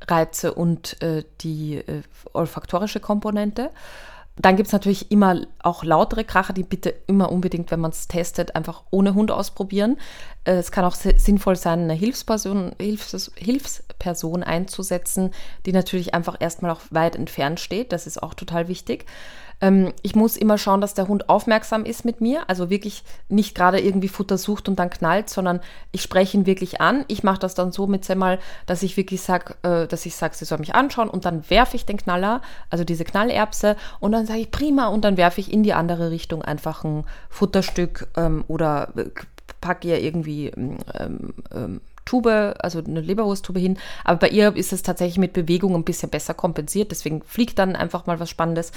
[0.09, 2.03] Reize und äh, die äh,
[2.33, 3.71] olfaktorische Komponente.
[4.37, 8.09] Dann gibt es natürlich immer auch lautere Kracher, die bitte immer unbedingt, wenn man es
[8.09, 9.99] testet, einfach ohne Hund ausprobieren.
[10.45, 15.33] Äh, es kann auch sinnvoll sein, eine Hilfsperson, Hilfs Hilfsperson einzusetzen,
[15.67, 17.93] die natürlich einfach erstmal auch weit entfernt steht.
[17.93, 19.05] Das ist auch total wichtig.
[19.63, 23.55] Ähm, ich muss immer schauen, dass der Hund aufmerksam ist mit mir, also wirklich nicht
[23.55, 25.61] gerade irgendwie Futter sucht und dann knallt, sondern
[25.93, 27.05] ich spreche ihn wirklich an.
[27.09, 30.35] Ich mache das dann so mit Semmel, dass ich wirklich sage, äh, dass ich sage,
[30.35, 34.27] sie soll mich anschauen und dann werfe ich den Knaller, also diese Knallerbse und dann
[34.27, 38.45] sage ich prima und dann werfe ich in die andere Richtung einfach ein Futterstück ähm,
[38.49, 39.11] oder äh,
[39.61, 40.79] packe ihr irgendwie ähm,
[41.55, 43.79] ähm, Tube, also eine Leberwursttube hin.
[44.05, 46.91] Aber bei ihr ist es tatsächlich mit Bewegung ein bisschen besser kompensiert.
[46.91, 48.73] Deswegen fliegt dann einfach mal was Spannendes.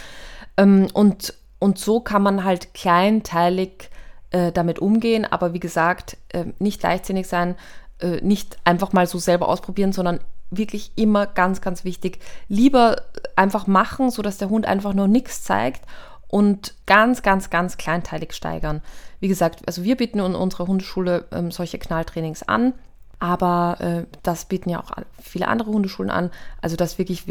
[0.57, 3.89] Ähm, und, und so kann man halt kleinteilig
[4.31, 5.25] äh, damit umgehen.
[5.25, 7.55] Aber wie gesagt, äh, nicht leichtsinnig sein,
[7.99, 10.19] äh, nicht einfach mal so selber ausprobieren, sondern
[10.51, 12.19] wirklich immer ganz, ganz wichtig.
[12.47, 13.01] Lieber
[13.35, 15.81] einfach machen, sodass der Hund einfach nur nichts zeigt
[16.27, 18.81] und ganz, ganz, ganz kleinteilig steigern.
[19.19, 22.73] Wie gesagt, also wir bieten in unserer Hundeschule ähm, solche Knalltrainings an.
[23.19, 24.91] Aber äh, das bieten ja auch
[25.21, 26.31] viele andere Hundeschulen an.
[26.61, 27.23] Also das wirklich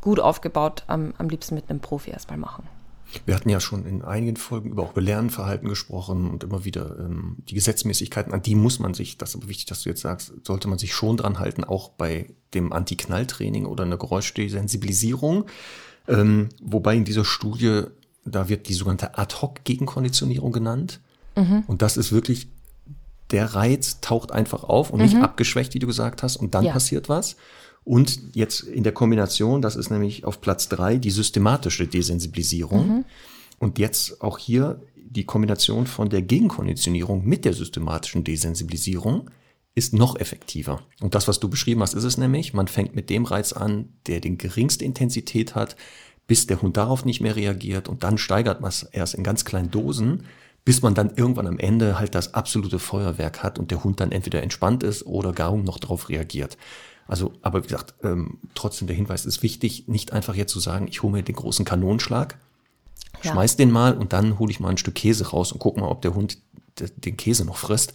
[0.00, 2.64] gut aufgebaut am, am liebsten mit einem Profi erstmal machen.
[3.26, 6.98] Wir hatten ja schon in einigen Folgen über auch über Lernverhalten gesprochen und immer wieder
[6.98, 10.00] ähm, die Gesetzmäßigkeiten, an die muss man sich, das ist aber wichtig, dass du jetzt
[10.00, 15.44] sagst, sollte man sich schon dran halten, auch bei dem Anti-Knall-Training oder einer Geräuschdesensibilisierung.
[16.08, 17.84] Ähm, wobei in dieser Studie,
[18.24, 21.00] da wird die sogenannte Ad-Hoc-Gegenkonditionierung genannt.
[21.36, 21.64] Mhm.
[21.66, 22.48] Und das ist wirklich
[23.30, 25.06] der Reiz taucht einfach auf und mhm.
[25.06, 26.72] nicht abgeschwächt, wie du gesagt hast, und dann ja.
[26.72, 27.36] passiert was.
[27.84, 32.88] Und jetzt in der Kombination, das ist nämlich auf Platz drei, die systematische Desensibilisierung.
[32.88, 33.04] Mhm.
[33.58, 39.30] Und jetzt auch hier die Kombination von der Gegenkonditionierung mit der systematischen Desensibilisierung
[39.74, 40.82] ist noch effektiver.
[41.00, 43.88] Und das, was du beschrieben hast, ist es nämlich, man fängt mit dem Reiz an,
[44.06, 45.76] der den geringste Intensität hat,
[46.26, 49.44] bis der Hund darauf nicht mehr reagiert und dann steigert man es erst in ganz
[49.44, 50.24] kleinen Dosen
[50.64, 54.12] bis man dann irgendwann am Ende halt das absolute Feuerwerk hat und der Hund dann
[54.12, 56.56] entweder entspannt ist oder gar noch darauf reagiert.
[57.06, 60.88] Also, aber wie gesagt, ähm, trotzdem der Hinweis ist wichtig, nicht einfach jetzt zu sagen,
[60.88, 62.38] ich hole mir den großen Kanonenschlag,
[63.22, 63.32] ja.
[63.32, 65.88] schmeiß den mal und dann hole ich mal ein Stück Käse raus und guck mal,
[65.88, 66.38] ob der Hund
[66.78, 67.92] den Käse noch frisst.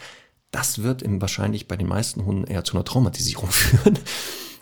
[0.52, 3.98] Das wird im, wahrscheinlich bei den meisten Hunden eher zu einer Traumatisierung führen.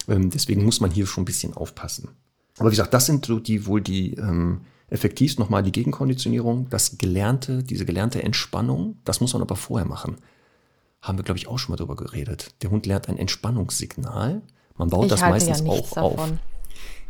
[0.07, 2.09] ähm, deswegen muss man hier schon ein bisschen aufpassen.
[2.57, 6.97] Aber wie gesagt, das sind so die wohl die ähm, effektivst nochmal die Gegenkonditionierung, das
[6.97, 10.17] gelernte, diese gelernte Entspannung, das muss man aber vorher machen.
[11.01, 12.51] Haben wir, glaube ich, auch schon mal drüber geredet.
[12.61, 14.41] Der Hund lernt ein Entspannungssignal.
[14.77, 16.15] Man baut Ich das meistens ja auch auf.
[16.15, 16.39] davon.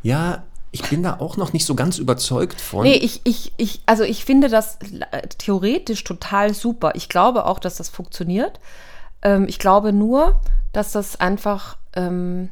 [0.03, 2.83] Ja, ich bin da auch noch nicht so ganz überzeugt von.
[2.83, 4.77] Nee, ich, ich, ich, also ich finde das
[5.11, 6.91] äh, theoretisch total super.
[6.95, 8.59] Ich glaube auch, dass das funktioniert.
[9.21, 10.41] Ähm, ich glaube nur,
[10.73, 12.49] dass das einfach, ähm,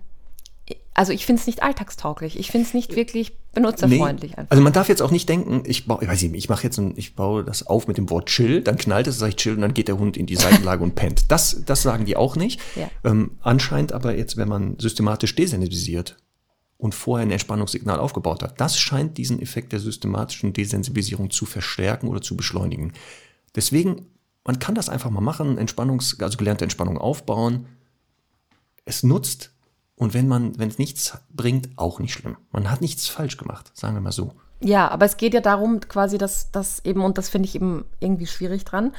[0.98, 2.40] also ich finde es nicht alltagstauglich.
[2.40, 4.46] Ich finde es nicht wirklich benutzerfreundlich Nee.
[4.48, 6.78] Also man darf jetzt auch nicht denken, ich baue, ich weiß nicht, ich mache jetzt
[6.78, 9.56] ein, ich baue das auf mit dem Wort chill, dann knallt es, sage ich chill
[9.56, 11.26] und dann geht der Hund in die Seitenlage und pennt.
[11.28, 12.62] Das, das sagen die auch nicht.
[12.78, 12.90] Ja.
[13.04, 16.16] Ähm, anscheinend aber jetzt, wenn man systematisch desensibilisiert
[16.78, 22.08] und vorher ein Entspannungssignal aufgebaut hat, das scheint diesen Effekt der systematischen Desensibilisierung zu verstärken
[22.08, 22.94] oder zu beschleunigen.
[23.54, 24.06] Deswegen,
[24.46, 27.66] man kann das einfach mal machen, Entspannungs, also gelernte Entspannung aufbauen.
[28.86, 29.55] Es nutzt
[29.96, 32.38] und wenn man, wenn es nichts bringt, auch nicht schlimm.
[32.52, 34.34] Man hat nichts falsch gemacht, sagen wir mal so.
[34.62, 37.86] Ja, aber es geht ja darum, quasi, dass das eben, und das finde ich eben
[38.00, 38.94] irgendwie schwierig dran,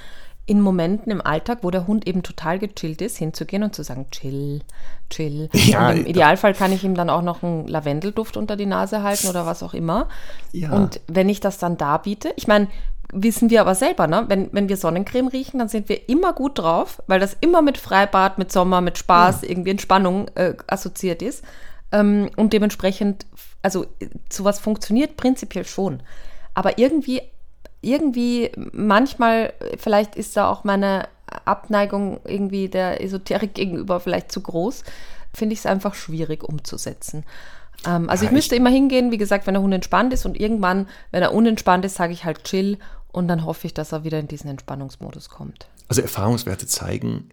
[0.49, 4.07] in Momenten im Alltag, wo der Hund eben total gechillt ist, hinzugehen und zu sagen,
[4.13, 4.63] chill,
[5.11, 5.49] chill.
[5.53, 9.03] Ja, und im Idealfall kann ich ihm dann auch noch einen Lavendelduft unter die Nase
[9.03, 10.09] halten oder was auch immer.
[10.53, 10.73] Ja.
[10.73, 12.69] Und wenn ich das dann darbiete, ich meine,
[13.23, 14.25] wissen wir aber selber, ne?
[14.29, 17.79] wenn, wenn wir Sonnencreme riechen, dann sind wir immer gut drauf, weil das immer mit
[17.79, 21.43] Freibad, mit Sommer, mit Spaß, irgendwie Entspannung äh, assoziiert ist.
[21.93, 23.27] Ähm, und dementsprechend,
[23.63, 23.87] also
[24.31, 26.03] sowas funktioniert prinzipiell schon.
[26.55, 27.23] Aber irgendwie,
[27.81, 31.09] irgendwie, manchmal, vielleicht ist da auch meine
[31.45, 34.85] Abneigung irgendwie der Esoterik gegenüber vielleicht zu groß,
[35.33, 37.25] finde ich es einfach schwierig umzusetzen.
[37.87, 40.39] Ähm, also Ja, ich müsste immer hingehen, wie gesagt, wenn der Hund entspannt ist und
[40.39, 42.79] irgendwann, wenn er unentspannt ist, sage ich halt chill
[43.17, 45.69] und dann hoffe ich, dass er wieder in diesen Entspannungsmodus kommt.
[45.89, 47.31] Also Erfahrungswerte zeigen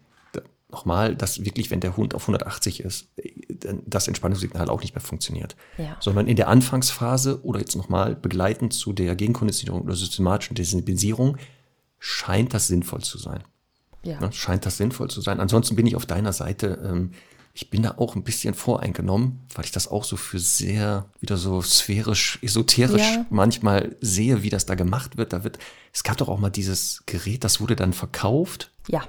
[0.70, 3.10] nochmal, dass wirklich, wenn der Hund auf 180 ist,
[3.86, 5.58] das Entspannungssignal auch nicht mehr funktioniert.
[5.78, 5.98] Ja.
[6.00, 11.38] Sondern in der Anfangsphase oder jetzt nochmal begleitend zu der Gegenkonditionierung oder systematischen Desensibilisierung
[12.00, 13.44] scheint das sinnvoll zu sein.
[14.04, 14.22] Ja.
[14.22, 14.32] Ne?
[14.32, 15.42] Scheint das sinnvoll zu sein.
[15.42, 16.82] Ansonsten bin ich auf deiner Seite.
[16.84, 17.12] Ähm,
[17.56, 21.38] ich bin da auch ein bisschen voreingenommen, weil ich das auch so für sehr wieder
[21.38, 23.26] so sphärisch, esoterisch Ja.
[23.30, 25.34] manchmal sehe, wie das da gemacht wird.
[25.34, 25.60] Da wird,
[25.94, 29.04] es gab doch auch mal dieses Gerät, das wurde dann verkauft, Ja,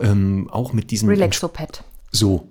[0.00, 1.84] ähm, auch mit diesem Relaxopad.
[2.10, 2.48] so.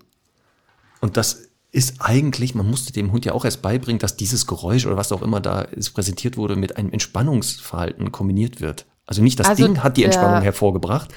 [0.99, 4.85] Und das ist eigentlich, man musste dem Hund ja auch erst beibringen, dass dieses Geräusch
[4.85, 8.85] oder was auch immer da ist, präsentiert wurde, mit einem Entspannungsverhalten kombiniert wird.
[9.07, 11.09] Also nicht das Also Ding hat die Entspannung hervorgebracht,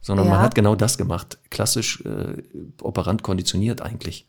[0.00, 0.42] sondern man Ja.
[0.42, 1.38] hat genau das gemacht.
[1.50, 2.42] Klassisch äh,
[2.82, 4.26] operant konditioniert eigentlich.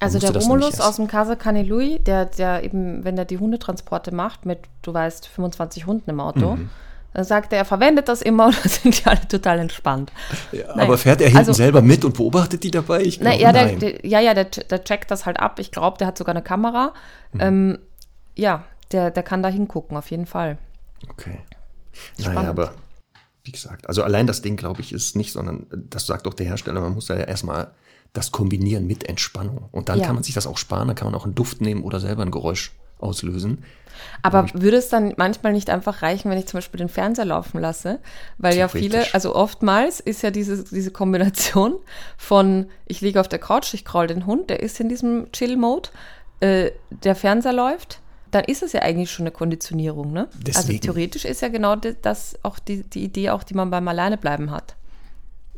[0.00, 4.14] Man Also der Romulus aus dem Casa Canelui, der, der eben, wenn er die Hundetransporte
[4.14, 6.70] macht mit, du weißt, 25 Hunden im Auto, Mhm.
[7.12, 10.10] dann sagt er, er verwendet das immer und dann sind die alle total entspannt.
[10.50, 13.02] Ja, aber fährt er hinten Also- selber mit und beobachtet die dabei?
[13.02, 13.78] Ich Na, glaube, ja, der, nein.
[13.80, 15.58] der, ja, ja, der, der checkt das halt ab.
[15.58, 16.94] Ich glaube, der hat sogar eine Kamera.
[17.32, 17.40] Mhm.
[17.40, 17.78] Ähm,
[18.34, 20.56] ja, der, der kann da hingucken, auf jeden Fall.
[21.10, 21.38] Okay.
[22.18, 22.34] Spannend.
[22.36, 22.72] Naja, aber
[23.44, 26.46] wie gesagt, also allein das Ding, glaube ich, ist nicht, sondern das sagt auch der
[26.46, 27.72] Hersteller, man muss ja erstmal
[28.12, 29.68] das kombinieren mit Entspannung.
[29.72, 30.06] Und dann Ja.
[30.06, 32.22] kann man sich das auch sparen, dann kann man auch einen Duft nehmen oder selber
[32.22, 33.64] ein Geräusch auslösen.
[34.22, 37.60] Aber würde es dann manchmal nicht einfach reichen, wenn ich zum Beispiel den Fernseher laufen
[37.60, 37.98] lasse?
[38.38, 41.74] Weil ja viele, also oftmals ist ja diese, diese Kombination
[42.16, 45.90] von, ich liege auf der Couch, ich kraul den Hund, der ist in diesem Chill-Mode,
[46.40, 48.00] äh, der Fernseher läuft,
[48.32, 50.28] dann ist es ja eigentlich schon eine Konditionierung, ne?
[50.32, 50.80] Also Deswegen.
[50.80, 54.74] theoretisch ist ja genau das, auch die, die Idee, auch die man beim Alleinebleiben hat.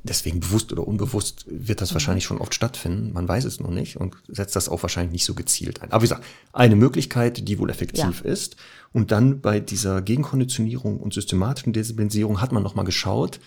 [0.02, 3.12] Deswegen bewusst oder unbewusst wird das wahrscheinlich schon oft stattfinden.
[3.14, 5.92] Man weiß es noch nicht und setzt das auch wahrscheinlich nicht so gezielt ein.
[5.92, 8.56] Aber wie gesagt, eine Möglichkeit, die wohl effektiv ist.
[8.92, 13.40] Und dann bei dieser Gegenkonditionierung und systematischen Desensibilisierung hat man nochmal geschaut,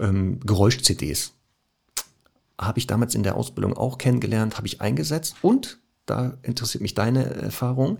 [0.00, 1.32] ähm, Geräusch-CDs.
[2.60, 6.94] Habe ich damals in der Ausbildung auch kennengelernt, habe ich eingesetzt und da interessiert mich
[6.94, 7.98] deine Erfahrung.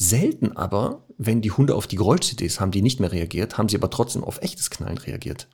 [0.00, 3.76] Selten aber, wenn die Hunde auf die Geräusch-CDs haben, die nicht mehr reagiert, haben sie
[3.76, 5.48] aber trotzdem auf echtes Knallen reagiert.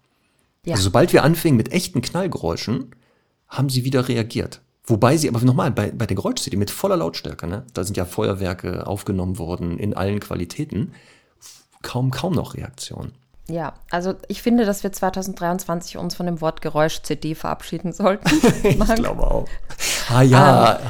[0.66, 0.74] Ja.
[0.74, 2.94] Also sobald wir anfingen mit echten Knallgeräuschen,
[3.48, 4.60] haben sie wieder reagiert.
[4.86, 8.04] Wobei sie aber nochmal bei, bei der Geräusch-CD mit voller Lautstärke, ne, da sind ja
[8.04, 10.92] Feuerwerke aufgenommen worden in allen Qualitäten,
[11.80, 13.12] kaum, kaum noch Reaktion.
[13.48, 18.28] Ja, also ich finde, dass wir 2023 uns von dem Wort Geräusch-CD verabschieden sollten.
[18.62, 19.48] Ich glaube auch.
[20.10, 20.80] Ah ja,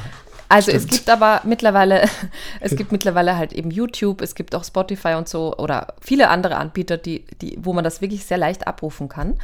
[0.54, 0.92] Also es Stimmt.
[0.92, 2.08] gibt aber mittlerweile,
[2.60, 6.56] es gibt mittlerweile halt eben YouTube, es gibt auch Spotify und so oder viele andere
[6.56, 9.34] Anbieter, die, die, wo man das wirklich sehr leicht abrufen kann.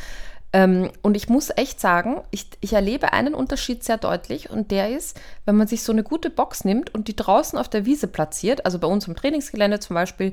[0.52, 4.96] Ähm, und ich muss echt sagen, ich, ich erlebe einen Unterschied sehr deutlich und der
[4.96, 8.06] ist, wenn man sich so eine gute Box nimmt und die draußen auf der Wiese
[8.06, 10.32] platziert, also bei uns im Trainingsgelände zum Beispiel,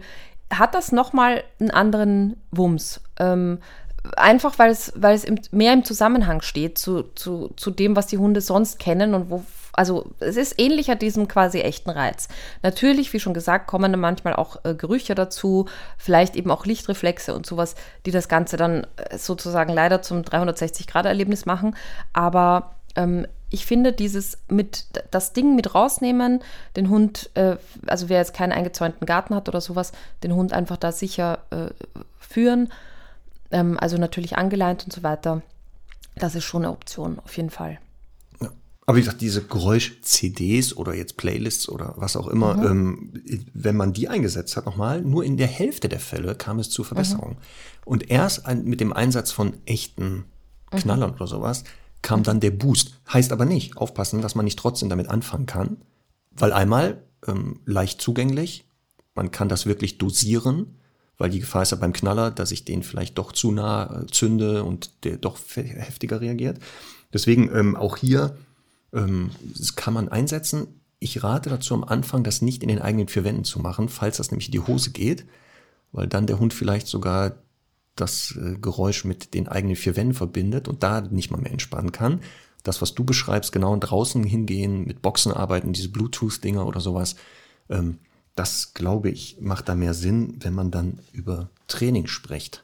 [0.54, 3.02] hat das nochmal einen anderen Wumms.
[3.20, 3.58] Ähm,
[4.16, 8.08] einfach weil es, weil es im, mehr im Zusammenhang steht zu, zu, zu dem, was
[8.08, 9.44] die Hunde sonst kennen und wo
[9.78, 12.28] also es ist ähnlicher diesem quasi echten Reiz.
[12.64, 15.68] Natürlich, wie schon gesagt, kommen dann manchmal auch äh, Gerüche dazu,
[15.98, 17.76] vielleicht eben auch Lichtreflexe und sowas,
[18.06, 21.76] die das Ganze dann äh, sozusagen leider zum 360-Grad-Erlebnis machen.
[22.12, 26.42] Aber ähm, ich finde, dieses mit das Ding mit rausnehmen,
[26.76, 29.92] den Hund, äh, also wer jetzt keinen eingezäunten Garten hat oder sowas,
[30.24, 31.68] den Hund einfach da sicher äh,
[32.20, 32.74] führen,
[33.52, 35.44] ähm, also natürlich angeleint und so weiter,
[36.16, 37.78] das ist schon eine Option, auf jeden Fall.
[38.88, 43.12] Aber wie gesagt, diese Geräusch-CDs oder jetzt Playlists oder was auch immer, mhm.
[43.26, 46.70] ähm, wenn man die eingesetzt hat, nochmal, nur in der Hälfte der Fälle kam es
[46.70, 47.36] zu Verbesserungen.
[47.36, 47.82] Mhm.
[47.84, 50.24] Und erst ein, mit dem Einsatz von echten
[50.72, 50.78] mhm.
[50.78, 51.16] Knallern mhm.
[51.18, 51.66] oder sowas,
[52.02, 52.94] kam dann der Boost.
[53.12, 55.82] Heißt aber nicht, aufpassen, dass man nicht trotzdem damit anfangen kann,
[56.32, 58.64] weil einmal ähm, leicht zugänglich,
[59.16, 60.78] man kann das wirklich dosieren,
[61.18, 64.08] weil die Gefahr ist ja beim Knaller, dass ich den vielleicht doch zu nah äh,
[64.08, 66.60] zünde und der doch heftiger reagiert.
[67.12, 68.38] Deswegen ähm, auch hier
[68.94, 69.32] ähm,
[69.76, 70.68] kann man einsetzen.
[71.00, 74.18] Ich rate dazu am Anfang, das nicht in den eigenen vier Wänden zu machen, falls
[74.18, 75.26] das nämlich in die Hose geht,
[75.92, 77.36] weil dann der Hund vielleicht sogar
[77.96, 81.92] das äh, Geräusch mit den eigenen vier Wänden verbindet und da nicht mal mehr entspannen
[81.92, 82.22] kann.
[82.64, 87.16] Das, was du beschreibst, genau draußen hingehen, mit Boxen arbeiten, diese Bluetooth-Dinger oder sowas,
[87.70, 88.00] ähm,
[88.36, 92.64] das glaube ich, macht da mehr Sinn, wenn man dann über Training spricht.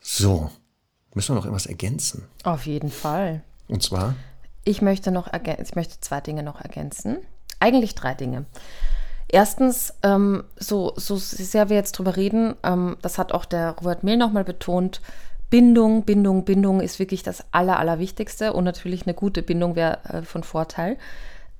[0.00, 0.50] So,
[1.14, 2.24] müssen wir noch irgendwas ergänzen?
[2.42, 3.42] Auf jeden Fall.
[3.68, 4.16] Und zwar?
[4.64, 7.18] Ich möchte noch ich möchte zwei Dinge noch ergänzen.
[7.60, 8.46] Eigentlich drei Dinge.
[9.28, 14.04] Erstens, ähm, so, so sehr wir jetzt drüber reden, ähm, das hat auch der Robert
[14.04, 15.00] Mehl nochmal betont,
[15.50, 20.22] Bindung, Bindung, Bindung ist wirklich das Aller, Allerwichtigste und natürlich eine gute Bindung wäre äh,
[20.22, 20.98] von Vorteil.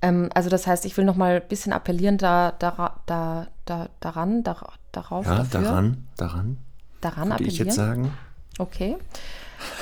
[0.01, 4.43] Ähm, also das heißt, ich will nochmal ein bisschen appellieren da, da, da, da, daran,
[4.43, 4.57] da,
[4.91, 5.25] darauf.
[5.25, 5.61] Ja, dafür.
[5.61, 6.57] daran, daran.
[7.01, 7.53] Daran appellieren.
[7.53, 8.13] ich jetzt sagen.
[8.59, 8.97] Okay.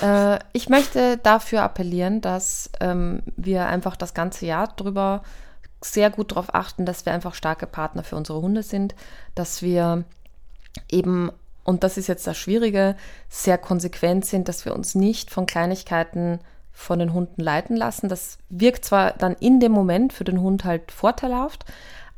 [0.02, 5.24] Äh, ich möchte dafür appellieren, dass ähm, wir einfach das ganze Jahr drüber
[5.82, 8.96] sehr gut darauf achten, dass wir einfach starke Partner für unsere Hunde sind,
[9.36, 10.04] dass wir
[10.90, 11.32] eben,
[11.64, 12.96] und das ist jetzt das Schwierige,
[13.30, 16.40] sehr konsequent sind, dass wir uns nicht von Kleinigkeiten
[16.72, 18.10] von den Hunden leiten lassen.
[18.10, 21.66] Das wirkt zwar dann in dem Moment für den Hund halt vorteilhaft,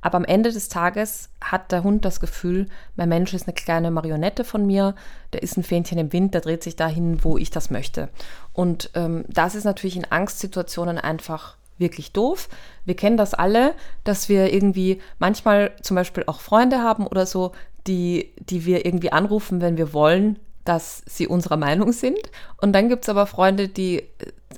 [0.06, 3.90] aber am Ende des Tages hat der Hund das Gefühl, mein Mensch ist eine kleine
[3.90, 4.94] Marionette von mir,
[5.34, 8.10] der ist ein Fähnchen im Wind, der dreht sich dahin, wo ich das möchte.
[8.53, 12.49] Und ähm, das ist natürlich in Angstsituationen einfach wirklich doof.
[12.86, 13.73] Wir kennen das alle,
[14.03, 17.53] dass wir irgendwie manchmal zum Beispiel auch Freunde haben oder so,
[17.88, 22.30] die, die wir irgendwie anrufen, wenn wir wollen, dass sie unserer Meinung sind.
[22.61, 24.03] Und dann gibt es aber Freunde, die,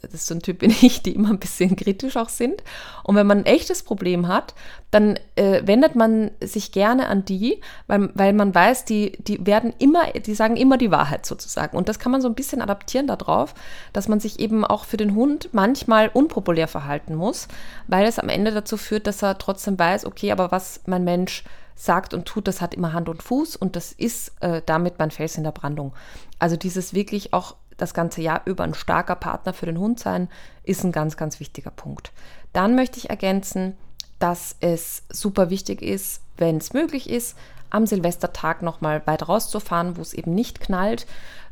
[0.02, 2.64] das ist so ein Typ bin ich, die immer ein bisschen kritisch auch sind.
[3.04, 4.54] Und wenn man ein echtes Problem hat,
[4.92, 9.74] dann äh, wendet man sich gerne an die, weil, weil man weiß, die, die werden
[9.80, 11.78] immer, die sagen immer die Wahrheit sozusagen.
[11.78, 13.54] Und das kann man so ein bisschen adaptieren darauf,
[13.94, 17.48] dass man sich eben auch für den Hund manchmal unpopulär verhalten muss,
[17.88, 21.44] weil es am Ende dazu führt, dass er trotzdem weiß, okay, aber was mein Mensch
[21.78, 25.12] sagt und tut, das hat immer Hand und Fuß und das ist äh, damit mein
[25.12, 25.94] Fels in der Brandung.
[26.40, 30.30] Also dieses wirklich auch das ganze Jahr über ein starker Partner für den Hund sein,
[30.64, 32.12] ist ein ganz, ganz wichtiger Punkt.
[32.54, 33.78] Dann möchte ich ergänzen,
[34.20, 37.38] dass es super wichtig ist, wenn es möglich ist,
[37.70, 41.06] am Silvestertag nochmal weit rauszufahren, wo es eben nicht knallt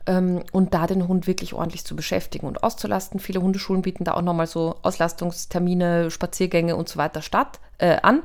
[0.06, 3.20] ähm, und da den Hund wirklich ordentlich zu beschäftigen und auszulasten.
[3.20, 8.22] Viele Hundeschulen bieten da auch nochmal so Auslastungstermine, Spaziergänge und so weiter statt, äh, an,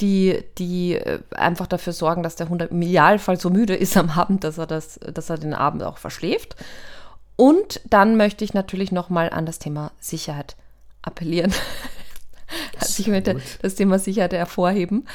[0.00, 4.10] die, die äh, einfach dafür sorgen, dass der Hund im Idealfall so müde ist am
[4.10, 6.56] Abend, dass er, das, dass er den Abend auch verschläft.
[7.36, 10.56] Und dann möchte ich natürlich nochmal an das Thema Sicherheit
[11.02, 11.52] appellieren.
[12.78, 15.06] also ich möchte das Thema Sicherheit hervorheben.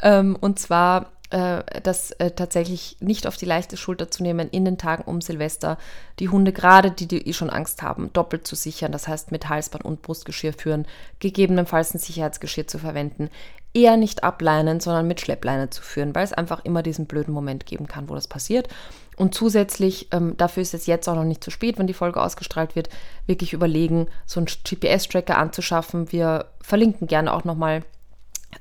[0.00, 4.66] Ähm, und zwar äh, das äh, tatsächlich nicht auf die leichte Schulter zu nehmen, in
[4.66, 5.78] den Tagen um Silvester
[6.18, 8.92] die Hunde, gerade die, die eh schon Angst haben, doppelt zu sichern.
[8.92, 10.86] Das heißt, mit Halsband und Brustgeschirr führen,
[11.20, 13.30] gegebenenfalls ein Sicherheitsgeschirr zu verwenden.
[13.74, 17.66] Eher nicht ableinen, sondern mit Schleppleine zu führen, weil es einfach immer diesen blöden Moment
[17.66, 18.68] geben kann, wo das passiert.
[19.16, 22.22] Und zusätzlich, ähm, dafür ist es jetzt auch noch nicht zu spät, wenn die Folge
[22.22, 22.88] ausgestrahlt wird,
[23.26, 26.12] wirklich überlegen, so einen GPS-Tracker anzuschaffen.
[26.12, 27.82] Wir verlinken gerne auch nochmal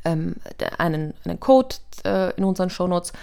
[0.05, 0.35] ähm,
[0.77, 1.75] einen, einen Code
[2.05, 3.13] äh, in unseren Shownotes,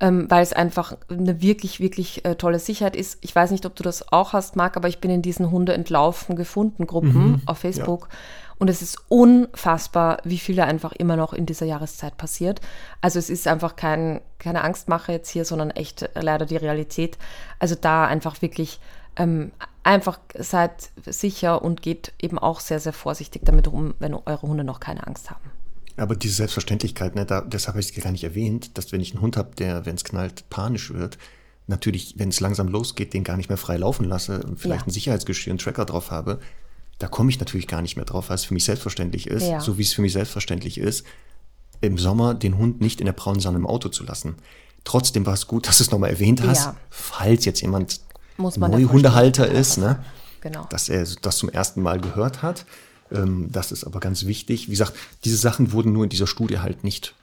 [0.00, 3.18] ähm, weil es einfach eine wirklich, wirklich äh, tolle Sicherheit ist.
[3.20, 5.74] Ich weiß nicht, ob du das auch hast, Marc, aber ich bin in diesen Hunde
[5.74, 8.08] entlaufen gefunden Gruppen mhm, auf Facebook.
[8.10, 8.18] Ja.
[8.62, 12.60] Und es ist unfassbar, wie viel da einfach immer noch in dieser Jahreszeit passiert.
[13.00, 17.18] Also es ist einfach kein, keine Angstmache jetzt hier, sondern echt leider die Realität.
[17.58, 18.78] Also da einfach wirklich
[19.16, 19.50] ähm,
[19.82, 24.62] einfach seid sicher und geht eben auch sehr, sehr vorsichtig damit um, wenn eure Hunde
[24.62, 25.50] noch keine Angst haben.
[25.96, 29.10] Aber diese Selbstverständlichkeit, ne, da, deshalb habe ich es gar nicht erwähnt, dass wenn ich
[29.10, 31.18] einen Hund habe, der, wenn es knallt, panisch wird,
[31.66, 34.86] natürlich, wenn es langsam losgeht, den gar nicht mehr frei laufen lasse und vielleicht ja.
[34.86, 36.38] ein Sicherheitsgeschirr, einen Tracker drauf habe,
[37.02, 39.60] da komme ich natürlich gar nicht mehr drauf, weil es für mich selbstverständlich ist, Ja.
[39.60, 41.04] so wie es für mich selbstverständlich ist,
[41.80, 44.36] im Sommer den Hund nicht in der braunen Sonne im Auto zu lassen.
[44.84, 46.76] Trotzdem war es gut, dass du es nochmal erwähnt hast, Ja.
[46.90, 48.00] falls jetzt jemand
[48.36, 50.04] Muss man neu der Hundehalter Vollständigkeit ist, ne?
[50.40, 50.66] Genau.
[50.70, 52.66] dass er das zum ersten Mal gehört hat.
[53.12, 54.66] Ähm, das ist aber ganz wichtig.
[54.68, 57.14] Wie gesagt, diese Sachen wurden nur in dieser Studie halt nicht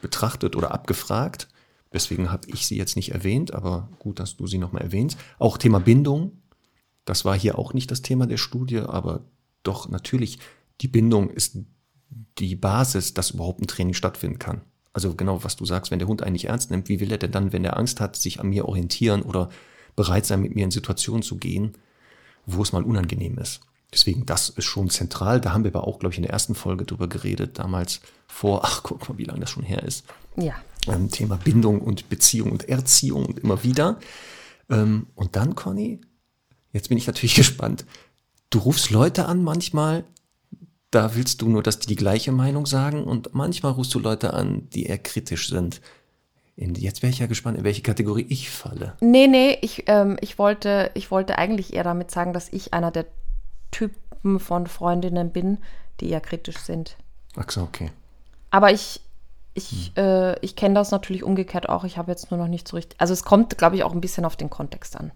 [0.00, 1.48] betrachtet oder abgefragt.
[1.92, 5.18] Deswegen habe ich sie jetzt nicht erwähnt, aber gut, dass du sie nochmal erwähnst.
[5.38, 6.32] Auch Thema Bindung,
[7.10, 9.24] das war hier auch nicht das Thema der Studie, aber
[9.64, 10.38] doch natürlich,
[10.80, 11.58] die Bindung ist
[12.38, 14.60] die Basis, dass überhaupt ein Training stattfinden kann.
[14.92, 17.32] Also genau, was du sagst, wenn der Hund eigentlich ernst nimmt, wie will er denn
[17.32, 19.48] dann, wenn er Angst hat, sich an mir orientieren oder
[19.96, 21.72] bereit sein, mit mir in Situationen zu gehen,
[22.46, 23.58] wo es mal unangenehm ist.
[23.92, 25.40] Deswegen, das ist schon zentral.
[25.40, 28.60] Da haben wir aber auch, glaube ich, in der ersten Folge drüber geredet, damals vor,
[28.64, 30.04] ach, guck mal, wie lange das schon her ist.
[30.36, 30.54] Ja.
[30.86, 33.98] Ähm, Thema Bindung und Beziehung und Erziehung und immer wieder.
[34.68, 36.00] Ähm, und dann, Conny,
[36.72, 37.84] jetzt bin ich natürlich gespannt.
[38.50, 40.04] Du rufst Leute an manchmal,
[40.90, 44.34] da willst du nur, dass die die gleiche Meinung sagen und manchmal rufst du Leute
[44.34, 45.80] an, die eher kritisch sind.
[46.56, 48.94] In, jetzt wäre ich ja gespannt, in welche Kategorie ich falle.
[49.00, 52.90] Nee, nee, ich, ähm, ich, wollte, ich wollte eigentlich eher damit sagen, dass ich einer
[52.90, 53.06] der
[53.70, 55.58] Typen von Freundinnen bin,
[56.00, 56.96] die eher kritisch sind.
[57.36, 57.90] Ach so, okay.
[58.50, 59.00] Aber ich,
[59.54, 61.84] ich, äh, ich kenne das natürlich umgekehrt auch.
[61.84, 63.00] Ich habe jetzt nur noch nicht so richtig.
[63.00, 65.12] Also es kommt, glaube ich, auch ein bisschen auf den Kontext an.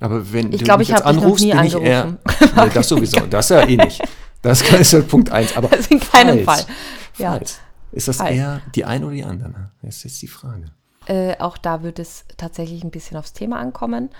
[0.00, 2.02] Aber wenn Ich du glaube, mich ich jetzt anrufst, nie bin ich eher.
[2.04, 2.18] angerufen.
[2.56, 3.20] Nee, das sowieso.
[3.20, 4.02] Das ja eh nicht.
[4.42, 5.56] Das ist ja Punkt eins.
[5.56, 6.74] Aber Also in keinem falls, Fall.
[7.18, 7.30] Ja.
[7.32, 7.58] Falls,
[7.92, 8.32] ist das Falls.
[8.36, 9.70] eher die eine oder die andere?
[9.82, 10.66] Das ist jetzt die Frage.
[11.06, 14.10] Äh, auch da wird es tatsächlich ein bisschen aufs Thema ankommen.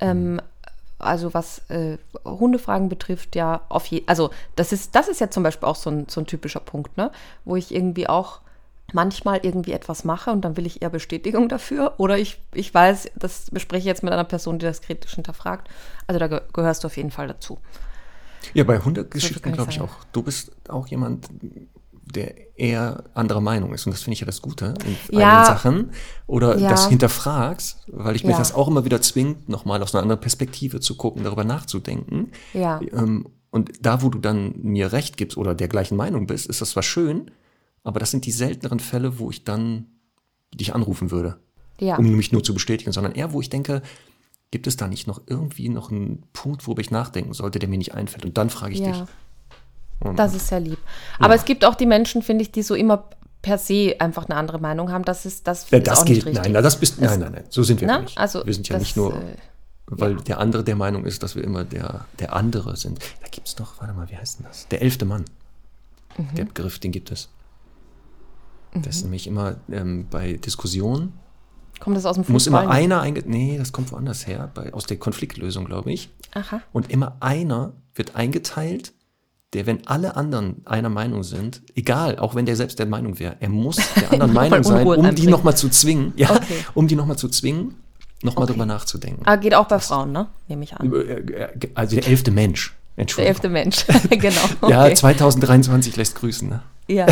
[0.00, 0.40] Ähm,
[0.98, 5.42] also was äh, Hundefragen betrifft, ja, auf je also das ist, das ist ja zum
[5.42, 7.10] Beispiel auch so ein, so ein typischer Punkt, ne?
[7.44, 8.40] Wo ich irgendwie auch
[8.92, 11.94] manchmal irgendwie etwas mache und dann will ich eher Bestätigung dafür.
[11.98, 15.68] Oder ich, ich weiß, das bespreche ich jetzt mit einer Person, die das kritisch hinterfragt.
[16.06, 17.58] Also da ge gehörst du auf jeden Fall dazu.
[18.52, 19.96] Ja, bei kann Hundegeschichten ich glaube ich auch.
[20.12, 21.28] Du bist auch jemand,
[21.90, 23.86] der eher anderer Meinung ist.
[23.86, 24.74] Und das finde ich ja das Gute
[25.10, 25.44] in Ja.
[25.46, 25.90] Sachen.
[26.26, 26.68] Oder Ja.
[26.68, 28.38] das hinterfragst, weil ich mich Ja.
[28.38, 32.30] das auch immer wieder zwingt, nochmal aus einer anderen Perspektive zu gucken, darüber nachzudenken.
[32.52, 32.80] Ja.
[32.92, 36.60] Ähm, Und da, wo du dann mir recht gibst oder der gleichen Meinung bist, ist
[36.60, 37.30] das zwar schön,
[37.84, 39.86] aber das sind die selteneren Fälle, wo ich dann
[40.54, 41.38] dich anrufen würde,
[41.78, 41.96] Ja.
[41.96, 43.82] um mich nur zu bestätigen, sondern eher, wo ich denke,
[44.50, 47.78] gibt es da nicht noch irgendwie noch einen Punkt, worüber ich nachdenken sollte, der mir
[47.78, 48.24] nicht einfällt?
[48.24, 48.96] Und dann frage ich dich.
[48.96, 50.12] Ja.
[50.16, 50.78] Das ist sehr lieb.
[51.18, 53.04] Aber es gibt auch die Menschen, finde ich, die so immer
[53.42, 55.04] per se einfach eine andere Meinung haben.
[55.04, 56.16] Das ist das, Ja, das gilt.
[56.18, 56.42] nicht richtig.
[56.44, 57.44] Nein, na, das bist, nein, nein, nein.
[57.50, 58.02] So sind wir Ne?
[58.02, 58.16] nicht.
[58.18, 59.36] Also wir sind ja das, nicht nur, äh,
[59.86, 62.98] weil der andere der Meinung ist, dass wir immer der, der andere sind.
[63.22, 64.66] Da gibt es doch, warte mal, wie heißt denn das?
[64.68, 65.24] Der elfte Mann.
[66.16, 66.34] Mhm.
[66.36, 67.28] Der Begriff, den gibt es.
[68.74, 71.12] Das ist nämlich immer ähm, bei Diskussionen,
[71.80, 72.64] Kommt das aus dem muss Fußball?
[72.64, 73.22] immer einer einge...
[73.26, 76.08] Nee, das kommt woanders her, bei, aus der Konfliktlösung, glaube ich.
[76.32, 76.60] Aha.
[76.72, 78.92] Und immer einer wird eingeteilt,
[79.52, 83.36] der, wenn alle anderen einer Meinung sind, egal, auch wenn der selbst der Meinung wäre,
[83.40, 86.64] er muss der anderen Meinung sein, um die nochmal zu zwingen, ja, Okay.
[86.74, 87.74] um die nochmal zu zwingen,
[88.22, 88.52] nochmal Okay.
[88.52, 89.22] drüber nachzudenken.
[89.26, 90.28] Ah, geht auch bei Frauen, ne?
[90.48, 90.92] Nehme ich an.
[91.74, 93.28] Also der elfte Mensch, Der Entschuldigung.
[93.34, 93.84] elfte Mensch.
[94.10, 94.68] genau.
[94.70, 94.94] Ja, Okay.
[94.94, 96.62] 2023 lässt grüßen, ne?
[96.88, 97.06] Ja.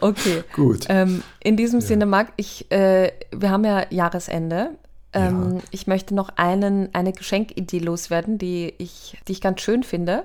[0.00, 0.44] Okay.
[0.54, 0.86] Gut.
[0.88, 4.70] Ähm, in diesem Sinne, Marc, ich, äh, wir haben ja Jahresende.
[5.12, 5.62] Ähm, Ja.
[5.70, 10.24] Ich möchte noch einen, eine Geschenkidee loswerden, die ich, die ich ganz schön finde.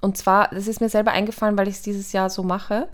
[0.00, 2.88] Und zwar, das ist mir selber eingefallen, weil ich es dieses Jahr so mache.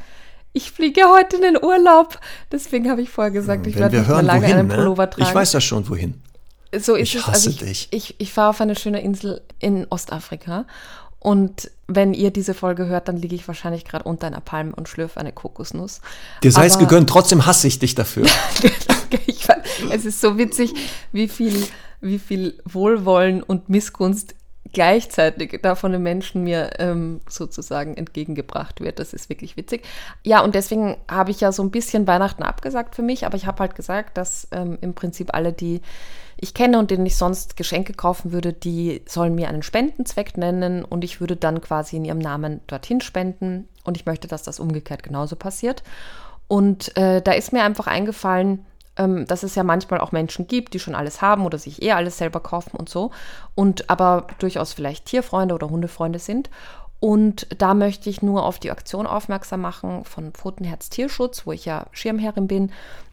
[0.52, 2.18] Ich fliege heute in den Urlaub.
[2.52, 4.74] Deswegen habe ich vorher gesagt, ich Wenn werde nicht mehr hören, lange wohin, einen ne?
[4.76, 5.28] Pullover tragen.
[5.28, 6.22] Ich weiß ja schon, wohin.
[6.78, 7.26] So ist Ich es.
[7.26, 7.88] hasse Also ich, dich.
[7.90, 10.64] ich, ich fahre auf eine schöne Insel in Ostafrika.
[11.18, 14.89] Und wenn ihr diese Folge hört, dann liege ich wahrscheinlich gerade unter einer Palme und
[14.89, 16.01] schlürfe eine Kokosnuss.
[16.43, 18.24] Dir sei es gegönnt, trotzdem hasse ich dich dafür.
[19.27, 19.59] ich, weiß,
[19.90, 20.74] es ist so witzig,
[21.12, 21.66] wie viel,
[22.01, 24.35] wie viel Wohlwollen und Missgunst
[24.73, 28.98] gleichzeitig da von den Menschen mir ähm, sozusagen entgegengebracht wird.
[28.98, 29.85] Das ist wirklich witzig.
[30.24, 33.47] Ja, und deswegen habe ich ja so ein bisschen Weihnachten abgesagt für mich, aber ich
[33.47, 35.81] habe halt gesagt, dass ähm, im Prinzip alle, die
[36.36, 40.85] ich kenne und denen ich sonst Geschenke kaufen würde, die sollen mir einen Spendenzweck nennen
[40.85, 43.69] und ich würde dann quasi in ihrem Namen dorthin spenden.
[43.85, 45.82] Und ich möchte, dass das umgekehrt genauso passiert.
[46.48, 48.65] Und äh, da ist mir einfach eingefallen,
[48.97, 51.93] ähm, dass es ja manchmal auch Menschen gibt, die schon alles haben oder sich eh
[51.93, 53.11] alles selber kaufen und so.
[53.55, 56.51] Und aber durchaus vielleicht Tierfreunde oder Hundefreunde sind.
[57.01, 61.65] Und da möchte ich nur auf die Aktion aufmerksam machen von Pfotenherz Tierschutz, wo ich
[61.66, 62.73] ja Schirmherrin bin.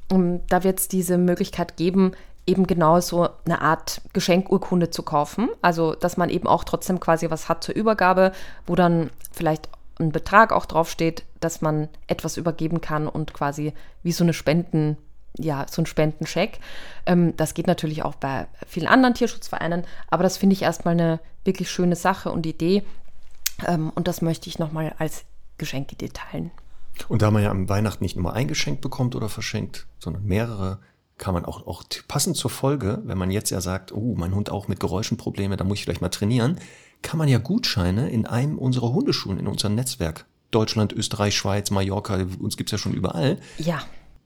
[0.09, 2.13] Ähm, Da wird es diese Möglichkeit geben,
[2.45, 5.49] eben genau so eine Art Geschenkurkunde zu kaufen.
[5.61, 8.31] Also, dass man eben auch trotzdem quasi was hat zur Übergabe,
[8.65, 9.69] wo dann vielleicht
[9.99, 13.73] ein Betrag auch draufsteht, dass man etwas übergeben kann und quasi
[14.03, 14.97] wie so eine Spenden,
[15.37, 16.59] ja, so ein Spendencheck.
[17.05, 21.19] Ähm, das geht natürlich auch bei vielen anderen Tierschutzvereinen, aber das finde ich erstmal eine
[21.45, 22.83] wirklich schöne Sache und Idee.
[23.67, 25.23] Ähm, und das möchte ich nochmal als
[25.57, 26.51] Geschenkidee teilen.
[27.07, 30.79] Und da man ja am Weihnachten nicht nur ein Geschenk bekommt oder verschenkt, sondern mehrere,
[31.21, 34.49] kann man auch, auch passend zur Folge, wenn man jetzt ja sagt, oh, mein Hund
[34.49, 36.57] auch mit Geräuschen Probleme, da muss ich vielleicht mal trainieren,
[37.03, 42.17] kann man ja Gutscheine in einem unserer Hundeschulen, in unserem Netzwerk, Deutschland, Österreich, Schweiz, Mallorca,
[42.39, 43.37] uns gibt's ja schon überall.
[43.59, 43.79] Ja.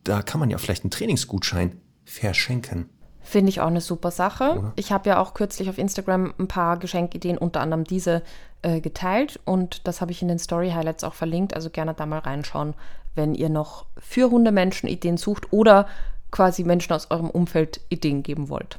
[0.06, 2.90] Da kann man ja vielleicht einen Trainingsgutschein verschenken.
[3.22, 4.52] Finde ich auch eine super Sache.
[4.58, 4.74] Oder?
[4.76, 8.24] Ich habe ja auch kürzlich auf Instagram ein paar Geschenkideen, unter anderem diese,
[8.62, 11.54] äh, geteilt und das habe ich in den Story Highlights auch verlinkt.
[11.54, 12.74] Also gerne da mal reinschauen,
[13.16, 15.88] wenn ihr noch für Hundemenschen Ideen sucht oder
[16.36, 18.78] quasi Menschen aus eurem Umfeld Ideen geben wollt.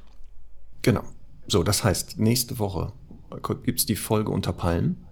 [0.82, 1.04] Genau.
[1.48, 2.92] So, das heißt, nächste Woche
[3.64, 5.02] gibt es die Folge unter Palmen.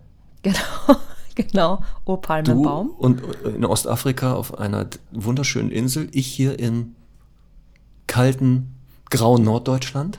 [0.42, 0.58] Genau,
[1.34, 1.82] genau.
[2.04, 2.90] Oh, Palmenbaum.
[2.90, 6.08] und in Ostafrika auf einer wunderschönen Insel.
[6.12, 6.94] Ich hier im
[8.06, 8.74] kalten
[9.08, 10.18] grauen Norddeutschland.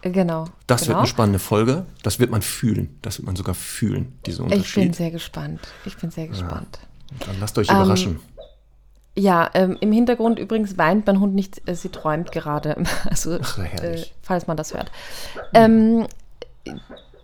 [0.00, 0.46] Genau.
[0.66, 0.88] Das genau.
[0.88, 1.84] wird eine spannende Folge.
[2.02, 2.96] Das wird man fühlen.
[3.02, 4.66] Das wird man sogar fühlen, diese Unterschied.
[4.66, 5.60] Ich bin sehr gespannt.
[5.84, 6.78] Ich bin sehr gespannt.
[7.20, 7.26] Ja.
[7.26, 8.20] Dann lasst euch ähm, überraschen.
[9.18, 12.76] Ja, ähm, im Hintergrund übrigens weint mein Hund nicht, äh, sie träumt gerade.
[13.08, 14.90] Also, Ach, äh, falls man das hört.
[15.54, 16.06] Ähm,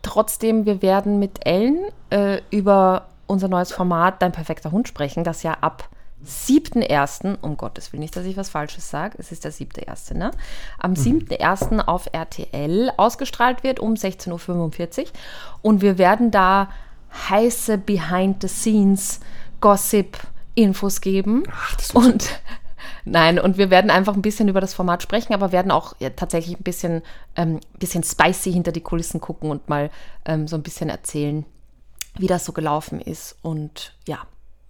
[0.01, 5.43] trotzdem, wir werden mit Ellen äh, über unser neues Format Dein perfekter Hund sprechen, das
[5.43, 5.89] ja ab
[6.27, 10.31] 7.1., um Gottes Willen, nicht, dass ich was Falsches sage, es ist der 7.1., ne?
[10.79, 11.81] Am 7.1.
[11.81, 15.07] auf RTL ausgestrahlt wird um 16.45 Uhr.
[15.63, 16.69] Und wir werden da
[17.29, 19.21] heiße Behind-the-Scenes
[20.55, 21.45] Gossip-Infos geben.
[21.51, 22.29] Ach, das und
[23.05, 26.11] Nein, und wir werden einfach ein bisschen über das Format sprechen, aber werden auch ja,
[26.11, 27.03] tatsächlich ein bisschen,
[27.35, 29.91] ähm, bisschen spicy hinter die Kulissen gucken und mal
[30.25, 31.45] ähm, so ein bisschen erzählen,
[32.17, 33.37] wie das so gelaufen ist.
[33.43, 34.27] Und ja,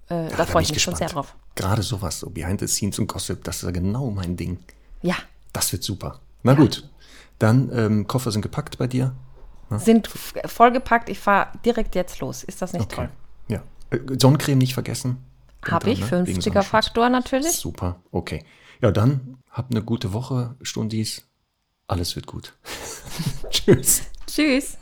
[0.09, 0.98] äh, ja da freue ich mich gespannt.
[0.98, 1.34] schon sehr drauf.
[1.54, 4.59] Gerade sowas, so Behind the Scenes und Gossip, das ist ja genau mein Ding.
[5.02, 5.16] Ja.
[5.52, 6.20] Das wird super.
[6.42, 6.59] Na ja.
[6.59, 6.88] gut,
[7.38, 9.14] dann ähm, Koffer sind gepackt bei dir.
[9.70, 9.78] Ja.
[9.78, 10.09] Sind
[10.46, 11.10] vollgepackt.
[11.10, 12.44] Ich fahre direkt jetzt los.
[12.44, 12.94] Ist das nicht okay.
[12.94, 13.09] toll?
[13.48, 13.62] Ja.
[13.90, 15.18] Äh, Sonnencreme nicht vergessen.
[15.70, 16.06] Habe ich, ne?
[16.06, 17.52] 50er Faktor natürlich.
[17.52, 18.44] Super, okay.
[18.80, 21.28] Ja, dann habt eine gute Woche, Stundis.
[21.86, 22.55] Alles wird gut.
[23.51, 24.02] Tschüss.
[24.26, 24.78] Tschüss.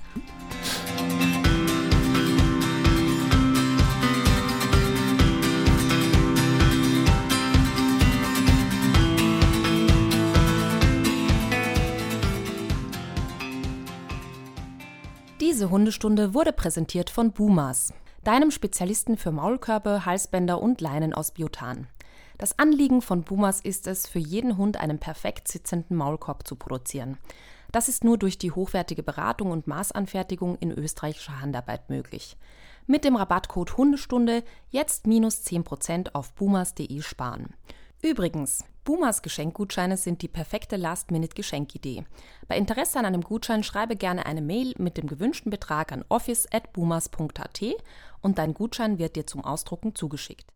[15.41, 17.93] Diese Hundestunde wurde präsentiert von Bumas,
[18.25, 21.87] deinem Spezialisten für Maulkörbe, Halsbänder und Leinen aus Biotan.
[22.39, 27.19] Das Anliegen von Bumas ist es, für jeden Hund einen perfekt sitzenden Maulkorb zu produzieren.
[27.73, 32.37] Das ist nur durch die hochwertige Beratung und Maßanfertigung in österreichischer Handarbeit möglich.
[32.87, 37.55] Mit dem Rabattcode Hundestunde jetzt minus 10% auf bumas.de sparen.
[38.03, 42.05] Übrigens, Boomers Geschenkgutscheine sind die perfekte Last-Minute-Geschenkidee.
[42.49, 47.61] Bei Interesse an einem Gutschein schreibe gerne eine Mail mit dem gewünschten Betrag an office@boomers.at
[48.23, 50.51] und dein Gutschein wird dir zum Ausdrucken zugeschickt.